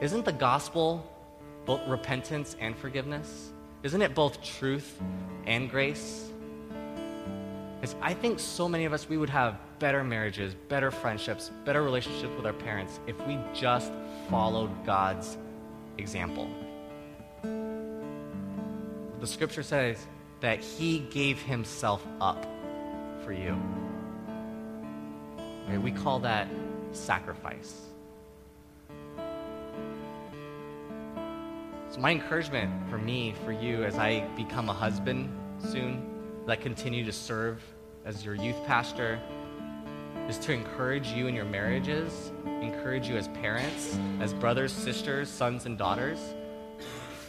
Isn't 0.00 0.24
the 0.24 0.32
gospel 0.32 1.08
both 1.64 1.86
repentance 1.86 2.56
and 2.58 2.76
forgiveness? 2.76 3.52
Isn't 3.84 4.02
it 4.02 4.16
both 4.16 4.42
truth 4.42 5.00
and 5.46 5.70
grace? 5.70 6.31
Because 7.82 7.96
I 8.00 8.14
think 8.14 8.38
so 8.38 8.68
many 8.68 8.84
of 8.84 8.92
us, 8.92 9.08
we 9.08 9.16
would 9.16 9.30
have 9.30 9.58
better 9.80 10.04
marriages, 10.04 10.54
better 10.68 10.92
friendships, 10.92 11.50
better 11.64 11.82
relationships 11.82 12.32
with 12.36 12.46
our 12.46 12.52
parents 12.52 13.00
if 13.08 13.18
we 13.26 13.36
just 13.52 13.90
followed 14.30 14.70
God's 14.86 15.36
example. 15.98 16.48
The 17.42 19.26
scripture 19.26 19.64
says 19.64 20.06
that 20.38 20.60
He 20.60 21.00
gave 21.10 21.42
Himself 21.42 22.06
up 22.20 22.46
for 23.24 23.32
you. 23.32 23.60
Right? 25.66 25.82
We 25.82 25.90
call 25.90 26.20
that 26.20 26.46
sacrifice. 26.92 27.80
So, 31.90 31.98
my 31.98 32.12
encouragement 32.12 32.88
for 32.88 32.98
me, 32.98 33.34
for 33.44 33.50
you, 33.50 33.82
as 33.82 33.98
I 33.98 34.20
become 34.36 34.68
a 34.68 34.72
husband 34.72 35.28
soon, 35.58 36.12
that 36.46 36.60
continue 36.60 37.04
to 37.04 37.12
serve 37.12 37.62
as 38.04 38.24
your 38.24 38.34
youth 38.34 38.64
pastor, 38.66 39.20
is 40.28 40.38
to 40.38 40.52
encourage 40.52 41.08
you 41.08 41.26
in 41.26 41.34
your 41.34 41.44
marriages, 41.44 42.32
encourage 42.44 43.08
you 43.08 43.16
as 43.16 43.28
parents, 43.28 43.98
as 44.20 44.32
brothers, 44.32 44.72
sisters, 44.72 45.28
sons, 45.28 45.66
and 45.66 45.76
daughters. 45.76 46.18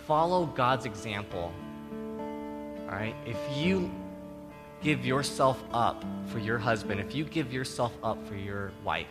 Follow 0.06 0.46
God's 0.46 0.86
example. 0.86 1.52
All 2.90 2.96
right? 2.96 3.16
If 3.26 3.38
you 3.56 3.92
give 4.82 5.06
yourself 5.06 5.64
up 5.74 6.04
for 6.28 6.40
your 6.40 6.58
husband, 6.58 7.00
if 7.00 7.16
you 7.16 7.24
give 7.24 7.54
yourself 7.54 7.94
up 8.04 8.26
for 8.28 8.36
your 8.36 8.72
wife, 8.84 9.08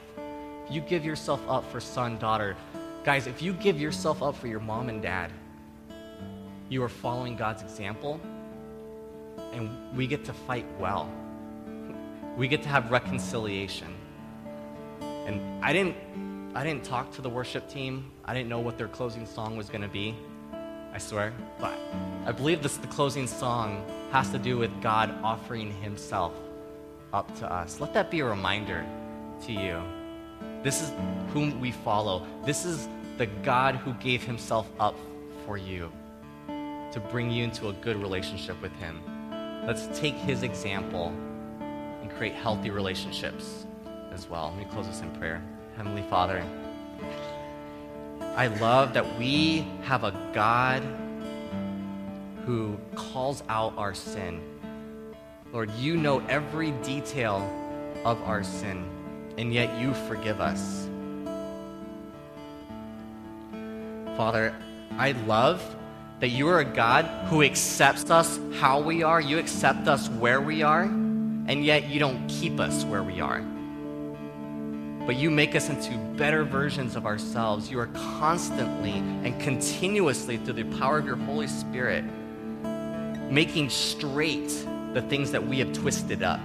if 0.64 0.72
you 0.72 0.80
give 0.80 1.04
yourself 1.04 1.40
up 1.48 1.70
for 1.70 1.80
son, 1.80 2.18
daughter, 2.18 2.56
guys, 3.04 3.26
if 3.26 3.42
you 3.42 3.52
give 3.54 3.80
yourself 3.80 4.22
up 4.22 4.36
for 4.36 4.46
your 4.46 4.60
mom 4.60 4.88
and 4.88 5.02
dad, 5.02 5.32
you 6.68 6.82
are 6.82 6.88
following 6.88 7.36
God's 7.36 7.62
example, 7.62 8.20
and 9.52 9.96
we 9.96 10.06
get 10.06 10.24
to 10.26 10.32
fight 10.32 10.66
well. 10.78 11.10
We 12.36 12.48
get 12.48 12.62
to 12.62 12.68
have 12.68 12.90
reconciliation. 12.90 13.94
And 15.00 15.64
I 15.64 15.72
didn't, 15.72 15.96
I 16.54 16.64
didn't 16.64 16.84
talk 16.84 17.12
to 17.12 17.22
the 17.22 17.28
worship 17.28 17.68
team. 17.68 18.10
I 18.24 18.32
didn't 18.32 18.48
know 18.48 18.60
what 18.60 18.78
their 18.78 18.88
closing 18.88 19.26
song 19.26 19.56
was 19.56 19.68
going 19.68 19.82
to 19.82 19.88
be. 19.88 20.14
I 20.94 20.98
swear. 20.98 21.32
But 21.60 21.78
I 22.26 22.32
believe 22.32 22.62
this, 22.62 22.76
the 22.78 22.86
closing 22.86 23.26
song 23.26 23.84
has 24.12 24.30
to 24.30 24.38
do 24.38 24.58
with 24.58 24.70
God 24.80 25.14
offering 25.22 25.72
Himself 25.82 26.34
up 27.12 27.34
to 27.38 27.52
us. 27.52 27.80
Let 27.80 27.92
that 27.94 28.10
be 28.10 28.20
a 28.20 28.24
reminder 28.24 28.84
to 29.46 29.52
you. 29.52 29.82
This 30.62 30.82
is 30.82 30.92
whom 31.32 31.60
we 31.60 31.72
follow. 31.72 32.26
This 32.44 32.64
is 32.64 32.88
the 33.18 33.26
God 33.26 33.76
who 33.76 33.92
gave 33.94 34.22
Himself 34.22 34.70
up 34.80 34.96
for 35.44 35.58
you 35.58 35.92
to 36.46 37.00
bring 37.10 37.30
you 37.30 37.44
into 37.44 37.68
a 37.68 37.72
good 37.74 37.96
relationship 37.96 38.60
with 38.62 38.72
Him. 38.76 39.02
Let's 39.66 39.86
take 39.98 40.14
His 40.14 40.42
example 40.42 41.14
create 42.16 42.34
healthy 42.34 42.70
relationships 42.70 43.66
as 44.12 44.28
well. 44.28 44.54
Let 44.56 44.66
me 44.66 44.72
close 44.72 44.86
this 44.86 45.00
in 45.00 45.10
prayer. 45.12 45.42
Heavenly 45.76 46.02
Father, 46.02 46.44
I 48.36 48.46
love 48.46 48.94
that 48.94 49.18
we 49.18 49.66
have 49.82 50.04
a 50.04 50.12
God 50.32 50.82
who 52.46 52.78
calls 52.94 53.42
out 53.48 53.74
our 53.76 53.94
sin. 53.94 54.40
Lord, 55.52 55.70
you 55.72 55.96
know 55.96 56.20
every 56.28 56.70
detail 56.82 57.48
of 58.04 58.20
our 58.22 58.42
sin, 58.42 58.84
and 59.38 59.52
yet 59.52 59.78
you 59.78 59.94
forgive 59.94 60.40
us. 60.40 60.88
Father, 64.16 64.54
I 64.98 65.12
love 65.26 65.76
that 66.20 66.28
you 66.28 66.48
are 66.48 66.60
a 66.60 66.64
God 66.64 67.04
who 67.26 67.42
accepts 67.42 68.10
us 68.10 68.38
how 68.54 68.80
we 68.80 69.02
are, 69.02 69.20
you 69.20 69.38
accept 69.38 69.88
us 69.88 70.08
where 70.08 70.40
we 70.40 70.62
are, 70.62 70.84
and 71.46 71.64
yet 71.64 71.88
you 71.88 71.98
don't 71.98 72.26
keep 72.28 72.60
us 72.60 72.84
where 72.84 73.02
we 73.02 73.20
are. 73.20 73.40
But 75.06 75.16
you 75.16 75.30
make 75.30 75.56
us 75.56 75.68
into 75.68 75.96
better 76.16 76.44
versions 76.44 76.94
of 76.94 77.06
ourselves. 77.06 77.70
You 77.70 77.80
are 77.80 77.88
constantly 77.88 78.92
and 78.92 79.40
continuously, 79.40 80.36
through 80.36 80.54
the 80.54 80.78
power 80.78 80.98
of 80.98 81.06
your 81.06 81.16
Holy 81.16 81.48
Spirit, 81.48 82.04
making 83.30 83.70
straight 83.70 84.48
the 84.94 85.02
things 85.08 85.32
that 85.32 85.44
we 85.44 85.58
have 85.58 85.72
twisted 85.72 86.22
up. 86.22 86.40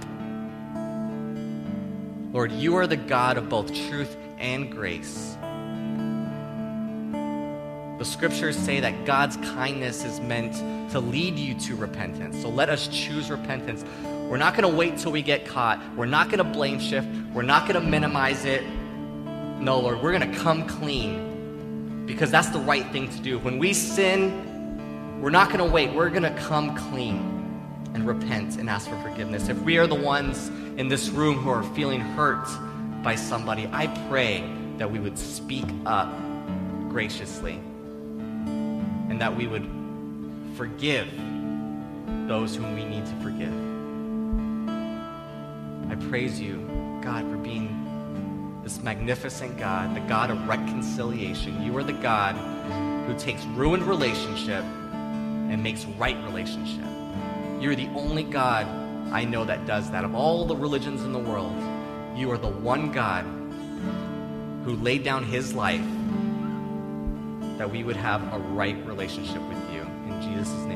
Lord, 2.32 2.50
you 2.52 2.76
are 2.76 2.86
the 2.86 2.96
God 2.96 3.38
of 3.38 3.48
both 3.48 3.72
truth 3.88 4.16
and 4.38 4.70
grace. 4.70 5.36
The 7.98 8.04
scriptures 8.04 8.56
say 8.56 8.80
that 8.80 9.04
God's 9.04 9.36
kindness 9.36 10.04
is 10.04 10.20
meant 10.20 10.54
to 10.92 11.00
lead 11.00 11.36
you 11.36 11.54
to 11.60 11.74
repentance. 11.74 12.40
So 12.40 12.48
let 12.48 12.68
us 12.68 12.88
choose 12.88 13.30
repentance. 13.30 13.84
We're 14.28 14.36
not 14.36 14.54
going 14.54 14.70
to 14.70 14.76
wait 14.76 14.98
till 14.98 15.10
we 15.10 15.22
get 15.22 15.46
caught. 15.46 15.80
We're 15.96 16.04
not 16.04 16.26
going 16.26 16.38
to 16.38 16.44
blame 16.44 16.78
shift. 16.78 17.08
We're 17.32 17.40
not 17.40 17.66
going 17.66 17.82
to 17.82 17.88
minimize 17.88 18.44
it. 18.44 18.62
No, 19.58 19.80
Lord, 19.80 20.02
we're 20.02 20.16
going 20.16 20.30
to 20.30 20.38
come 20.38 20.66
clean 20.66 22.04
because 22.04 22.30
that's 22.30 22.50
the 22.50 22.58
right 22.58 22.86
thing 22.92 23.08
to 23.08 23.18
do. 23.20 23.38
When 23.38 23.58
we 23.58 23.72
sin, 23.72 25.20
we're 25.22 25.30
not 25.30 25.48
going 25.48 25.64
to 25.64 25.72
wait. 25.72 25.94
We're 25.94 26.10
going 26.10 26.24
to 26.24 26.34
come 26.42 26.76
clean 26.76 27.16
and 27.94 28.06
repent 28.06 28.58
and 28.58 28.68
ask 28.68 28.90
for 28.90 29.00
forgiveness. 29.00 29.48
If 29.48 29.58
we 29.62 29.78
are 29.78 29.86
the 29.86 29.94
ones 29.94 30.48
in 30.76 30.88
this 30.88 31.08
room 31.08 31.38
who 31.38 31.48
are 31.48 31.62
feeling 31.74 32.00
hurt 32.00 32.46
by 33.02 33.14
somebody, 33.14 33.66
I 33.72 33.86
pray 34.10 34.44
that 34.76 34.90
we 34.90 34.98
would 34.98 35.18
speak 35.18 35.64
up 35.86 36.12
graciously 36.90 37.54
and 39.08 39.18
that 39.22 39.34
we 39.34 39.46
would 39.46 39.66
forgive 40.54 41.08
those 42.28 42.54
whom 42.54 42.74
we 42.74 42.84
need 42.84 43.06
to 43.06 43.14
forgive. 43.22 43.57
Praise 46.08 46.40
you, 46.40 47.00
God, 47.02 47.28
for 47.30 47.36
being 47.36 48.60
this 48.62 48.82
magnificent 48.82 49.58
God, 49.58 49.94
the 49.94 50.00
God 50.00 50.30
of 50.30 50.48
reconciliation. 50.48 51.62
You 51.62 51.76
are 51.76 51.82
the 51.82 51.92
God 51.92 52.34
who 53.06 53.18
takes 53.18 53.44
ruined 53.46 53.82
relationship 53.82 54.62
and 54.62 55.62
makes 55.62 55.84
right 55.84 56.16
relationship. 56.24 56.84
You're 57.60 57.74
the 57.74 57.88
only 57.88 58.22
God 58.22 58.66
I 59.12 59.24
know 59.24 59.44
that 59.44 59.66
does 59.66 59.90
that. 59.90 60.04
Of 60.04 60.14
all 60.14 60.44
the 60.44 60.56
religions 60.56 61.02
in 61.02 61.12
the 61.12 61.18
world, 61.18 61.56
you 62.16 62.30
are 62.30 62.38
the 62.38 62.48
one 62.48 62.92
God 62.92 63.24
who 64.64 64.76
laid 64.76 65.02
down 65.02 65.24
his 65.24 65.54
life 65.54 65.84
that 67.58 67.70
we 67.70 67.82
would 67.84 67.96
have 67.96 68.22
a 68.32 68.38
right 68.38 68.76
relationship 68.86 69.42
with 69.42 69.72
you. 69.72 69.80
In 69.80 70.22
Jesus' 70.22 70.52
name. 70.64 70.67